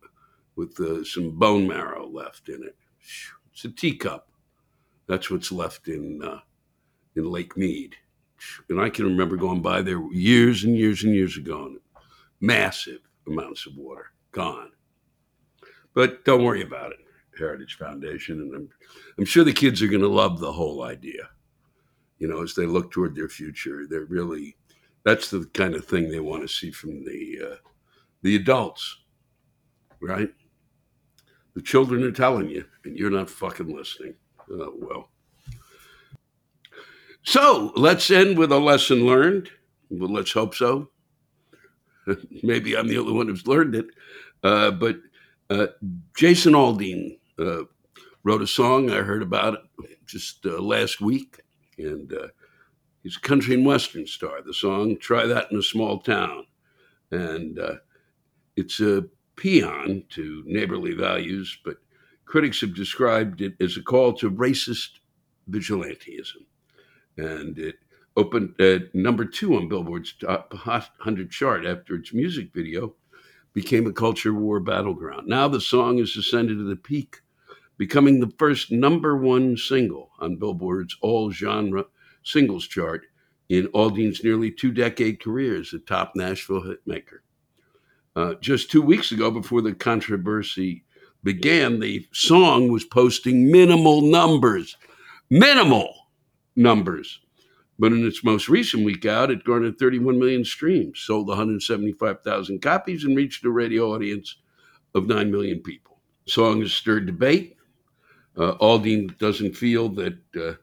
with 0.57 0.77
uh, 0.79 1.03
some 1.05 1.31
bone 1.31 1.67
marrow 1.67 2.07
left 2.07 2.49
in 2.49 2.63
it. 2.63 2.75
It's 3.53 3.63
a 3.63 3.69
teacup. 3.69 4.27
That's 5.07 5.31
what's 5.31 5.51
left 5.51 5.87
in 5.87 6.21
uh, 6.21 6.39
in 7.15 7.31
Lake 7.31 7.55
Mead. 7.55 7.95
And 8.69 8.79
I 8.81 8.89
can 8.89 9.05
remember 9.05 9.37
going 9.37 9.61
by 9.61 9.81
there 9.81 10.01
years 10.11 10.63
and 10.63 10.75
years 10.75 11.03
and 11.03 11.13
years 11.13 11.37
ago, 11.37 11.65
and 11.65 11.79
massive 12.41 12.99
amounts 13.25 13.65
of 13.65 13.77
water 13.77 14.11
gone. 14.31 14.71
But 15.93 16.25
don't 16.25 16.43
worry 16.43 16.61
about 16.61 16.91
it, 16.91 16.99
Heritage 17.37 17.77
Foundation, 17.77 18.41
and 18.41 18.53
I'm 18.53 18.69
I'm 19.17 19.25
sure 19.25 19.43
the 19.43 19.53
kids 19.53 19.81
are 19.81 19.87
going 19.87 20.01
to 20.01 20.07
love 20.07 20.39
the 20.39 20.51
whole 20.51 20.83
idea. 20.83 21.29
You 22.19 22.27
know, 22.27 22.41
as 22.41 22.53
they 22.55 22.65
look 22.65 22.91
toward 22.91 23.15
their 23.15 23.29
future, 23.29 23.85
they're 23.87 24.05
really 24.05 24.57
that's 25.03 25.29
the 25.29 25.45
kind 25.53 25.73
of 25.73 25.85
thing 25.85 26.09
they 26.09 26.19
want 26.19 26.41
to 26.41 26.47
see 26.47 26.71
from 26.71 27.03
the 27.05 27.39
uh, 27.51 27.55
the 28.23 28.35
adults, 28.35 28.97
right? 30.01 30.29
The 31.57 31.63
children 31.63 32.03
are 32.03 32.11
telling 32.11 32.51
you, 32.51 32.65
and 32.85 32.95
you're 32.95 33.09
not 33.09 33.31
fucking 33.31 33.75
listening. 33.75 34.13
Oh, 34.51 34.75
well. 34.77 35.09
So 37.23 37.71
let's 37.75 38.11
end 38.11 38.37
with 38.37 38.51
a 38.51 38.59
lesson 38.59 39.07
learned. 39.07 39.49
Well, 39.89 40.13
let's 40.13 40.31
hope 40.31 40.53
so. 40.53 40.91
Maybe 42.43 42.77
I'm 42.77 42.87
the 42.87 42.99
only 42.99 43.11
one 43.11 43.27
who's 43.27 43.47
learned 43.47 43.73
it. 43.73 43.87
Uh, 44.43 44.69
but 44.69 44.97
uh, 45.49 45.65
Jason 46.15 46.53
Aldean 46.53 47.17
uh, 47.39 47.63
wrote 48.21 48.43
a 48.43 48.47
song. 48.47 48.91
I 48.91 48.97
heard 48.97 49.23
about 49.23 49.55
it 49.55 50.05
just 50.05 50.45
uh, 50.45 50.61
last 50.61 51.01
week. 51.01 51.39
And 51.79 52.13
uh, 52.13 52.27
he's 53.01 53.17
a 53.17 53.21
country 53.21 53.55
and 53.55 53.65
western 53.65 54.05
star. 54.05 54.43
The 54.43 54.53
song, 54.53 54.97
Try 54.99 55.25
That 55.25 55.51
in 55.51 55.57
a 55.57 55.63
Small 55.63 56.01
Town. 56.01 56.45
And 57.09 57.57
uh, 57.57 57.77
it's 58.55 58.79
a 58.79 59.05
paean 59.37 60.03
to 60.09 60.43
neighborly 60.45 60.93
values, 60.93 61.57
but 61.63 61.77
critics 62.25 62.61
have 62.61 62.75
described 62.75 63.41
it 63.41 63.53
as 63.61 63.77
a 63.77 63.81
call 63.81 64.13
to 64.13 64.29
racist 64.29 64.99
vigilantism. 65.49 66.45
And 67.17 67.57
it 67.57 67.75
opened 68.17 68.59
at 68.59 68.93
number 68.93 69.23
two 69.23 69.55
on 69.55 69.69
Billboard's 69.69 70.13
Top 70.13 70.53
100 70.53 71.31
chart 71.31 71.65
after 71.65 71.95
its 71.95 72.13
music 72.13 72.49
video 72.53 72.95
became 73.53 73.87
a 73.87 73.93
culture 73.93 74.33
war 74.33 74.59
battleground. 74.59 75.27
Now 75.27 75.47
the 75.47 75.61
song 75.61 75.99
has 75.99 76.15
ascended 76.17 76.57
to 76.57 76.63
the 76.63 76.75
peak, 76.75 77.21
becoming 77.77 78.19
the 78.19 78.33
first 78.37 78.71
number 78.71 79.17
one 79.17 79.55
single 79.55 80.11
on 80.19 80.35
Billboard's 80.35 80.97
all 81.01 81.31
genre 81.31 81.85
singles 82.23 82.67
chart 82.67 83.05
in 83.49 83.67
Aldean's 83.67 84.23
nearly 84.23 84.51
two 84.51 84.71
decade 84.71 85.21
career 85.21 85.59
as 85.59 85.73
a 85.73 85.79
top 85.79 86.13
Nashville 86.15 86.63
hitmaker. 86.63 87.19
Uh, 88.17 88.33
just 88.41 88.71
two 88.71 88.81
weeks 88.81 89.11
ago, 89.11 89.29
before 89.29 89.61
the 89.61 89.75
controversy 89.75 90.83
began, 91.23 91.79
the 91.79 92.03
song 92.11 92.71
was 92.71 92.83
posting 92.83 93.51
minimal 93.51 94.01
numbers, 94.01 94.75
minimal 95.29 95.93
numbers. 96.55 97.19
But 97.77 97.91
in 97.91 98.03
its 98.07 98.23
most 98.23 98.49
recent 98.49 98.83
week 98.83 99.05
out, 99.05 99.29
it 99.29 99.43
garnered 99.43 99.77
31 99.77 100.17
million 100.17 100.43
streams, 100.43 100.97
sold 100.97 101.27
175,000 101.27 102.59
copies, 102.59 103.03
and 103.03 103.15
reached 103.15 103.45
a 103.45 103.51
radio 103.51 103.93
audience 103.93 104.37
of 104.95 105.05
9 105.05 105.29
million 105.29 105.59
people. 105.59 105.99
The 106.25 106.31
song 106.31 106.61
has 106.61 106.73
stirred 106.73 107.05
debate. 107.05 107.55
Uh, 108.35 108.55
Aldean 108.55 109.15
doesn't 109.19 109.55
feel 109.55 109.89
that 109.89 110.17
uh, 110.35 110.53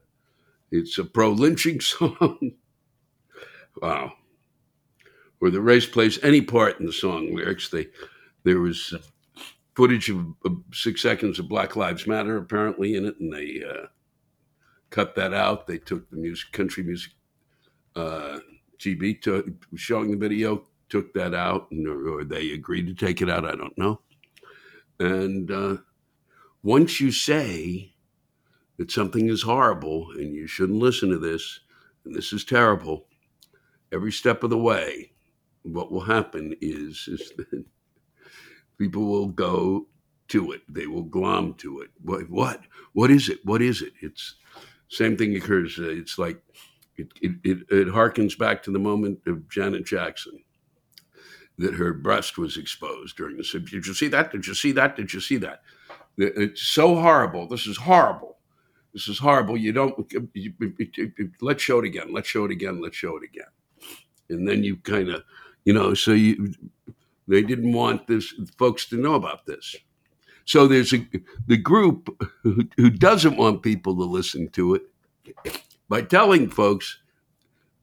it's 0.73 0.99
a 0.99 1.05
pro 1.05 1.31
lynching 1.31 1.81
song. 1.81 2.51
wow 3.81 4.13
where 5.39 5.51
the 5.51 5.61
race 5.61 5.87
plays 5.87 6.19
any 6.23 6.41
part 6.41 6.81
in 6.81 6.87
the 6.87 6.93
song 6.93 7.35
lyrics. 7.35 7.69
They 7.69 7.89
there 8.45 8.61
was 8.61 8.95
footage 9.75 10.09
of, 10.09 10.27
of 10.45 10.63
six 10.73 11.03
seconds 11.03 11.39
of 11.39 11.49
Black 11.49 11.77
Lives 11.77 12.07
Matter 12.07 12.37
apparently 12.37 12.97
in 12.97 13.07
it, 13.07 13.19
and 13.21 13.33
they 13.33 13.63
uh, 13.69 13.87
cut 14.91 15.15
that 15.17 15.35
out. 15.35 15.67
They 15.67 15.79
took 15.79 16.09
the 16.11 16.17
music, 16.17 16.53
country 16.53 16.83
music, 16.83 17.13
uh, 17.97 18.39
TV 18.79 19.21
to, 19.23 19.55
showing 19.75 20.11
the 20.11 20.17
video, 20.17 20.67
took 20.89 21.13
that 21.15 21.35
out, 21.35 21.71
and, 21.71 21.87
or, 21.89 22.21
or, 22.21 22.25
they 22.25 22.53
agreed 22.53 22.87
to 22.87 22.95
take 22.95 23.23
it 23.23 23.31
out. 23.31 23.45
I 23.45 23.57
don't 23.57 23.77
know. 23.77 24.01
And 25.01 25.51
uh, 25.51 25.77
once 26.63 27.01
you 27.01 27.11
say 27.11 27.95
that 28.77 28.91
something 28.91 29.29
is 29.29 29.43
horrible 29.43 30.11
and 30.13 30.35
you 30.35 30.47
shouldn't 30.47 30.79
listen 30.79 31.11
to 31.11 31.19
this, 31.19 31.61
and 32.05 32.15
this 32.15 32.33
is 32.33 32.45
terrible, 32.45 33.07
every 33.93 34.13
step 34.13 34.43
of 34.43 34.51
the 34.51 34.59
way, 34.59 35.13
what 35.65 35.91
will 35.91 36.01
happen 36.01 36.55
is, 36.61 37.09
is 37.11 37.33
that 37.37 37.65
people 38.79 39.05
will 39.07 39.29
go 39.29 39.87
to 40.29 40.53
it. 40.53 40.63
They 40.69 40.87
will 40.87 41.03
glom 41.03 41.55
to 41.55 41.81
it. 41.81 41.91
What? 42.03 42.31
What? 42.31 42.61
What 42.93 43.11
is 43.11 43.29
it? 43.29 43.41
What 43.45 43.63
is 43.63 43.83
it? 43.83 43.93
It's 44.01 44.37
same 44.89 45.17
thing 45.17 45.37
occurs. 45.37 45.79
Uh, 45.79 45.89
it's 45.89 46.19
like 46.19 46.41
it, 46.97 47.09
it, 47.21 47.33
it, 47.43 47.59
it 47.71 47.89
harkens 47.89 48.39
back 48.39 48.63
to 48.63 48.71
the 48.71 48.79
moment 48.79 49.19
of 49.27 49.49
Janet 49.49 49.85
Jackson 49.85 50.39
that 51.59 51.75
her 51.75 51.93
breast 51.93 52.39
was 52.39 52.57
exposed 52.57 53.17
during 53.17 53.37
the. 53.37 53.43
Did 53.43 53.87
you 53.87 53.95
see 53.95 54.09
that? 54.09 54.33
Did 54.33 54.47
you 54.47 54.55
see 54.55 54.73
that? 54.73 54.97
Did 54.97 55.13
you 55.13 55.21
see 55.21 55.37
that? 55.39 55.63
It's 56.17 56.63
so 56.63 56.95
horrible. 56.95 57.49
This 57.49 57.67
is 57.67 57.77
horrible. 57.77 58.39
This 58.93 59.09
is 59.09 59.19
horrible. 59.19 59.57
You 59.57 59.73
don't. 59.73 60.13
You, 60.35 60.53
you, 60.79 61.31
let's 61.41 61.63
show 61.63 61.81
it 61.81 61.85
again. 61.85 62.13
Let's 62.13 62.29
show 62.29 62.45
it 62.45 62.53
again. 62.53 62.81
Let's 62.81 62.97
show 62.97 63.17
it 63.17 63.25
again. 63.25 63.51
And 64.31 64.49
then 64.49 64.63
you 64.63 64.77
kind 64.77 65.09
of 65.09 65.25
you 65.65 65.73
know, 65.73 65.95
so 65.95 66.13
you, 66.13 66.55
they 67.27 67.43
didn't 67.43 67.73
want 67.73 68.07
this 68.07 68.35
folks 68.59 68.87
to 68.87 68.97
know 68.97 69.15
about 69.15 69.47
this. 69.47 69.77
So 70.45 70.67
there's 70.67 70.93
a 70.93 71.07
the 71.47 71.57
group 71.57 72.09
who, 72.43 72.69
who 72.77 72.91
doesn't 72.91 73.37
want 73.37 73.63
people 73.63 73.97
to 73.97 74.05
listen 74.05 74.51
to 74.51 74.75
it 74.75 74.83
by 75.89 76.03
telling 76.03 76.51
folks 76.51 76.99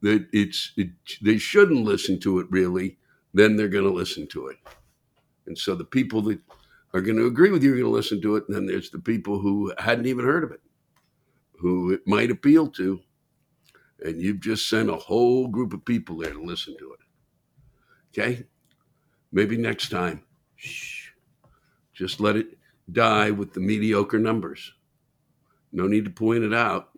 that 0.02 0.26
it's 0.32 0.72
it, 0.76 0.90
they 1.20 1.38
shouldn't 1.38 1.84
listen 1.84 2.20
to 2.20 2.38
it 2.40 2.46
really, 2.50 2.98
then 3.34 3.56
they're 3.56 3.68
going 3.68 3.84
to 3.84 3.90
listen 3.90 4.28
to 4.28 4.48
it. 4.48 4.58
And 5.46 5.58
so 5.58 5.74
the 5.74 5.84
people 5.84 6.22
that 6.22 6.40
are 6.94 7.00
going 7.00 7.16
to 7.16 7.26
agree 7.26 7.50
with 7.50 7.64
you 7.64 7.72
are 7.72 7.76
going 7.76 7.86
to 7.86 7.90
listen 7.90 8.20
to 8.22 8.36
it, 8.36 8.44
and 8.46 8.56
then 8.56 8.66
there's 8.66 8.90
the 8.90 8.98
people 9.00 9.40
who 9.40 9.72
hadn't 9.78 10.06
even 10.06 10.24
heard 10.24 10.44
of 10.44 10.52
it, 10.52 10.60
who 11.58 11.92
it 11.92 12.06
might 12.06 12.30
appeal 12.30 12.68
to, 12.68 13.00
and 14.00 14.20
you've 14.20 14.40
just 14.40 14.68
sent 14.68 14.90
a 14.90 14.96
whole 14.96 15.48
group 15.48 15.72
of 15.72 15.84
people 15.84 16.18
there 16.18 16.32
to 16.32 16.42
listen 16.42 16.76
to 16.78 16.92
it. 16.92 17.00
Okay, 18.12 18.44
maybe 19.32 19.56
next 19.56 19.88
time, 19.88 20.22
shh, 20.56 21.10
just 21.94 22.20
let 22.20 22.36
it 22.36 22.58
die 22.90 23.30
with 23.30 23.54
the 23.54 23.60
mediocre 23.60 24.18
numbers. 24.18 24.72
No 25.72 25.86
need 25.86 26.04
to 26.04 26.10
point 26.10 26.44
it 26.44 26.52
out. 26.52 26.90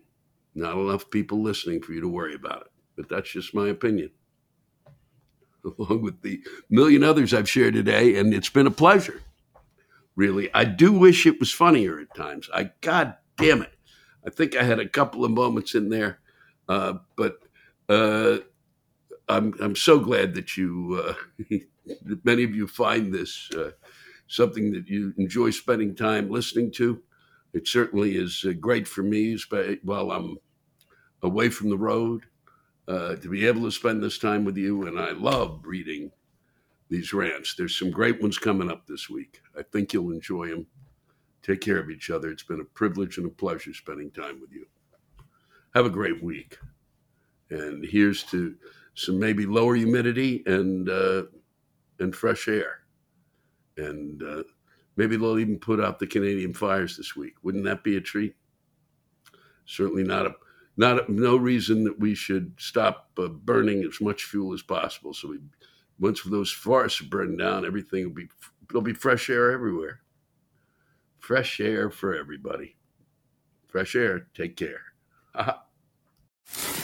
Not 0.55 0.77
enough 0.77 1.11
people 1.11 1.42
listening 1.42 1.83
for 1.83 1.92
you 1.92 2.00
to 2.00 2.09
worry 2.09 2.35
about 2.35 2.62
it. 2.62 2.72
But 2.96 3.09
that's 3.09 3.31
just 3.31 3.55
my 3.55 3.68
opinion. 3.68 4.11
Along 5.79 6.03
with 6.03 6.20
the 6.22 6.42
million 6.68 7.03
others 7.05 7.33
I've 7.33 7.48
shared 7.48 7.74
today, 7.74 8.16
and 8.16 8.35
it's 8.35 8.50
been 8.50 8.66
a 8.66 8.72
pleasure. 8.72 9.22
Really, 10.16 10.53
I 10.55 10.64
do 10.64 10.92
wish 10.92 11.27
it 11.27 11.40
was 11.40 11.50
funnier 11.50 11.98
at 12.00 12.14
times. 12.14 12.48
I, 12.53 12.70
God 12.81 13.16
damn 13.37 13.62
it, 13.62 13.72
I 14.24 14.31
think 14.31 14.57
I 14.57 14.62
had 14.62 14.79
a 14.79 14.88
couple 14.88 15.24
of 15.24 15.33
moments 15.33 15.74
in 15.74 15.88
there, 15.88 16.20
uh, 16.68 16.94
but 17.16 17.38
uh, 17.88 18.38
I'm 19.28 19.54
I'm 19.60 19.76
so 19.76 19.98
glad 19.98 20.34
that 20.34 20.56
you, 20.56 21.02
uh, 21.06 21.14
that 22.04 22.24
many 22.24 22.44
of 22.44 22.54
you 22.54 22.66
find 22.66 23.12
this 23.12 23.50
uh, 23.56 23.70
something 24.28 24.72
that 24.72 24.88
you 24.88 25.14
enjoy 25.16 25.50
spending 25.50 25.94
time 25.94 26.30
listening 26.30 26.70
to. 26.72 27.02
It 27.52 27.68
certainly 27.68 28.16
is 28.16 28.44
uh, 28.46 28.52
great 28.60 28.88
for 28.88 29.02
me 29.02 29.38
while 29.82 30.10
I'm 30.10 30.37
away 31.22 31.48
from 31.48 31.70
the 31.70 31.78
road 31.78 32.24
uh, 32.88 33.16
to 33.16 33.28
be 33.28 33.46
able 33.46 33.62
to 33.62 33.70
spend 33.70 34.02
this 34.02 34.18
time 34.18 34.44
with 34.44 34.56
you. 34.56 34.87
And 34.87 34.98
I 34.98 35.12
love 35.12 35.60
reading 35.64 36.10
these 36.90 37.12
rants. 37.12 37.54
There's 37.54 37.78
some 37.78 37.90
great 37.90 38.20
ones 38.20 38.38
coming 38.38 38.70
up 38.70 38.87
this 38.87 39.08
week. 39.08 39.40
I 39.58 39.62
think 39.62 39.92
you'll 39.92 40.12
enjoy 40.12 40.48
them. 40.48 40.66
Take 41.42 41.60
care 41.60 41.78
of 41.78 41.90
each 41.90 42.10
other. 42.10 42.30
It's 42.30 42.42
been 42.42 42.60
a 42.60 42.64
privilege 42.64 43.18
and 43.18 43.26
a 43.26 43.30
pleasure 43.30 43.74
spending 43.74 44.10
time 44.10 44.40
with 44.40 44.52
you. 44.52 44.66
Have 45.74 45.87
a 45.87 45.90
great 45.90 46.22
week. 46.22 46.58
And 47.50 47.84
here's 47.84 48.22
to 48.24 48.54
some 48.94 49.18
maybe 49.18 49.46
lower 49.46 49.74
humidity 49.74 50.42
and 50.46 50.88
uh, 50.88 51.24
and 51.98 52.14
fresh 52.14 52.48
air. 52.48 52.80
And 53.76 54.22
uh, 54.22 54.44
maybe 54.96 55.16
they'll 55.16 55.38
even 55.38 55.59
put 55.59 55.80
out 55.80 55.98
the 55.98 56.07
Canadian 56.07 56.54
fires 56.54 56.96
this 56.96 57.16
week. 57.16 57.35
Wouldn't 57.42 57.64
that 57.64 57.83
be 57.83 57.96
a 57.96 58.00
treat? 58.00 58.37
Certainly 59.66 60.04
not 60.04 60.26
a 60.26 60.35
not 60.76 61.09
no 61.09 61.37
reason 61.37 61.85
that 61.85 61.98
we 61.98 62.14
should 62.14 62.54
stop 62.59 63.11
uh, 63.18 63.28
burning 63.28 63.85
as 63.85 64.00
much 64.00 64.24
fuel 64.24 64.52
as 64.52 64.62
possible. 64.62 65.14
So 65.14 65.28
we, 65.28 65.38
once 65.98 66.22
those 66.22 66.50
forests 66.50 67.00
are 67.00 67.04
burned 67.07 67.38
down, 67.38 67.64
everything 67.64 68.04
will 68.04 68.14
be 68.14 68.28
there'll 68.68 68.83
be 68.83 68.92
fresh 68.92 69.30
air 69.30 69.52
everywhere. 69.52 70.00
Fresh 71.18 71.61
air 71.61 71.90
for 71.90 72.14
everybody. 72.14 72.76
Fresh 73.68 73.96
air. 73.96 74.26
Take 74.35 74.57
care. 74.57 74.83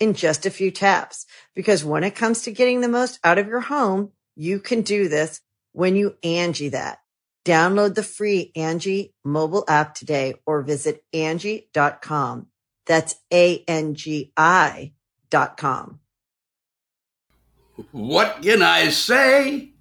in 0.00 0.14
just 0.14 0.46
a 0.46 0.50
few 0.50 0.70
taps. 0.70 1.26
Because 1.54 1.84
when 1.84 2.04
it 2.04 2.14
comes 2.14 2.42
to 2.42 2.52
getting 2.52 2.80
the 2.80 2.88
most 2.88 3.18
out 3.24 3.38
of 3.38 3.46
your 3.46 3.60
home, 3.60 4.12
you 4.34 4.60
can 4.60 4.82
do 4.82 5.08
this 5.08 5.40
when 5.72 5.96
you 5.96 6.16
Angie 6.22 6.70
that. 6.70 6.98
Download 7.44 7.94
the 7.94 8.02
free 8.02 8.50
Angie 8.56 9.14
mobile 9.24 9.64
app 9.68 9.94
today 9.94 10.34
or 10.46 10.62
visit 10.62 11.04
Angie.com. 11.12 12.48
That's 12.86 13.16
A-N-G-I 13.32 14.92
dot 15.30 15.56
com. 15.56 16.00
What 17.92 18.42
can 18.42 18.62
I 18.62 18.88
say? 18.88 19.72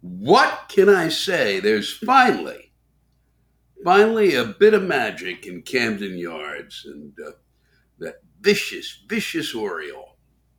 What 0.00 0.64
can 0.68 0.88
I 0.88 1.08
say? 1.08 1.60
There's 1.60 1.96
finally, 1.96 2.72
finally 3.84 4.34
a 4.34 4.44
bit 4.44 4.74
of 4.74 4.82
magic 4.82 5.46
in 5.46 5.62
Camden 5.62 6.18
Yards 6.18 6.84
and 6.86 7.12
uh, 7.24 7.32
that 7.98 8.16
vicious, 8.46 9.02
vicious 9.08 9.56
Oriole 9.56 10.16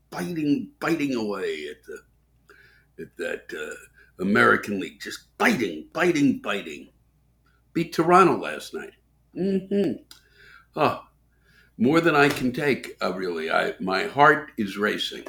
biting, 0.10 0.72
biting 0.82 1.16
away 1.16 1.70
at 1.70 1.78
the 1.86 3.02
at 3.02 3.16
that 3.16 3.44
uh, 3.58 4.22
American 4.22 4.78
League, 4.78 5.00
just 5.00 5.38
biting, 5.38 5.88
biting, 5.94 6.40
biting. 6.40 6.90
Beat 7.72 7.94
Toronto 7.94 8.38
last 8.38 8.74
night. 8.74 8.92
Mm-hmm. 9.34 10.04
Oh, 10.76 11.02
more 11.78 12.02
than 12.02 12.14
I 12.14 12.28
can 12.28 12.52
take. 12.52 12.98
Uh, 13.02 13.14
really, 13.14 13.50
I 13.50 13.76
my 13.80 14.04
heart 14.04 14.52
is 14.58 14.78
racing. 14.78 15.24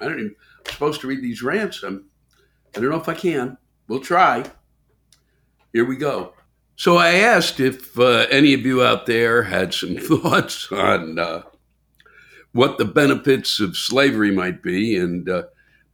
I 0.00 0.06
don't 0.06 0.18
even 0.18 0.34
supposed 0.66 1.00
to 1.02 1.06
read 1.06 1.22
these 1.22 1.42
rants. 1.42 1.84
I'm, 1.84 2.06
I 2.74 2.80
don't 2.80 2.90
know 2.90 2.96
if 2.96 3.08
I 3.08 3.14
can. 3.14 3.56
We'll 3.86 4.00
try. 4.00 4.44
Here 5.72 5.84
we 5.84 5.96
go. 5.96 6.32
So 6.74 6.96
I 6.96 7.10
asked 7.14 7.60
if 7.60 7.96
uh, 7.98 8.26
any 8.30 8.52
of 8.54 8.66
you 8.66 8.82
out 8.82 9.06
there 9.06 9.44
had 9.44 9.72
some 9.72 9.96
thoughts 9.98 10.72
on 10.72 11.20
uh, 11.20 11.42
what 12.52 12.78
the 12.78 12.84
benefits 12.84 13.60
of 13.60 13.76
slavery 13.76 14.30
might 14.30 14.62
be, 14.62 14.96
and 14.96 15.28
uh, 15.28 15.44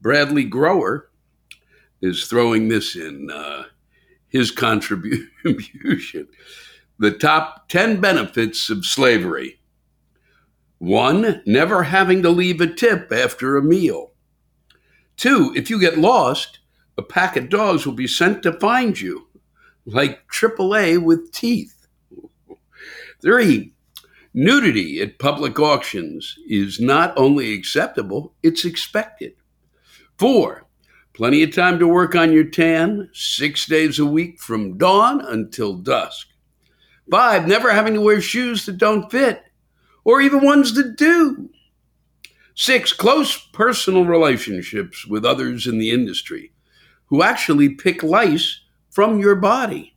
Bradley 0.00 0.44
Grower 0.44 1.10
is 2.00 2.26
throwing 2.26 2.68
this 2.68 2.96
in 2.96 3.30
uh, 3.30 3.64
his 4.28 4.50
contribution. 4.50 6.28
The 6.96 7.10
top 7.10 7.68
10 7.70 8.00
benefits 8.00 8.70
of 8.70 8.84
slavery. 8.84 9.58
One, 10.78 11.42
never 11.44 11.82
having 11.82 12.22
to 12.22 12.30
leave 12.30 12.60
a 12.60 12.72
tip 12.72 13.10
after 13.10 13.56
a 13.56 13.62
meal. 13.62 14.12
Two, 15.16 15.52
if 15.56 15.68
you 15.70 15.80
get 15.80 15.98
lost, 15.98 16.60
a 16.96 17.02
pack 17.02 17.36
of 17.36 17.48
dogs 17.48 17.84
will 17.84 17.94
be 17.94 18.06
sent 18.06 18.44
to 18.44 18.52
find 18.60 18.98
you, 19.00 19.26
like 19.86 20.28
AAA 20.28 21.02
with 21.02 21.32
teeth. 21.32 21.88
Three, 23.20 23.73
nudity 24.34 25.00
at 25.00 25.18
public 25.18 25.58
auctions 25.60 26.36
is 26.48 26.80
not 26.80 27.16
only 27.16 27.54
acceptable, 27.54 28.34
it's 28.42 28.64
expected. 28.64 29.34
Four, 30.18 30.66
plenty 31.14 31.42
of 31.44 31.54
time 31.54 31.78
to 31.78 31.86
work 31.88 32.14
on 32.16 32.32
your 32.32 32.44
tan, 32.44 33.10
six 33.12 33.66
days 33.66 33.98
a 33.98 34.04
week 34.06 34.40
from 34.40 34.76
dawn 34.76 35.20
until 35.20 35.74
dusk. 35.74 36.26
Five, 37.10 37.46
never 37.46 37.72
having 37.72 37.94
to 37.94 38.00
wear 38.00 38.20
shoes 38.20 38.66
that 38.66 38.78
don't 38.78 39.10
fit, 39.10 39.42
or 40.04 40.20
even 40.20 40.44
ones 40.44 40.74
that 40.74 40.96
do. 40.96 41.50
Six, 42.56 42.92
close 42.92 43.36
personal 43.36 44.04
relationships 44.04 45.06
with 45.06 45.24
others 45.24 45.66
in 45.66 45.78
the 45.78 45.90
industry. 45.90 46.52
who 47.06 47.22
actually 47.22 47.68
pick 47.68 48.02
lice 48.02 48.60
from 48.90 49.20
your 49.20 49.36
body. 49.36 49.96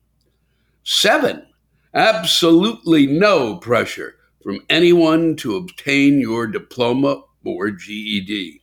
Seven, 0.84 1.48
absolutely 1.94 3.08
no 3.08 3.58
pressure 3.58 4.17
from 4.48 4.64
anyone 4.70 5.36
to 5.36 5.58
obtain 5.58 6.22
your 6.22 6.48
diploma 6.48 7.22
or 7.44 7.70
GED. 7.70 8.62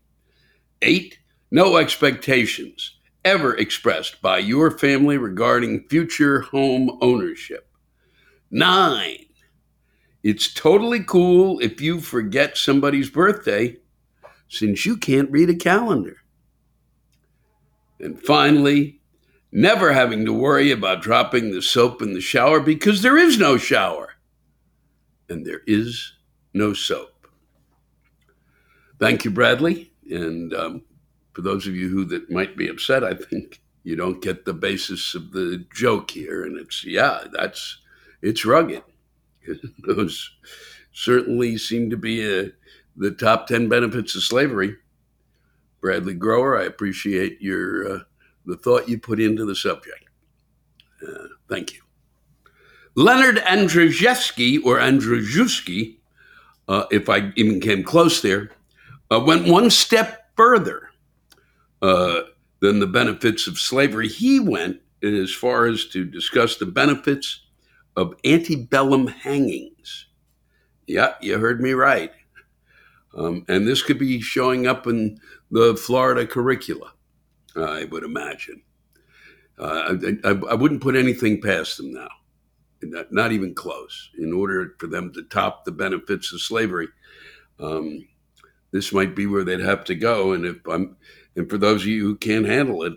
Eight, 0.81 1.19
no 1.51 1.77
expectations 1.77 2.97
ever 3.23 3.55
expressed 3.55 4.23
by 4.23 4.39
your 4.39 4.71
family 4.71 5.19
regarding 5.19 5.87
future 5.91 6.41
home 6.41 6.97
ownership. 7.03 7.69
Nine, 8.51 9.27
it's 10.23 10.55
totally 10.55 11.05
cool 11.05 11.61
if 11.61 11.83
you 11.83 12.01
forget 12.01 12.57
somebody's 12.57 13.11
birthday 13.11 13.77
since 14.49 14.87
you 14.87 14.97
can't 14.97 15.31
read 15.31 15.51
a 15.51 15.55
calendar. 15.55 16.17
And 18.01 18.19
finally, 18.19 19.03
never 19.53 19.93
having 19.93 20.25
to 20.25 20.33
worry 20.33 20.71
about 20.71 21.03
dropping 21.03 21.51
the 21.51 21.61
soap 21.61 22.01
in 22.01 22.15
the 22.15 22.23
shower 22.23 22.59
because 22.59 23.03
there 23.03 23.19
is 23.19 23.37
no 23.37 23.59
shower 23.59 24.14
and 25.29 25.45
there 25.45 25.63
is 25.67 26.15
no 26.53 26.73
soap. 26.73 27.29
Thank 28.99 29.25
you, 29.25 29.31
Bradley. 29.31 29.93
And 30.11 30.55
um, 30.55 30.83
for 31.33 31.43
those 31.43 31.67
of 31.67 31.75
you 31.75 31.89
who 31.89 32.05
that 32.07 32.31
might 32.31 32.57
be 32.57 32.69
upset, 32.69 33.05
I 33.05 33.15
think 33.15 33.61
you 33.83 33.97
don't 33.97 34.23
get 34.23 34.45
the 34.45 34.55
basis 34.55 35.15
of 35.15 35.33
the 35.33 35.65
joke 35.75 36.11
here. 36.11 36.45
And 36.45 36.59
it's 36.59 36.85
yeah, 36.85 37.25
that's 37.33 37.79
it's 38.23 38.45
rugged. 38.45 38.83
Those 39.87 40.31
certainly 40.93 41.59
seem 41.59 41.91
to 41.91 41.97
be 41.97 42.25
a, 42.25 42.45
uh, 42.45 42.49
the 42.97 43.11
top 43.11 43.47
ten 43.47 43.69
benefits 43.69 44.15
of 44.15 44.23
slavery. 44.23 44.77
Bradley 45.81 46.15
Grower, 46.15 46.59
I 46.59 46.65
appreciate 46.65 47.43
your 47.43 47.93
uh, 47.93 47.99
the 48.47 48.57
thought 48.57 48.89
you 48.89 48.99
put 48.99 49.21
into 49.21 49.45
the 49.45 49.55
subject. 49.55 50.05
Uh, 51.07 51.29
thank 51.49 51.75
you. 51.75 51.84
Leonard 52.95 53.39
Andrzejewski, 53.39 54.65
or 54.65 54.79
Andrzejewski, 54.79 55.97
uh, 56.69 56.85
if 56.91 57.09
I 57.09 57.33
even 57.37 57.61
came 57.61 57.83
close 57.83 58.23
there, 58.23 58.51
uh, 59.11 59.21
went 59.21 59.49
one 59.49 59.71
step 59.71 60.31
further 60.37 60.91
uh, 61.83 62.23
than 62.61 62.81
the 62.81 62.87
benefits 62.87 63.47
of 63.47 63.59
slavery. 63.59 64.09
He 64.09 64.41
went 64.41 64.81
as 65.03 65.33
far 65.33 65.67
as 65.67 65.87
to 65.87 66.05
discuss 66.05 66.57
the 66.57 66.67
benefits 66.67 67.45
of 67.97 68.15
antebellum 68.25 69.07
hangings. 69.07 70.07
Yeah, 70.87 71.15
you 71.21 71.39
heard 71.39 71.61
me 71.61 71.73
right. 71.73 72.13
Um, 73.17 73.45
and 73.49 73.67
this 73.67 73.83
could 73.83 73.99
be 73.99 74.21
showing 74.21 74.67
up 74.67 74.87
in 74.87 75.21
the 75.51 75.77
Florida 75.77 76.27
curricula, 76.27 76.93
I 77.55 77.85
would 77.85 78.03
imagine. 78.03 78.63
Uh, 79.57 79.97
I, 80.25 80.29
I, 80.29 80.31
I, 80.51 80.55
wouldn't 80.55 80.83
put 80.83 80.97
anything 80.97 81.41
past 81.41 81.77
them 81.77 81.93
now, 81.93 82.09
not, 82.91 83.13
not, 83.13 83.33
even 83.33 83.55
close, 83.55 84.11
in 84.19 84.33
order 84.33 84.75
for 84.79 84.87
them 84.87 85.13
to 85.13 85.23
top 85.23 85.65
the 85.65 85.73
benefits 85.73 86.33
of 86.33 86.41
slavery. 86.41 86.89
Um, 87.59 88.07
this 88.73 88.93
might 88.93 89.15
be 89.15 89.27
where 89.27 89.45
they'd 89.45 89.61
have 89.61 89.85
to 89.85 89.95
go. 89.95 90.33
And 90.33 90.45
if 90.45 90.57
I'm, 90.67 90.97
and 91.37 91.49
for 91.49 91.59
those 91.59 91.83
of 91.83 91.89
you 91.89 92.03
who 92.03 92.17
can't 92.17 92.47
handle 92.47 92.83
it, 92.83 92.95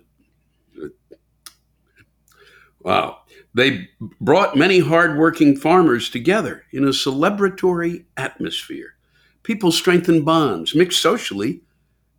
wow, 2.80 3.19
they 3.54 3.89
brought 4.21 4.56
many 4.56 4.80
hardworking 4.80 5.58
farmers 5.58 6.10
together 6.10 6.63
in 6.71 6.84
a 6.84 6.89
celebratory 6.89 8.06
atmosphere. 8.15 8.95
People 9.43 9.71
strengthened 9.71 10.26
bonds, 10.26 10.76
mixed 10.76 11.02
socially, 11.02 11.62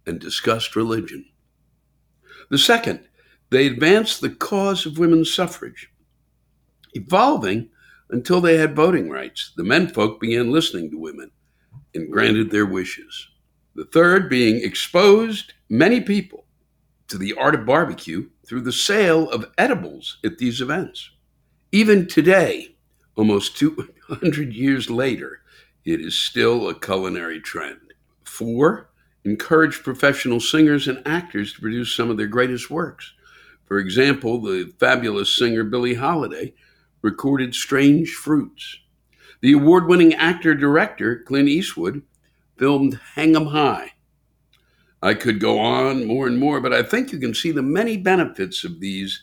and 0.07 0.19
discussed 0.19 0.75
religion. 0.75 1.25
The 2.51 2.59
second, 2.59 3.07
they 3.51 3.67
advanced 3.67 4.21
the 4.21 4.31
cause 4.31 4.87
of 4.87 4.99
women's 4.99 5.33
suffrage, 5.33 5.91
evolving 6.99 7.71
until 8.11 8.41
they 8.41 8.57
had 8.57 8.77
voting 8.77 9.11
rights. 9.11 9.53
The 9.57 9.65
menfolk 9.65 10.21
began 10.21 10.51
listening 10.51 10.91
to 10.91 10.99
women 10.99 11.31
and 11.95 12.11
granted 12.11 12.51
their 12.51 12.67
wishes. 12.67 13.29
The 13.75 13.85
third 13.85 14.29
being 14.29 14.63
exposed 14.63 15.55
many 15.69 16.01
people 16.01 16.45
to 17.09 17.19
the 17.19 17.35
art 17.35 17.55
of 17.55 17.67
barbecue 17.67 18.29
through 18.47 18.63
the 18.63 18.73
sale 18.73 19.31
of 19.31 19.51
edibles 19.57 20.19
at 20.25 20.39
these 20.39 20.61
events. 20.61 21.11
Even 21.73 22.07
today, 22.07 22.77
almost 23.17 23.57
200 23.57 24.53
years 24.53 24.91
later, 24.91 25.41
it 25.85 26.01
is 26.01 26.19
still 26.19 26.69
a 26.69 26.79
culinary 26.79 27.41
trend. 27.41 27.81
Four, 28.25 28.91
encourage 29.25 29.83
professional 29.83 30.41
singers 30.41 30.89
and 30.89 31.03
actors 31.07 31.53
to 31.53 31.61
produce 31.61 31.95
some 31.95 32.11
of 32.11 32.17
their 32.17 32.27
greatest 32.27 32.71
works. 32.71 33.13
For 33.65 33.79
example, 33.79 34.41
the 34.41 34.73
fabulous 34.79 35.35
singer 35.35 35.65
Billie 35.65 35.95
Holiday 35.95 36.55
recorded 37.03 37.55
Strange 37.55 38.11
Fruits. 38.11 38.79
The 39.41 39.53
award 39.53 39.87
winning 39.87 40.15
actor 40.15 40.55
director 40.55 41.23
Clint 41.27 41.49
Eastwood 41.49 42.03
filmed 42.57 43.01
Hang 43.15 43.37
'em 43.37 43.47
High. 43.47 43.93
I 45.03 45.15
could 45.15 45.39
go 45.39 45.59
on 45.61 46.07
more 46.07 46.27
and 46.27 46.39
more, 46.39 46.61
but 46.61 46.73
I 46.73 46.83
think 46.83 47.13
you 47.13 47.19
can 47.19 47.35
see 47.35 47.53
the 47.53 47.63
many 47.63 47.97
benefits 47.97 48.65
of 48.65 48.81
these 48.81 49.23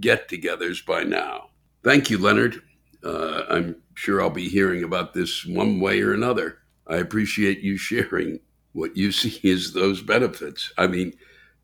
get 0.00 0.28
togethers 0.28 0.84
by 0.84 1.04
now. 1.04 1.50
Thank 1.84 2.10
you, 2.10 2.18
Leonard. 2.18 2.60
Uh, 3.04 3.44
I'm 3.48 3.76
sure 3.94 4.20
I'll 4.20 4.30
be 4.30 4.48
hearing 4.48 4.82
about 4.82 5.14
this 5.14 5.44
one 5.46 5.80
way 5.80 6.00
or 6.02 6.12
another. 6.12 6.58
I 6.86 6.96
appreciate 6.96 7.60
you 7.60 7.76
sharing 7.76 8.40
what 8.72 8.96
you 8.96 9.12
see 9.12 9.50
as 9.50 9.72
those 9.72 10.02
benefits. 10.02 10.72
I 10.76 10.86
mean, 10.88 11.14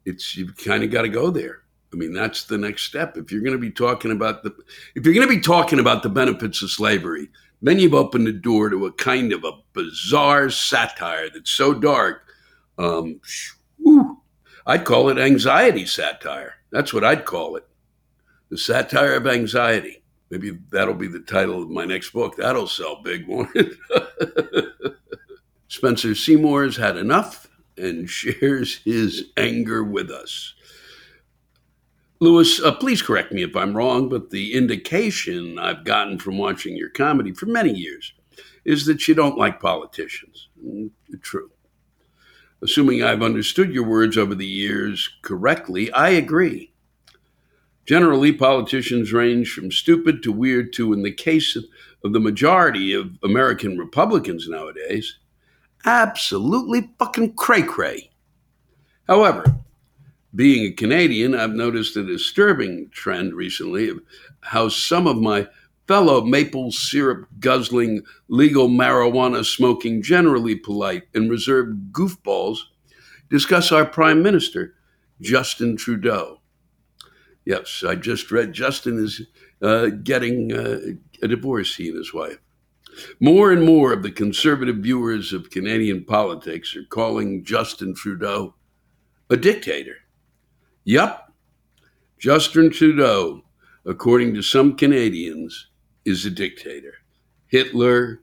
it's 0.05 0.37
you've 0.37 0.57
kind 0.57 0.85
of 0.85 0.91
got 0.91 1.03
to 1.03 1.09
go 1.09 1.31
there. 1.31 1.63
I 1.93 1.97
mean, 1.97 2.13
that's 2.13 2.45
the 2.45 2.59
next 2.59 2.83
step. 2.83 3.17
If 3.17 3.33
you're 3.33 3.41
going 3.41 3.57
to 3.57 3.59
be 3.59 3.71
talking 3.71 4.13
about 4.13 4.43
the 4.43 4.55
if 4.95 5.05
you're 5.05 5.15
going 5.15 5.27
to 5.29 5.35
be 5.35 5.41
talking 5.41 5.79
about 5.79 6.03
the 6.03 6.11
benefits 6.11 6.63
of 6.63 6.71
slavery, 6.71 7.29
then 7.63 7.79
you've 7.79 7.95
opened 7.95 8.27
the 8.27 8.33
door 8.33 8.69
to 8.69 8.87
a 8.87 8.93
kind 8.93 9.33
of 9.33 9.45
a 9.45 9.53
bizarre 9.73 10.51
satire 10.51 11.29
that's 11.33 11.51
so 11.51 11.73
dark. 11.75 12.23
Um, 12.77 13.21
whew, 13.79 14.21
I'd 14.67 14.85
call 14.85 15.09
it 15.09 15.19
anxiety 15.19 15.87
satire. 15.87 16.55
That's 16.71 16.93
what 16.93 17.05
I'd 17.05 17.25
call 17.25 17.57
it. 17.57 17.67
The 18.51 18.59
satire 18.59 19.15
of 19.15 19.27
anxiety. 19.27 20.03
Maybe 20.31 20.59
that'll 20.71 20.95
be 20.95 21.09
the 21.09 21.21
title 21.21 21.63
of 21.63 21.71
my 21.71 21.87
next 21.87 22.11
book. 22.11 22.37
That'll 22.37 22.67
sell 22.67 23.03
big, 23.03 23.27
won't 23.27 23.51
it? 23.55 23.73
Spencer 25.69 26.15
Seymour's 26.15 26.77
had 26.77 26.97
enough 26.97 27.49
and 27.79 28.09
shares 28.09 28.77
his 28.85 29.31
anger 29.37 29.85
with 29.85 30.11
us. 30.11 30.55
Lewis, 32.21 32.61
uh, 32.61 32.73
please 32.73 33.01
correct 33.01 33.33
me 33.33 33.43
if 33.43 33.55
I'm 33.55 33.77
wrong, 33.77 34.09
but 34.09 34.31
the 34.31 34.55
indication 34.55 35.59
I've 35.59 35.85
gotten 35.85 36.19
from 36.19 36.37
watching 36.37 36.77
your 36.77 36.91
comedy 36.91 37.33
for 37.33 37.47
many 37.47 37.73
years 37.73 38.13
is 38.65 38.87
that 38.87 39.07
you 39.07 39.15
don't 39.15 39.39
like 39.39 39.61
politicians. 39.61 40.49
Mm, 40.65 40.91
true. 41.23 41.51
Assuming 42.61 43.05
I've 43.05 43.23
understood 43.23 43.73
your 43.73 43.85
words 43.85 44.19
over 44.19 44.35
the 44.35 44.47
years 44.47 45.09
correctly, 45.23 45.93
I 45.93 46.11
agree. 46.11 46.73
Generally, 47.87 48.33
politicians 48.33 49.13
range 49.13 49.53
from 49.53 49.71
stupid 49.71 50.23
to 50.25 50.33
weird 50.33 50.73
to, 50.75 50.93
in 50.93 51.03
the 51.03 51.13
case 51.13 51.55
of, 51.55 51.65
of 52.05 52.13
the 52.13 52.21
majority 52.21 52.93
of 52.93 53.17
American 53.23 53.79
Republicans 53.79 54.49
nowadays, 54.49 55.19
absolutely 55.85 56.91
fucking 56.99 57.35
cray 57.35 57.63
cray. 57.63 58.11
However, 59.07 59.57
being 60.35 60.67
a 60.67 60.75
Canadian, 60.75 61.35
I've 61.35 61.55
noticed 61.55 61.97
a 61.97 62.05
disturbing 62.05 62.91
trend 62.91 63.35
recently 63.35 63.89
of 63.89 64.01
how 64.41 64.69
some 64.69 65.07
of 65.07 65.17
my 65.17 65.49
fellow 65.87 66.23
maple 66.23 66.71
syrup 66.71 67.27
guzzling, 67.41 68.03
legal 68.29 68.69
marijuana 68.69 69.45
smoking, 69.45 70.03
generally 70.03 70.55
polite 70.55 71.05
and 71.15 71.31
reserved 71.31 71.93
goofballs 71.93 72.59
discuss 73.31 73.73
our 73.73 73.87
Prime 73.87 74.23
Minister, 74.23 74.75
Justin 75.21 75.77
Trudeau. 75.77 76.41
Yes, 77.45 77.83
I 77.87 77.95
just 77.95 78.31
read 78.31 78.53
Justin 78.53 79.03
is 79.03 79.23
uh, 79.63 79.87
getting 80.03 80.53
uh, 80.53 80.81
a 81.23 81.29
divorce, 81.29 81.75
he 81.75 81.89
and 81.89 81.97
his 81.97 82.13
wife. 82.13 82.39
More 83.21 83.53
and 83.53 83.65
more 83.65 83.93
of 83.93 84.03
the 84.03 84.11
conservative 84.11 84.77
viewers 84.77 85.33
of 85.33 85.51
Canadian 85.51 86.05
politics 86.05 86.77
are 86.77 86.85
calling 86.85 87.45
Justin 87.45 87.95
Trudeau 87.95 88.55
a 89.31 89.37
dictator. 89.37 89.97
Yup, 90.89 91.35
Justin 92.19 92.71
Trudeau, 92.71 93.45
according 93.85 94.33
to 94.33 94.41
some 94.41 94.75
Canadians, 94.75 95.69
is 96.07 96.25
a 96.25 96.31
dictator. 96.31 96.95
Hitler, 97.49 98.23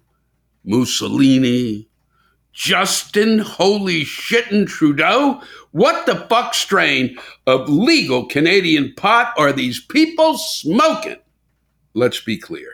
Mussolini, 0.63 1.87
Justin 2.53 3.37
Holy 3.37 4.03
Shittin' 4.03 4.65
Trudeau? 4.65 5.43
What 5.73 6.07
the 6.07 6.25
fuck 6.27 6.55
strain 6.55 7.19
of 7.45 7.69
legal 7.69 8.25
Canadian 8.25 8.95
pot 8.95 9.35
are 9.37 9.53
these 9.53 9.79
people 9.79 10.35
smoking? 10.35 11.19
Let's 11.93 12.19
be 12.19 12.35
clear. 12.35 12.71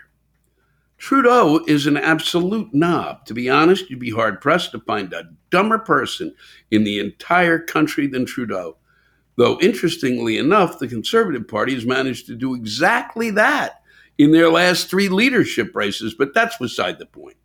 Trudeau 1.00 1.66
is 1.68 1.86
an 1.86 1.98
absolute 1.98 2.74
knob. 2.74 3.26
To 3.26 3.34
be 3.34 3.50
honest, 3.50 3.90
you'd 3.90 4.00
be 4.00 4.12
hard 4.12 4.40
pressed 4.40 4.72
to 4.72 4.80
find 4.80 5.12
a 5.12 5.32
dumber 5.50 5.80
person 5.80 6.34
in 6.70 6.86
the 6.86 6.98
entire 7.00 7.60
country 7.60 8.08
than 8.08 8.26
Trudeau. 8.26 8.78
Though, 9.38 9.60
interestingly 9.60 10.38
enough, 10.38 10.80
the 10.80 10.88
Conservative 10.88 11.48
Party 11.48 11.74
has 11.74 11.86
managed 11.86 12.28
to 12.28 12.36
do 12.36 12.54
exactly 12.54 13.32
that 13.32 13.82
in 14.18 14.32
their 14.32 14.50
last 14.50 14.90
three 14.90 15.10
leadership 15.10 15.76
races, 15.76 16.14
but 16.14 16.34
that's 16.34 16.58
beside 16.58 17.00
the 17.00 17.06
point. 17.06 17.38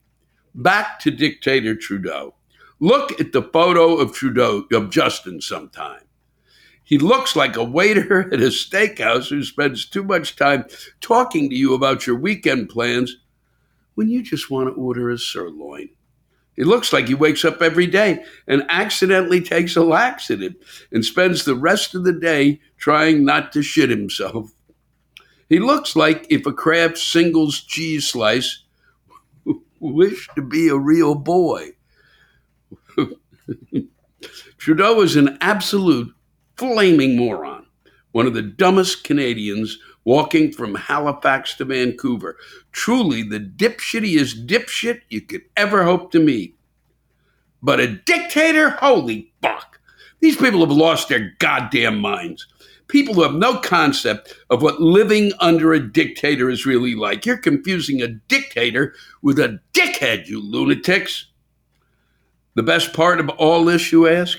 Back 0.54 0.98
to 1.00 1.10
dictator 1.10 1.74
Trudeau. 1.74 2.34
Look 2.80 3.18
at 3.20 3.32
the 3.32 3.42
photo 3.42 3.96
of 3.96 4.12
Trudeau, 4.12 4.66
of 4.72 4.90
Justin 4.90 5.40
sometime. 5.40 6.02
He 6.82 6.98
looks 6.98 7.34
like 7.34 7.56
a 7.56 7.64
waiter 7.64 8.20
at 8.32 8.40
a 8.40 8.46
steakhouse 8.46 9.28
who 9.28 9.42
spends 9.42 9.86
too 9.86 10.04
much 10.04 10.36
time 10.36 10.64
talking 11.00 11.50
to 11.50 11.56
you 11.56 11.74
about 11.74 12.06
your 12.06 12.16
weekend 12.16 12.68
plans 12.68 13.16
when 13.94 14.08
you 14.08 14.22
just 14.22 14.50
want 14.50 14.68
to 14.68 14.74
order 14.74 15.10
a 15.10 15.18
sirloin. 15.18 15.88
It 16.56 16.66
looks 16.66 16.92
like 16.92 17.08
he 17.08 17.14
wakes 17.14 17.44
up 17.44 17.60
every 17.60 17.86
day 17.86 18.24
and 18.46 18.64
accidentally 18.68 19.40
takes 19.40 19.76
a 19.76 19.82
laxative 19.82 20.54
and 20.90 21.04
spends 21.04 21.44
the 21.44 21.54
rest 21.54 21.94
of 21.94 22.04
the 22.04 22.12
day 22.12 22.60
trying 22.78 23.24
not 23.24 23.52
to 23.52 23.62
shit 23.62 23.90
himself. 23.90 24.52
He 25.48 25.58
looks 25.58 25.94
like 25.94 26.26
if 26.30 26.46
a 26.46 26.52
Kraft 26.52 26.98
singles 26.98 27.60
cheese 27.60 28.08
slice 28.08 28.64
wished 29.80 30.30
to 30.34 30.42
be 30.42 30.68
a 30.68 30.76
real 30.76 31.14
boy. 31.14 31.72
Trudeau 34.58 35.02
is 35.02 35.16
an 35.16 35.36
absolute 35.40 36.12
flaming 36.56 37.16
moron, 37.16 37.66
one 38.12 38.26
of 38.26 38.34
the 38.34 38.42
dumbest 38.42 39.04
Canadians 39.04 39.78
walking 40.06 40.52
from 40.52 40.76
Halifax 40.76 41.54
to 41.56 41.64
Vancouver. 41.66 42.38
Truly 42.72 43.22
the 43.22 43.40
dipshittiest 43.40 44.46
dipshit 44.46 45.00
you 45.10 45.20
could 45.20 45.42
ever 45.56 45.84
hope 45.84 46.12
to 46.12 46.20
meet. 46.20 46.56
But 47.60 47.80
a 47.80 47.88
dictator? 47.88 48.70
Holy 48.70 49.32
fuck. 49.42 49.80
These 50.20 50.36
people 50.36 50.60
have 50.60 50.70
lost 50.70 51.08
their 51.08 51.34
goddamn 51.40 51.98
minds. 51.98 52.46
People 52.86 53.14
who 53.14 53.24
have 53.24 53.34
no 53.34 53.58
concept 53.58 54.32
of 54.48 54.62
what 54.62 54.80
living 54.80 55.32
under 55.40 55.72
a 55.74 55.92
dictator 55.92 56.48
is 56.48 56.64
really 56.64 56.94
like. 56.94 57.26
You're 57.26 57.36
confusing 57.36 58.00
a 58.00 58.06
dictator 58.06 58.94
with 59.22 59.40
a 59.40 59.60
dickhead, 59.74 60.28
you 60.28 60.40
lunatics. 60.40 61.26
The 62.54 62.62
best 62.62 62.92
part 62.92 63.18
of 63.18 63.28
all 63.30 63.64
this, 63.64 63.90
you 63.90 64.06
ask? 64.06 64.38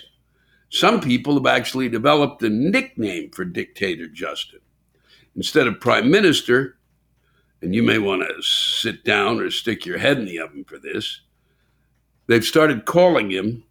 Some 0.69 1.01
people 1.01 1.33
have 1.33 1.45
actually 1.45 1.89
developed 1.89 2.41
a 2.41 2.49
nickname 2.49 3.31
for 3.31 3.43
dictator 3.43 4.07
Justin. 4.07 4.61
Instead 5.37 5.67
of 5.67 5.79
prime 5.79 6.09
minister, 6.09 6.77
and 7.61 7.73
you 7.73 7.83
may 7.83 7.99
want 7.99 8.23
to 8.23 8.41
sit 8.41 9.03
down 9.03 9.39
or 9.39 9.49
stick 9.51 9.85
your 9.85 9.99
head 9.99 10.17
in 10.17 10.25
the 10.25 10.39
oven 10.39 10.63
for 10.65 10.79
this, 10.79 11.21
they've 12.27 12.43
started 12.43 12.85
calling 12.85 13.29
him 13.29 13.63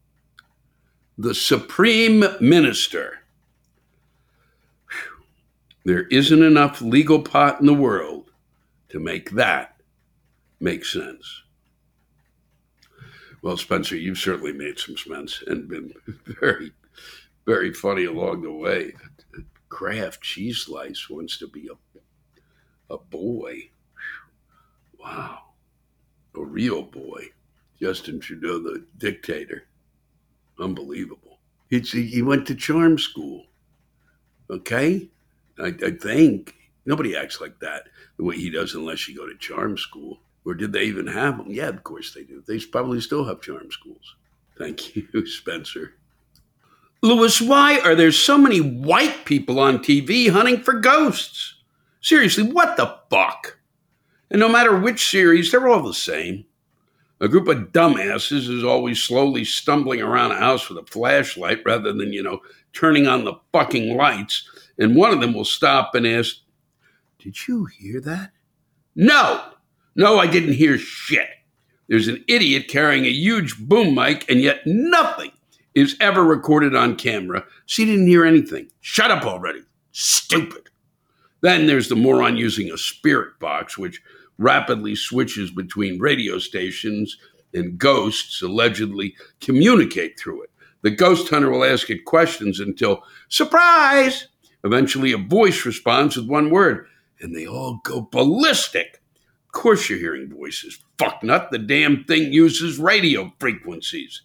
the 1.19 1.35
Supreme 1.35 2.25
Minister. 2.41 3.19
Whew. 4.89 5.25
There 5.85 6.07
isn't 6.09 6.43
enough 6.43 6.81
legal 6.81 7.21
pot 7.21 7.61
in 7.61 7.67
the 7.67 7.75
world 7.75 8.31
to 8.91 9.01
make 9.01 9.31
that 9.31 9.77
make 10.61 10.85
sense. 10.85 11.43
Well, 13.43 13.57
Spencer, 13.57 13.97
you've 13.97 14.19
certainly 14.19 14.53
made 14.53 14.79
some 14.79 14.97
sense 14.97 15.43
and 15.47 15.69
been 15.69 15.93
very, 16.41 16.73
very 17.45 17.73
funny 17.73 18.05
along 18.05 18.43
the 18.43 18.53
way. 18.53 18.95
Kraft 19.77 20.22
cheese 20.22 20.61
slice 20.61 21.11
wants 21.11 21.37
to 21.37 21.47
be 21.47 21.68
a, 21.68 22.95
a 22.95 22.97
boy. 22.97 23.68
Wow. 24.99 25.41
A 26.35 26.41
real 26.43 26.83
boy. 26.83 27.27
Justin 27.79 28.18
Trudeau, 28.18 28.59
the 28.59 28.87
dictator. 28.97 29.64
Unbelievable. 30.59 31.41
It's, 31.68 31.93
he 31.93 32.22
went 32.22 32.47
to 32.47 32.55
charm 32.55 32.97
school. 32.97 33.45
Okay? 34.49 35.11
I, 35.59 35.74
I 35.85 35.91
think. 35.91 36.55
Nobody 36.87 37.14
acts 37.14 37.43
like 37.43 37.61
that 37.61 37.89
the 38.16 38.24
way 38.24 38.37
he 38.37 38.49
does 38.49 38.74
unless 38.74 39.07
you 39.07 39.14
go 39.14 39.29
to 39.29 39.37
charm 39.37 39.77
school. 39.77 40.20
Or 40.47 40.55
did 40.55 40.72
they 40.72 40.85
even 40.85 41.07
have 41.07 41.37
them? 41.37 41.51
Yeah, 41.51 41.68
of 41.68 41.85
course 41.85 42.14
they 42.14 42.22
do. 42.22 42.43
They 42.49 42.59
probably 42.61 43.03
still 43.03 43.27
have 43.27 43.43
charm 43.43 43.70
schools. 43.70 44.14
Thank 44.57 44.97
you, 44.97 45.27
Spencer. 45.27 45.97
Lewis, 47.07 47.40
why 47.40 47.78
are 47.78 47.94
there 47.94 48.11
so 48.11 48.36
many 48.36 48.59
white 48.59 49.24
people 49.24 49.61
on 49.61 49.78
TV 49.78 50.28
hunting 50.28 50.61
for 50.61 50.74
ghosts? 50.74 51.54
Seriously, 52.00 52.42
what 52.42 52.76
the 52.76 52.98
fuck? 53.09 53.59
And 54.28 54.40
no 54.40 54.48
matter 54.48 54.76
which 54.76 55.09
series, 55.09 55.52
they're 55.52 55.68
all 55.68 55.82
the 55.82 55.94
same. 55.94 56.46
A 57.20 57.28
group 57.28 57.46
of 57.46 57.70
dumbasses 57.70 58.50
is 58.50 58.64
always 58.64 59.00
slowly 59.00 59.44
stumbling 59.44 60.02
around 60.02 60.32
a 60.32 60.38
house 60.38 60.68
with 60.68 60.78
a 60.78 60.90
flashlight 60.90 61.62
rather 61.64 61.92
than, 61.92 62.12
you 62.12 62.24
know, 62.24 62.40
turning 62.72 63.07
on 63.07 63.24
the 63.24 63.34
fucking 63.52 63.96
lights. 63.96 64.48
And 64.76 64.96
one 64.96 65.12
of 65.12 65.20
them 65.20 65.32
will 65.32 65.44
stop 65.44 65.94
and 65.94 66.07
ask, 66.07 66.36
Did 67.20 67.46
you 67.46 67.66
hear 67.66 68.00
that? 68.00 68.32
No! 68.96 69.52
No, 69.94 70.18
I 70.18 70.26
didn't 70.26 70.54
hear 70.54 70.76
shit. 70.76 71.28
There's 71.88 72.09
an 72.09 72.24
idiot 72.26 72.66
carrying 72.68 73.04
a 73.04 73.11
huge 73.11 73.59
boom 73.59 73.94
mic, 73.94 74.28
and 74.28 74.40
yet 74.40 74.66
nothing 74.66 75.30
is 75.77 75.97
ever 76.01 76.24
recorded 76.24 76.74
on 76.74 76.97
camera. 76.97 77.45
She 77.66 77.85
didn't 77.85 78.09
hear 78.09 78.24
anything. 78.24 78.70
Shut 78.81 79.12
up 79.12 79.24
already. 79.24 79.62
Stupid. 79.93 80.70
Then 81.43 81.66
there's 81.66 81.89
the 81.89 81.97
moron 81.97 82.37
using 82.39 82.72
a 82.72 82.79
spirit 82.79 83.39
box, 83.39 83.79
which 83.79 84.03
rapidly 84.39 84.97
switches 84.97 85.51
between 85.53 86.01
radio 86.01 86.39
stations 86.39 87.18
and 87.55 87.79
ghosts 87.79 88.43
allegedly 88.43 89.16
communicate 89.41 90.18
through 90.18 90.43
it. 90.45 90.51
The 90.83 90.91
ghost 90.91 91.29
hunter 91.31 91.51
will 91.51 91.64
ask 91.64 91.91
it 91.91 92.07
questions 92.07 92.61
until, 92.61 93.03
surprise! 93.29 94.29
Eventually, 94.64 95.12
a 95.12 95.18
voice 95.18 95.66
responds 95.66 96.16
with 96.16 96.29
one 96.29 96.51
word, 96.51 96.89
and 97.20 97.35
they 97.37 97.47
all 97.47 97.81
go 97.85 98.03
ballistic 98.03 99.01
Of 99.47 99.53
course 99.53 99.89
you're 99.91 99.99
hearing 99.99 100.31
voices. 100.31 100.79
Fuck 100.99 101.22
nut, 101.22 101.51
the 101.51 101.59
damn 101.59 102.05
thing 102.05 102.33
uses 102.33 102.79
radio 102.79 103.33
frequencies. 103.41 104.22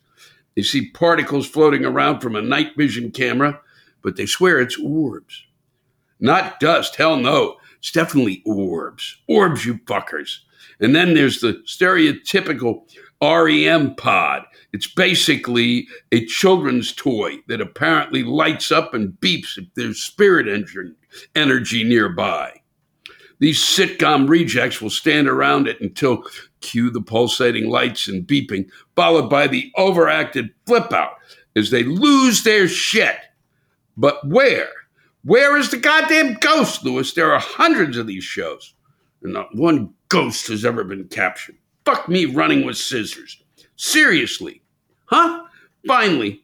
They 0.56 0.62
see 0.64 0.90
particles 0.92 1.48
floating 1.48 1.86
around 1.86 2.20
from 2.20 2.36
a 2.36 2.42
night 2.42 2.76
vision 2.78 3.12
camera, 3.12 3.60
but 4.02 4.16
they 4.16 4.26
swear 4.26 4.60
it's 4.60 4.78
orbs. 4.78 5.46
Not 6.20 6.60
dust, 6.60 6.96
hell 6.96 7.18
no. 7.18 7.58
It's 7.80 7.92
definitely 7.92 8.44
orbs. 8.46 9.18
Orbs, 9.28 9.66
you 9.66 9.76
fuckers. 9.80 10.40
And 10.80 10.96
then 10.96 11.14
there's 11.14 11.42
the 11.42 11.64
stereotypical 11.66 12.84
REM 13.22 13.96
pod. 13.96 14.44
It's 14.74 14.88
basically 14.88 15.88
a 16.12 16.26
children's 16.26 16.94
toy 16.94 17.40
that 17.48 17.62
apparently 17.62 18.24
lights 18.24 18.72
up 18.72 18.94
and 18.94 19.14
beeps 19.14 19.58
if 19.58 19.66
there's 19.76 20.02
spirit 20.02 20.48
energy 21.36 21.84
nearby. 21.84 22.62
These 23.40 23.60
sitcom 23.60 24.30
rejects 24.30 24.82
will 24.82 24.92
stand 24.92 25.28
around 25.28 25.68
it 25.68 25.82
until 25.82 26.24
cue 26.62 26.90
the 26.90 27.02
pulsating 27.02 27.70
lights 27.70 28.08
and 28.08 28.26
beeping, 28.26 28.70
followed 28.96 29.30
by 29.30 29.48
the 29.48 29.72
overacted 29.78 30.52
flip 30.66 30.94
out 30.94 31.16
as 31.56 31.70
they 31.70 31.84
lose 31.84 32.44
their 32.44 32.68
shit. 32.68 33.18
But 33.98 34.26
where? 34.28 34.70
Where 35.24 35.58
is 35.58 35.70
the 35.70 35.78
goddamn 35.78 36.36
ghost, 36.36 36.84
Lewis? 36.84 37.14
There 37.14 37.32
are 37.34 37.40
hundreds 37.40 37.98
of 37.98 38.08
these 38.08 38.24
shows, 38.24 38.74
and 39.22 39.34
not 39.34 39.56
one 39.56 39.94
ghost 40.10 40.48
has 40.48 40.66
ever 40.66 40.84
been 40.84 41.08
captured. 41.08 41.58
Fuck 41.86 42.10
me 42.10 42.26
running 42.26 42.66
with 42.66 42.78
scissors. 42.78 43.42
Seriously. 43.76 44.62
Huh? 45.06 45.46
Finally, 45.88 46.44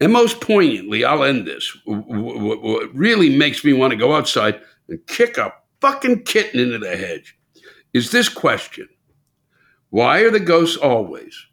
and 0.00 0.12
most 0.12 0.40
poignantly, 0.40 1.04
I'll 1.04 1.24
end 1.24 1.46
this. 1.46 1.76
What 1.84 2.94
really 2.94 3.36
makes 3.36 3.64
me 3.64 3.72
want 3.72 3.90
to 3.92 3.96
go 3.96 4.14
outside 4.14 4.60
and 4.88 5.04
kick 5.06 5.38
a 5.38 5.52
fucking 5.80 6.24
kitten 6.24 6.60
into 6.60 6.78
the 6.78 6.96
hedge 6.96 7.36
is 7.92 8.10
this 8.10 8.28
question 8.28 8.88
Why 9.90 10.20
are 10.20 10.30
the 10.30 10.40
ghosts 10.40 10.76
always, 10.76 11.46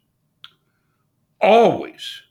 always 1.40 2.22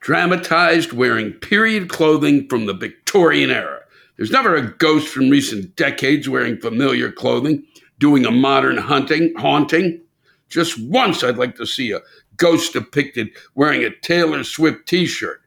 dramatized 0.00 0.92
wearing 0.92 1.32
period 1.32 1.88
clothing 1.88 2.48
from 2.48 2.66
the 2.66 2.74
Victorian 2.74 3.50
era? 3.50 3.80
There's 4.16 4.30
never 4.30 4.56
a 4.56 4.72
ghost 4.76 5.08
from 5.08 5.30
recent 5.30 5.76
decades 5.76 6.28
wearing 6.28 6.60
familiar 6.60 7.10
clothing, 7.10 7.64
doing 7.98 8.24
a 8.24 8.30
modern 8.30 8.76
hunting, 8.76 9.34
haunting. 9.36 10.00
Just 10.48 10.80
once 10.80 11.24
I'd 11.24 11.38
like 11.38 11.56
to 11.56 11.66
see 11.66 11.92
a 11.92 12.00
ghost 12.36 12.72
depicted 12.72 13.30
wearing 13.54 13.84
a 13.84 13.90
Taylor 13.90 14.44
Swift 14.44 14.86
t 14.86 15.06
shirt, 15.06 15.42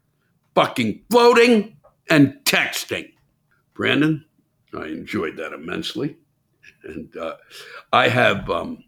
fucking 0.56 1.02
floating 1.10 1.78
and 2.10 2.34
texting. 2.46 3.12
Brandon, 3.74 4.26
I 4.74 4.88
enjoyed 4.88 5.38
that 5.38 5.54
immensely, 5.54 6.18
and 6.84 7.16
uh, 7.16 7.36
I 7.94 8.10
have 8.10 8.50
um, 8.50 8.84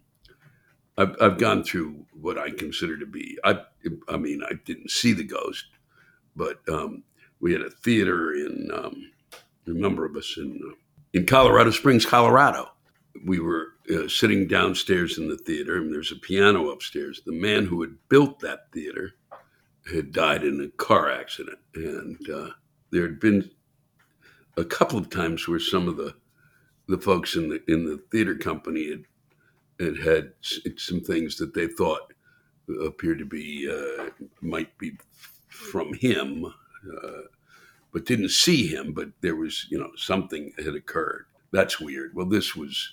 I've, 1.00 1.16
I've 1.20 1.38
gone 1.38 1.64
through 1.64 2.04
what 2.12 2.38
I 2.38 2.50
consider 2.50 2.98
to 2.98 3.06
be 3.06 3.38
I 3.42 3.60
I 4.08 4.16
mean 4.18 4.42
I 4.48 4.54
didn't 4.64 4.90
see 4.90 5.12
the 5.12 5.24
ghost, 5.24 5.64
but 6.36 6.60
um, 6.68 7.04
we 7.40 7.52
had 7.52 7.62
a 7.62 7.70
theater 7.70 8.32
in 8.34 8.70
um, 8.72 9.10
a 9.66 9.70
number 9.70 10.04
of 10.04 10.14
us 10.16 10.34
in 10.36 10.60
uh, 10.62 10.74
in 11.12 11.26
Colorado 11.26 11.70
Springs, 11.70 12.04
Colorado. 12.04 12.70
We 13.24 13.40
were 13.40 13.68
uh, 13.92 14.08
sitting 14.08 14.46
downstairs 14.46 15.18
in 15.18 15.28
the 15.28 15.36
theater, 15.38 15.76
and 15.76 15.92
there's 15.92 16.12
a 16.12 16.16
piano 16.16 16.70
upstairs. 16.70 17.22
The 17.24 17.32
man 17.32 17.66
who 17.66 17.80
had 17.80 17.96
built 18.08 18.40
that 18.40 18.70
theater 18.72 19.14
had 19.90 20.12
died 20.12 20.44
in 20.44 20.60
a 20.60 20.68
car 20.68 21.10
accident, 21.10 21.58
and 21.74 22.30
uh, 22.30 22.50
there 22.92 23.02
had 23.02 23.18
been 23.18 23.50
a 24.56 24.64
couple 24.64 24.98
of 24.98 25.10
times 25.10 25.48
where 25.48 25.60
some 25.60 25.88
of 25.88 25.96
the 25.96 26.14
the 26.86 26.98
folks 26.98 27.36
in 27.36 27.48
the 27.48 27.62
in 27.72 27.86
the 27.86 27.98
theater 28.10 28.34
company 28.34 28.90
had 28.90 29.04
had 29.80 29.96
had 29.98 30.32
some 30.76 31.00
things 31.00 31.36
that 31.36 31.54
they 31.54 31.66
thought 31.66 32.12
appeared 32.84 33.18
to 33.18 33.24
be 33.24 33.68
uh, 33.70 34.10
might 34.40 34.76
be 34.78 34.92
from 35.48 35.94
him, 35.94 36.44
uh, 36.44 37.22
but 37.92 38.06
didn't 38.06 38.30
see 38.30 38.66
him. 38.66 38.92
But 38.92 39.08
there 39.20 39.36
was 39.36 39.66
you 39.70 39.78
know 39.78 39.90
something 39.96 40.52
had 40.58 40.74
occurred. 40.74 41.26
That's 41.52 41.80
weird. 41.80 42.14
Well, 42.14 42.26
this 42.26 42.54
was 42.54 42.92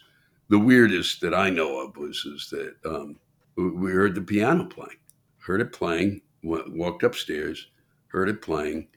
the 0.49 0.59
weirdest 0.59 1.21
that 1.21 1.33
I 1.33 1.49
know 1.49 1.79
of 1.81 1.97
was 1.97 2.25
is 2.25 2.49
that 2.51 2.75
um, 2.89 3.17
we 3.55 3.91
heard 3.91 4.15
the 4.15 4.21
piano 4.21 4.65
playing, 4.65 4.97
heard 5.39 5.61
it 5.61 5.73
playing, 5.73 6.21
walked 6.43 7.03
upstairs, 7.03 7.67
heard 8.07 8.29
it 8.29 8.41
playing, 8.41 8.87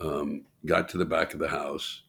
um, 0.00 0.42
got 0.66 0.88
to 0.90 0.98
the 0.98 1.04
back 1.04 1.34
of 1.34 1.40
the 1.40 1.48
house, 1.48 2.02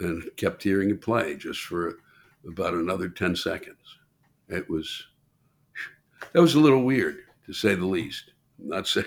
and 0.00 0.30
kept 0.36 0.62
hearing 0.62 0.90
it 0.90 1.00
play 1.00 1.36
just 1.36 1.60
for 1.60 1.98
about 2.46 2.74
another 2.74 3.08
ten 3.08 3.34
seconds. 3.34 3.97
It 4.48 4.68
was 4.68 5.06
that 6.32 6.40
was 6.40 6.54
a 6.54 6.60
little 6.60 6.82
weird 6.82 7.18
to 7.46 7.52
say 7.52 7.74
the 7.74 7.86
least. 7.86 8.32
I'm 8.60 8.68
not 8.68 8.86
saying 8.86 9.06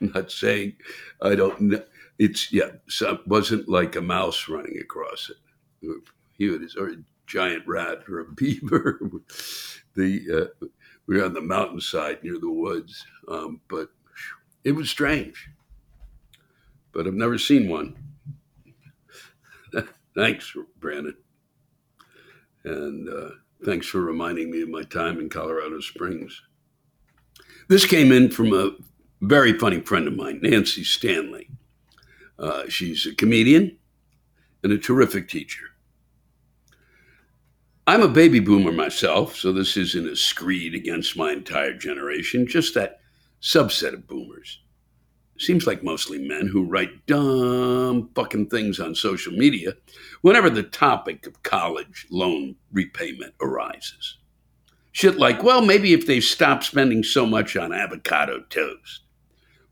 I'm 0.00 0.12
not 0.12 0.30
saying 0.30 0.74
I 1.22 1.34
don't 1.34 1.60
know. 1.60 1.82
It's 2.18 2.52
yeah, 2.52 2.72
so 2.88 3.14
it 3.14 3.26
wasn't 3.26 3.68
like 3.68 3.96
a 3.96 4.00
mouse 4.00 4.48
running 4.48 4.78
across 4.78 5.30
it. 5.30 5.96
He 6.36 6.48
was 6.48 6.76
or 6.76 6.88
a 6.88 6.96
giant 7.26 7.66
rat 7.66 8.00
or 8.08 8.20
a 8.20 8.32
beaver. 8.32 9.00
the 9.94 10.50
uh, 10.62 10.66
we 11.06 11.16
were 11.16 11.24
on 11.24 11.34
the 11.34 11.40
mountainside 11.40 12.22
near 12.22 12.38
the 12.38 12.50
woods, 12.50 13.04
um, 13.28 13.60
but 13.68 13.88
it 14.64 14.72
was 14.72 14.90
strange. 14.90 15.48
But 16.92 17.06
I've 17.06 17.14
never 17.14 17.38
seen 17.38 17.68
one. 17.68 17.96
thanks, 20.14 20.54
Brandon, 20.78 21.16
and 22.64 23.08
uh, 23.08 23.30
thanks 23.64 23.86
for 23.86 24.00
reminding 24.00 24.50
me 24.50 24.62
of 24.62 24.68
my 24.68 24.82
time 24.82 25.18
in 25.18 25.28
Colorado 25.28 25.80
Springs. 25.80 26.42
This 27.68 27.86
came 27.86 28.10
in 28.10 28.30
from 28.30 28.52
a 28.52 28.72
very 29.20 29.58
funny 29.58 29.80
friend 29.80 30.08
of 30.08 30.16
mine, 30.16 30.40
Nancy 30.42 30.82
Stanley. 30.82 31.48
Uh, 32.38 32.64
she's 32.68 33.06
a 33.06 33.14
comedian 33.14 33.76
and 34.62 34.72
a 34.72 34.78
terrific 34.78 35.28
teacher. 35.28 35.66
I'm 37.86 38.02
a 38.02 38.08
baby 38.08 38.40
boomer 38.40 38.72
myself, 38.72 39.36
so 39.36 39.52
this 39.52 39.76
isn't 39.76 40.08
a 40.08 40.16
screed 40.16 40.74
against 40.74 41.16
my 41.16 41.32
entire 41.32 41.74
generation, 41.74 42.46
just 42.46 42.74
that 42.74 43.00
subset 43.42 43.94
of 43.94 44.06
boomers. 44.06 44.60
Seems 45.40 45.66
like 45.66 45.82
mostly 45.82 46.18
men 46.18 46.48
who 46.48 46.64
write 46.64 47.06
dumb 47.06 48.10
fucking 48.14 48.50
things 48.50 48.78
on 48.78 48.94
social 48.94 49.32
media 49.32 49.72
whenever 50.20 50.50
the 50.50 50.62
topic 50.62 51.26
of 51.26 51.42
college 51.42 52.06
loan 52.10 52.56
repayment 52.72 53.32
arises. 53.40 54.18
Shit 54.92 55.16
like, 55.16 55.42
well, 55.42 55.62
maybe 55.62 55.94
if 55.94 56.06
they 56.06 56.20
stop 56.20 56.62
spending 56.62 57.02
so 57.02 57.24
much 57.24 57.56
on 57.56 57.72
avocado 57.72 58.42
toast. 58.50 59.00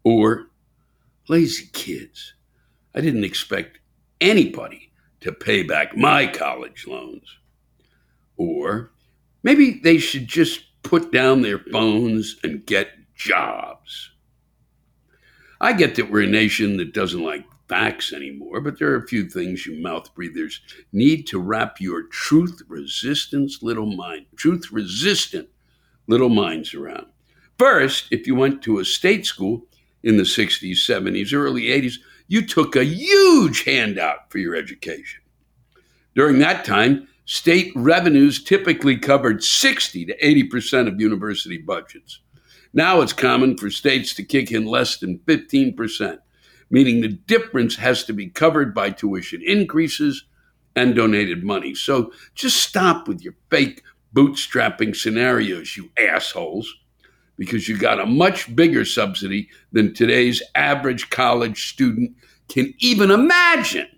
Or, 0.05 0.47
lazy 1.29 1.69
kids. 1.75 2.33
I 2.95 3.03
didn't 3.03 3.25
expect 3.25 3.79
anybody 4.23 4.91
to 5.21 5.33
pay 5.33 5.65
back 5.65 5.95
my 5.95 6.29
college 6.29 6.87
loans. 6.87 7.37
Or, 8.39 8.93
maybe 9.43 9.81
they 9.85 9.99
should 9.99 10.29
just 10.29 10.63
put 10.83 11.13
down 11.13 11.43
their 11.43 11.59
phones 11.59 12.37
and 12.43 12.65
get 12.65 12.89
jobs. 13.15 14.13
I 15.61 15.73
get 15.73 15.97
that 15.97 16.11
we're 16.11 16.23
a 16.23 16.27
nation 16.27 16.77
that 16.77 16.95
doesn't 16.95 17.23
like 17.23 17.45
facts 17.69 18.13
anymore, 18.13 18.61
but 18.61 18.79
there 18.79 18.91
are 18.93 19.03
a 19.03 19.07
few 19.07 19.29
things 19.29 19.67
you 19.67 19.81
mouth 19.83 20.15
breathers 20.15 20.61
need 20.93 21.27
to 21.27 21.41
wrap 21.41 21.81
your 21.81 22.05
truth 22.05 22.63
resistance 22.69 23.63
little 23.63 23.87
mind, 23.87 24.27
truth 24.37 24.71
resistant 24.73 25.49
little 26.07 26.29
minds 26.31 26.75
around. 26.75 27.07
First, 27.59 28.07
if 28.11 28.27
you 28.27 28.35
went 28.35 28.63
to 28.63 28.79
a 28.79 28.85
state 28.85 29.27
school 29.27 29.67
in 30.03 30.17
the 30.17 30.23
60s, 30.23 30.77
70s, 30.77 31.35
early 31.35 31.65
80s, 31.65 31.95
you 32.29 32.47
took 32.47 32.77
a 32.77 32.85
huge 32.85 33.65
handout 33.65 34.31
for 34.31 34.39
your 34.39 34.55
education. 34.55 35.21
During 36.15 36.39
that 36.39 36.65
time, 36.65 37.09
state 37.25 37.73
revenues 37.75 38.43
typically 38.43 38.97
covered 38.97 39.43
60 39.43 40.07
to 40.07 40.19
80% 40.19 40.89
of 40.89 41.01
university 41.01 41.59
budgets. 41.59 42.21
Now 42.73 43.01
it's 43.01 43.13
common 43.13 43.57
for 43.57 43.71
states 43.71 44.15
to 44.15 44.25
kick 44.25 44.53
in 44.53 44.67
less 44.67 44.99
than 44.99 45.19
15% 45.21 46.19
meaning 46.71 47.01
the 47.01 47.09
difference 47.09 47.77
has 47.77 48.05
to 48.05 48.13
be 48.13 48.29
covered 48.29 48.75
by 48.75 48.91
tuition 48.91 49.43
increases 49.45 50.25
and 50.77 50.95
donated 50.95 51.43
money. 51.43 51.75
So 51.75 52.13
just 52.35 52.63
stop 52.63 53.09
with 53.09 53.23
your 53.23 53.35
fake 53.51 53.83
bootstrapping 54.15 54.95
scenarios, 54.95 55.77
you 55.77 55.91
assholes, 55.99 56.73
because 57.37 57.69
you 57.69 57.79
got 57.79 58.01
a 58.01 58.07
much 58.07 58.55
bigger 58.55 58.85
subsidy 58.85 59.49
than 59.73 59.95
today's 59.95 60.43
average 60.55 61.11
college 61.11 61.71
student 61.71 62.13
can 62.49 62.73
even 62.79 63.11
imagine. 63.11 63.89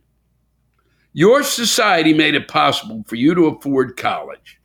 Your 1.13 1.43
society 1.43 2.13
made 2.13 2.35
it 2.35 2.49
possible 2.49 3.05
for 3.07 3.17
you 3.17 3.35
to 3.35 3.47
afford 3.47 3.97
college, 3.97 4.61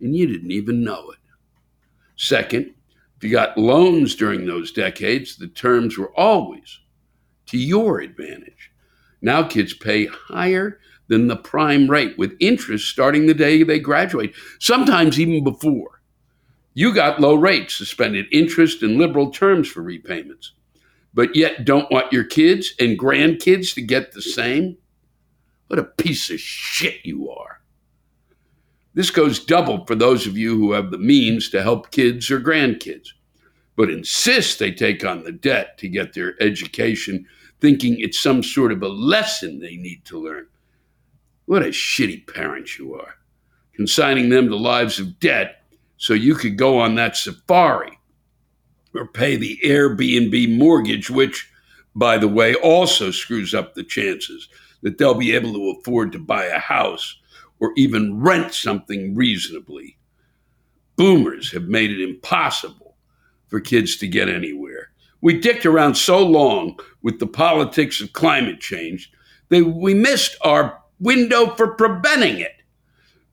and 0.00 0.14
you 0.14 0.26
didn't 0.26 0.52
even 0.52 0.84
know 0.84 1.10
it. 1.10 1.18
Second, 2.16 2.74
if 3.20 3.24
you 3.24 3.30
got 3.32 3.58
loans 3.58 4.14
during 4.14 4.46
those 4.46 4.72
decades, 4.72 5.36
the 5.36 5.46
terms 5.46 5.98
were 5.98 6.10
always 6.18 6.80
to 7.44 7.58
your 7.58 8.00
advantage. 8.00 8.72
Now 9.20 9.42
kids 9.42 9.74
pay 9.74 10.06
higher 10.06 10.80
than 11.08 11.26
the 11.26 11.36
prime 11.36 11.90
rate 11.90 12.16
with 12.16 12.34
interest 12.40 12.88
starting 12.88 13.26
the 13.26 13.34
day 13.34 13.62
they 13.62 13.78
graduate, 13.78 14.34
sometimes 14.58 15.20
even 15.20 15.44
before. 15.44 16.00
You 16.72 16.94
got 16.94 17.20
low 17.20 17.34
rates, 17.34 17.74
suspended 17.74 18.24
interest, 18.32 18.82
and 18.82 18.96
liberal 18.96 19.30
terms 19.30 19.68
for 19.68 19.82
repayments, 19.82 20.52
but 21.12 21.36
yet 21.36 21.66
don't 21.66 21.90
want 21.90 22.14
your 22.14 22.24
kids 22.24 22.72
and 22.80 22.98
grandkids 22.98 23.74
to 23.74 23.82
get 23.82 24.12
the 24.12 24.22
same? 24.22 24.78
What 25.66 25.78
a 25.78 25.84
piece 25.84 26.30
of 26.30 26.40
shit 26.40 27.04
you 27.04 27.28
are. 27.28 27.59
This 28.94 29.10
goes 29.10 29.38
double 29.44 29.86
for 29.86 29.94
those 29.94 30.26
of 30.26 30.36
you 30.36 30.56
who 30.58 30.72
have 30.72 30.90
the 30.90 30.98
means 30.98 31.48
to 31.50 31.62
help 31.62 31.90
kids 31.90 32.30
or 32.30 32.40
grandkids, 32.40 33.08
but 33.76 33.90
insist 33.90 34.58
they 34.58 34.72
take 34.72 35.04
on 35.04 35.22
the 35.22 35.32
debt 35.32 35.78
to 35.78 35.88
get 35.88 36.12
their 36.12 36.40
education 36.42 37.26
thinking 37.60 37.96
it's 37.98 38.20
some 38.20 38.42
sort 38.42 38.72
of 38.72 38.82
a 38.82 38.88
lesson 38.88 39.60
they 39.60 39.76
need 39.76 40.04
to 40.06 40.18
learn. 40.18 40.46
What 41.46 41.62
a 41.62 41.66
shitty 41.66 42.32
parent 42.32 42.78
you 42.78 42.94
are, 42.94 43.14
consigning 43.74 44.28
them 44.28 44.48
to 44.48 44.56
lives 44.56 44.98
of 44.98 45.20
debt 45.20 45.62
so 45.96 46.14
you 46.14 46.34
could 46.34 46.56
go 46.56 46.78
on 46.78 46.94
that 46.94 47.16
safari 47.16 47.98
or 48.94 49.06
pay 49.06 49.36
the 49.36 49.58
Airbnb 49.62 50.56
mortgage, 50.56 51.10
which, 51.10 51.50
by 51.94 52.18
the 52.18 52.28
way, 52.28 52.54
also 52.54 53.10
screws 53.10 53.54
up 53.54 53.74
the 53.74 53.84
chances 53.84 54.48
that 54.82 54.98
they'll 54.98 55.14
be 55.14 55.34
able 55.34 55.52
to 55.52 55.78
afford 55.78 56.10
to 56.12 56.18
buy 56.18 56.44
a 56.46 56.58
house 56.58 57.19
or 57.60 57.72
even 57.76 58.20
rent 58.20 58.54
something 58.54 59.14
reasonably. 59.14 59.98
Boomers 60.96 61.52
have 61.52 61.68
made 61.68 61.90
it 61.90 62.02
impossible 62.02 62.96
for 63.48 63.60
kids 63.60 63.96
to 63.98 64.08
get 64.08 64.28
anywhere. 64.28 64.90
We 65.20 65.38
dicked 65.38 65.66
around 65.66 65.94
so 65.96 66.24
long 66.24 66.78
with 67.02 67.18
the 67.18 67.26
politics 67.26 68.00
of 68.00 68.12
climate 68.12 68.60
change 68.60 69.12
that 69.50 69.64
we 69.64 69.94
missed 69.94 70.36
our 70.42 70.80
window 70.98 71.54
for 71.56 71.74
preventing 71.74 72.40
it. 72.40 72.52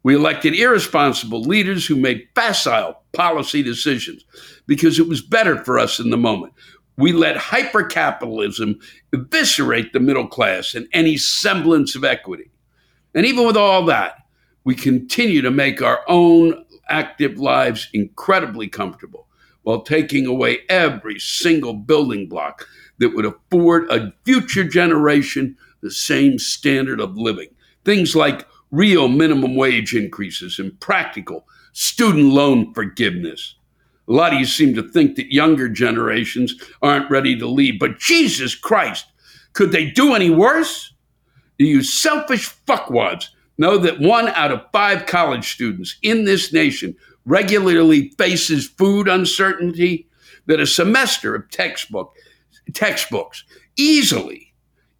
We 0.03 0.15
elected 0.15 0.55
irresponsible 0.55 1.41
leaders 1.41 1.85
who 1.85 1.95
made 1.95 2.27
facile 2.35 3.03
policy 3.13 3.63
decisions 3.63 4.23
because 4.65 4.99
it 4.99 5.07
was 5.07 5.21
better 5.21 5.63
for 5.63 5.79
us 5.79 5.99
in 5.99 6.09
the 6.09 6.17
moment. 6.17 6.53
We 6.97 7.13
let 7.13 7.37
hypercapitalism 7.37 8.81
eviscerate 9.13 9.93
the 9.93 9.99
middle 9.99 10.27
class 10.27 10.75
and 10.75 10.87
any 10.93 11.17
semblance 11.17 11.95
of 11.95 12.03
equity. 12.03 12.49
And 13.13 13.25
even 13.25 13.45
with 13.45 13.57
all 13.57 13.85
that, 13.85 14.25
we 14.63 14.75
continue 14.75 15.41
to 15.41 15.51
make 15.51 15.81
our 15.81 16.01
own 16.07 16.65
active 16.89 17.39
lives 17.39 17.89
incredibly 17.93 18.67
comfortable 18.67 19.27
while 19.63 19.81
taking 19.81 20.25
away 20.25 20.59
every 20.69 21.19
single 21.19 21.73
building 21.73 22.27
block 22.27 22.67
that 22.99 23.15
would 23.15 23.25
afford 23.25 23.89
a 23.91 24.13
future 24.23 24.63
generation 24.63 25.57
the 25.81 25.91
same 25.91 26.39
standard 26.39 26.99
of 26.99 27.17
living. 27.17 27.49
Things 27.85 28.15
like 28.15 28.47
real 28.71 29.07
minimum 29.07 29.55
wage 29.55 29.95
increases 29.95 30.59
and 30.59 30.79
practical 30.79 31.47
student 31.73 32.25
loan 32.33 32.73
forgiveness. 32.73 33.55
A 34.07 34.13
lot 34.13 34.33
of 34.33 34.39
you 34.39 34.45
seem 34.45 34.73
to 34.75 34.89
think 34.89 35.15
that 35.15 35.33
younger 35.33 35.69
generations 35.69 36.55
aren't 36.81 37.11
ready 37.11 37.37
to 37.37 37.47
leave, 37.47 37.79
but 37.79 37.99
Jesus 37.99 38.55
Christ, 38.55 39.05
could 39.53 39.71
they 39.71 39.89
do 39.89 40.13
any 40.13 40.29
worse? 40.29 40.93
Do 41.57 41.65
you 41.65 41.83
selfish 41.83 42.53
fuckwads 42.67 43.29
know 43.57 43.77
that 43.79 43.99
one 43.99 44.27
out 44.29 44.51
of 44.51 44.65
five 44.71 45.05
college 45.05 45.53
students 45.53 45.97
in 46.01 46.25
this 46.25 46.53
nation 46.53 46.95
regularly 47.25 48.09
faces 48.17 48.67
food 48.67 49.07
uncertainty, 49.07 50.07
that 50.45 50.59
a 50.59 50.67
semester 50.67 51.35
of 51.35 51.49
textbook 51.49 52.15
textbooks 52.73 53.43
easily, 53.77 54.53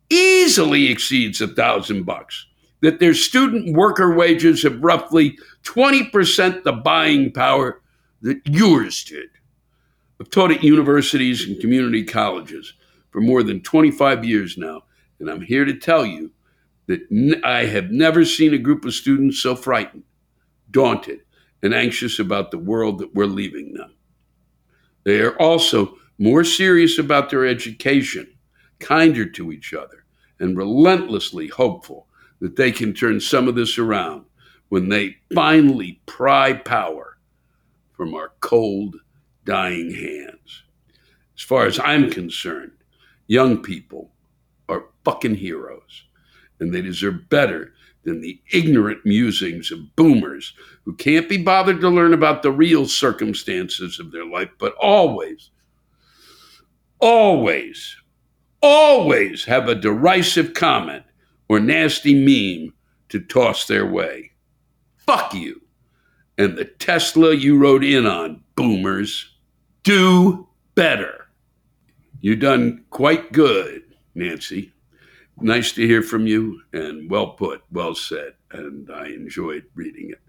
easily 0.10 0.90
exceeds 0.90 1.42
a 1.42 1.48
thousand 1.48 2.04
bucks, 2.04 2.46
that 2.82 3.00
their 3.00 3.14
student 3.14 3.76
worker 3.76 4.14
wages 4.14 4.64
have 4.64 4.84
roughly 4.84 5.38
20% 5.64 6.64
the 6.64 6.72
buying 6.72 7.32
power 7.32 7.82
that 8.22 8.40
yours 8.46 9.04
did. 9.04 9.30
I've 10.20 10.30
taught 10.30 10.52
at 10.52 10.64
universities 10.64 11.48
and 11.48 11.60
community 11.60 12.04
colleges 12.04 12.74
for 13.12 13.22
more 13.22 13.44
than 13.44 13.62
25 13.62 14.26
years 14.26 14.58
now, 14.58 14.82
and 15.20 15.30
I'm 15.30 15.42
here 15.42 15.66
to 15.66 15.74
tell 15.74 16.06
you 16.06 16.32
that 16.88 17.02
n- 17.12 17.42
I 17.44 17.66
have 17.66 17.92
never 17.92 18.26
seen 18.26 18.54
a 18.54 18.58
group 18.58 18.86
of 18.86 18.94
students 18.94 19.42
so 19.42 19.56
frightened, 19.56 20.04
daunted, 20.72 21.22
and 21.62 21.74
anxious 21.74 22.20
about 22.20 22.52
the 22.52 22.58
world 22.58 23.00
that 23.00 23.14
we're 23.16 23.26
leaving 23.26 23.74
them. 23.74 23.94
They 25.04 25.22
are 25.22 25.40
also 25.40 25.98
more 26.18 26.44
serious 26.44 26.98
about 26.98 27.30
their 27.30 27.46
education, 27.46 28.28
kinder 28.80 29.26
to 29.26 29.52
each 29.52 29.74
other, 29.74 30.06
and 30.40 30.58
relentlessly 30.58 31.48
hopeful 31.48 32.08
that 32.40 32.56
they 32.56 32.72
can 32.72 32.94
turn 32.94 33.20
some 33.20 33.48
of 33.48 33.56
this 33.56 33.78
around 33.78 34.26
when 34.70 34.90
they 34.90 35.18
finally 35.34 36.02
pry 36.06 36.54
power 36.54 37.18
from 37.94 38.14
our 38.14 38.34
cold, 38.42 38.98
dying 39.46 39.92
hands. 39.92 40.64
As 41.38 41.44
far 41.44 41.66
as 41.66 41.80
I'm 41.80 42.12
concerned, 42.12 42.74
young 43.28 43.62
people 43.64 44.12
are 44.70 44.86
fucking 45.06 45.36
heroes, 45.36 46.06
and 46.60 46.74
they 46.74 46.82
deserve 46.82 47.30
better 47.30 47.74
than 48.04 48.22
the 48.22 48.40
ignorant 48.52 49.06
musings 49.06 49.72
of 49.72 49.96
boomers 49.96 50.54
who 50.86 50.96
can't 50.96 51.28
be 51.28 51.38
bothered 51.38 51.82
to 51.82 51.90
learn 51.90 52.14
about 52.14 52.42
the 52.42 52.52
real 52.52 52.88
circumstances 52.88 54.00
of 54.00 54.12
their 54.12 54.26
life, 54.26 54.50
but 54.60 54.74
always, 54.82 55.50
always, 57.00 57.96
always 58.62 59.44
have 59.46 59.68
a 59.68 59.76
derisive 59.76 60.54
comment 60.54 61.04
or 61.50 61.60
nasty 61.60 62.14
meme 62.14 62.74
to 63.10 63.20
toss 63.20 63.68
their 63.68 63.86
way. 63.86 64.32
Fuck 65.06 65.34
you 65.34 65.62
and 66.38 66.56
the 66.56 66.66
Tesla 66.66 67.34
you 67.34 67.58
rode 67.58 67.84
in 67.84 68.06
on, 68.06 68.42
boomers. 68.56 69.34
Do 69.84 70.48
better. 70.76 71.28
You 72.22 72.36
done 72.36 72.86
quite 72.90 73.32
good, 73.32 73.84
Nancy. 74.16 74.72
Nice 75.40 75.72
to 75.74 75.86
hear 75.86 76.02
from 76.02 76.26
you 76.26 76.62
and 76.74 77.10
well 77.10 77.32
put, 77.32 77.62
well 77.72 77.94
said, 77.94 78.34
and 78.52 78.90
I 78.92 79.08
enjoyed 79.08 79.66
reading 79.76 80.10
it. 80.10 80.22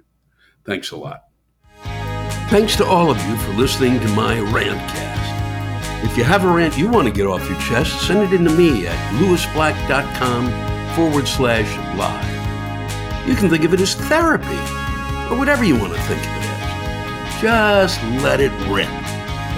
Thanks 0.66 0.90
a 0.90 0.96
lot. 0.96 1.24
Thanks 2.50 2.76
to 2.76 2.86
all 2.86 3.10
of 3.10 3.22
you 3.26 3.36
for 3.38 3.52
listening 3.52 4.00
to 4.00 4.08
my 4.08 4.36
rantcast. 4.36 6.04
If 6.04 6.16
you 6.16 6.24
have 6.24 6.44
a 6.44 6.48
rant 6.48 6.78
you 6.78 6.88
want 6.88 7.08
to 7.08 7.12
get 7.12 7.26
off 7.26 7.48
your 7.48 7.58
chest, 7.60 8.06
send 8.06 8.22
it 8.22 8.32
in 8.32 8.44
to 8.44 8.50
me 8.50 8.86
at 8.86 9.14
lewisblack.com 9.14 10.94
forward 10.94 11.26
slash 11.26 11.68
live. 11.96 13.28
You 13.28 13.34
can 13.34 13.50
think 13.50 13.64
of 13.64 13.74
it 13.74 13.80
as 13.80 13.94
therapy 13.94 14.46
or 15.30 15.38
whatever 15.38 15.64
you 15.64 15.78
want 15.78 15.94
to 15.94 16.00
think 16.02 16.20
of 16.20 16.26
it 16.26 16.44
as. 16.44 17.40
Just 17.40 18.02
let 18.22 18.40
it 18.40 18.52
rip. 18.68 18.88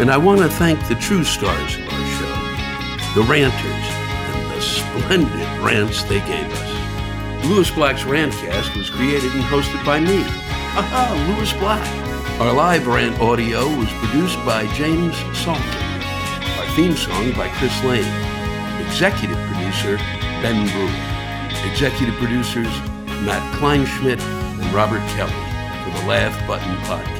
And 0.00 0.10
I 0.10 0.16
want 0.16 0.40
to 0.40 0.48
thank 0.48 0.86
the 0.88 0.94
true 0.96 1.24
stars 1.24 1.76
of 1.76 1.82
our 1.82 2.06
show, 2.18 3.20
the 3.20 3.26
ranters, 3.28 3.79
splendid 4.98 5.48
rants 5.62 6.02
they 6.04 6.20
gave 6.20 6.50
us. 6.52 7.46
Lewis 7.46 7.70
Black's 7.70 8.02
Rantcast 8.02 8.76
was 8.76 8.90
created 8.90 9.32
and 9.32 9.42
hosted 9.44 9.84
by 9.84 9.98
me. 10.00 10.22
Aha, 10.76 11.34
Lewis 11.34 11.52
Black. 11.54 11.84
Our 12.40 12.52
live 12.52 12.86
rant 12.86 13.20
audio 13.20 13.66
was 13.76 13.90
produced 13.94 14.36
by 14.44 14.66
James 14.74 15.16
Salter. 15.36 15.62
Our 16.58 16.66
theme 16.76 16.96
song 16.96 17.32
by 17.32 17.48
Chris 17.58 17.76
Lane. 17.84 18.04
Executive 18.86 19.38
producer 19.48 19.96
Ben 20.42 20.68
Brewer. 20.68 21.70
Executive 21.70 22.14
producers 22.16 22.72
Matt 23.24 23.42
Kleinschmidt 23.56 24.20
and 24.20 24.72
Robert 24.72 25.06
Kelly 25.10 25.32
for 25.84 25.98
the 26.00 26.06
Laugh 26.06 26.34
Button 26.46 26.76
Podcast. 26.86 27.19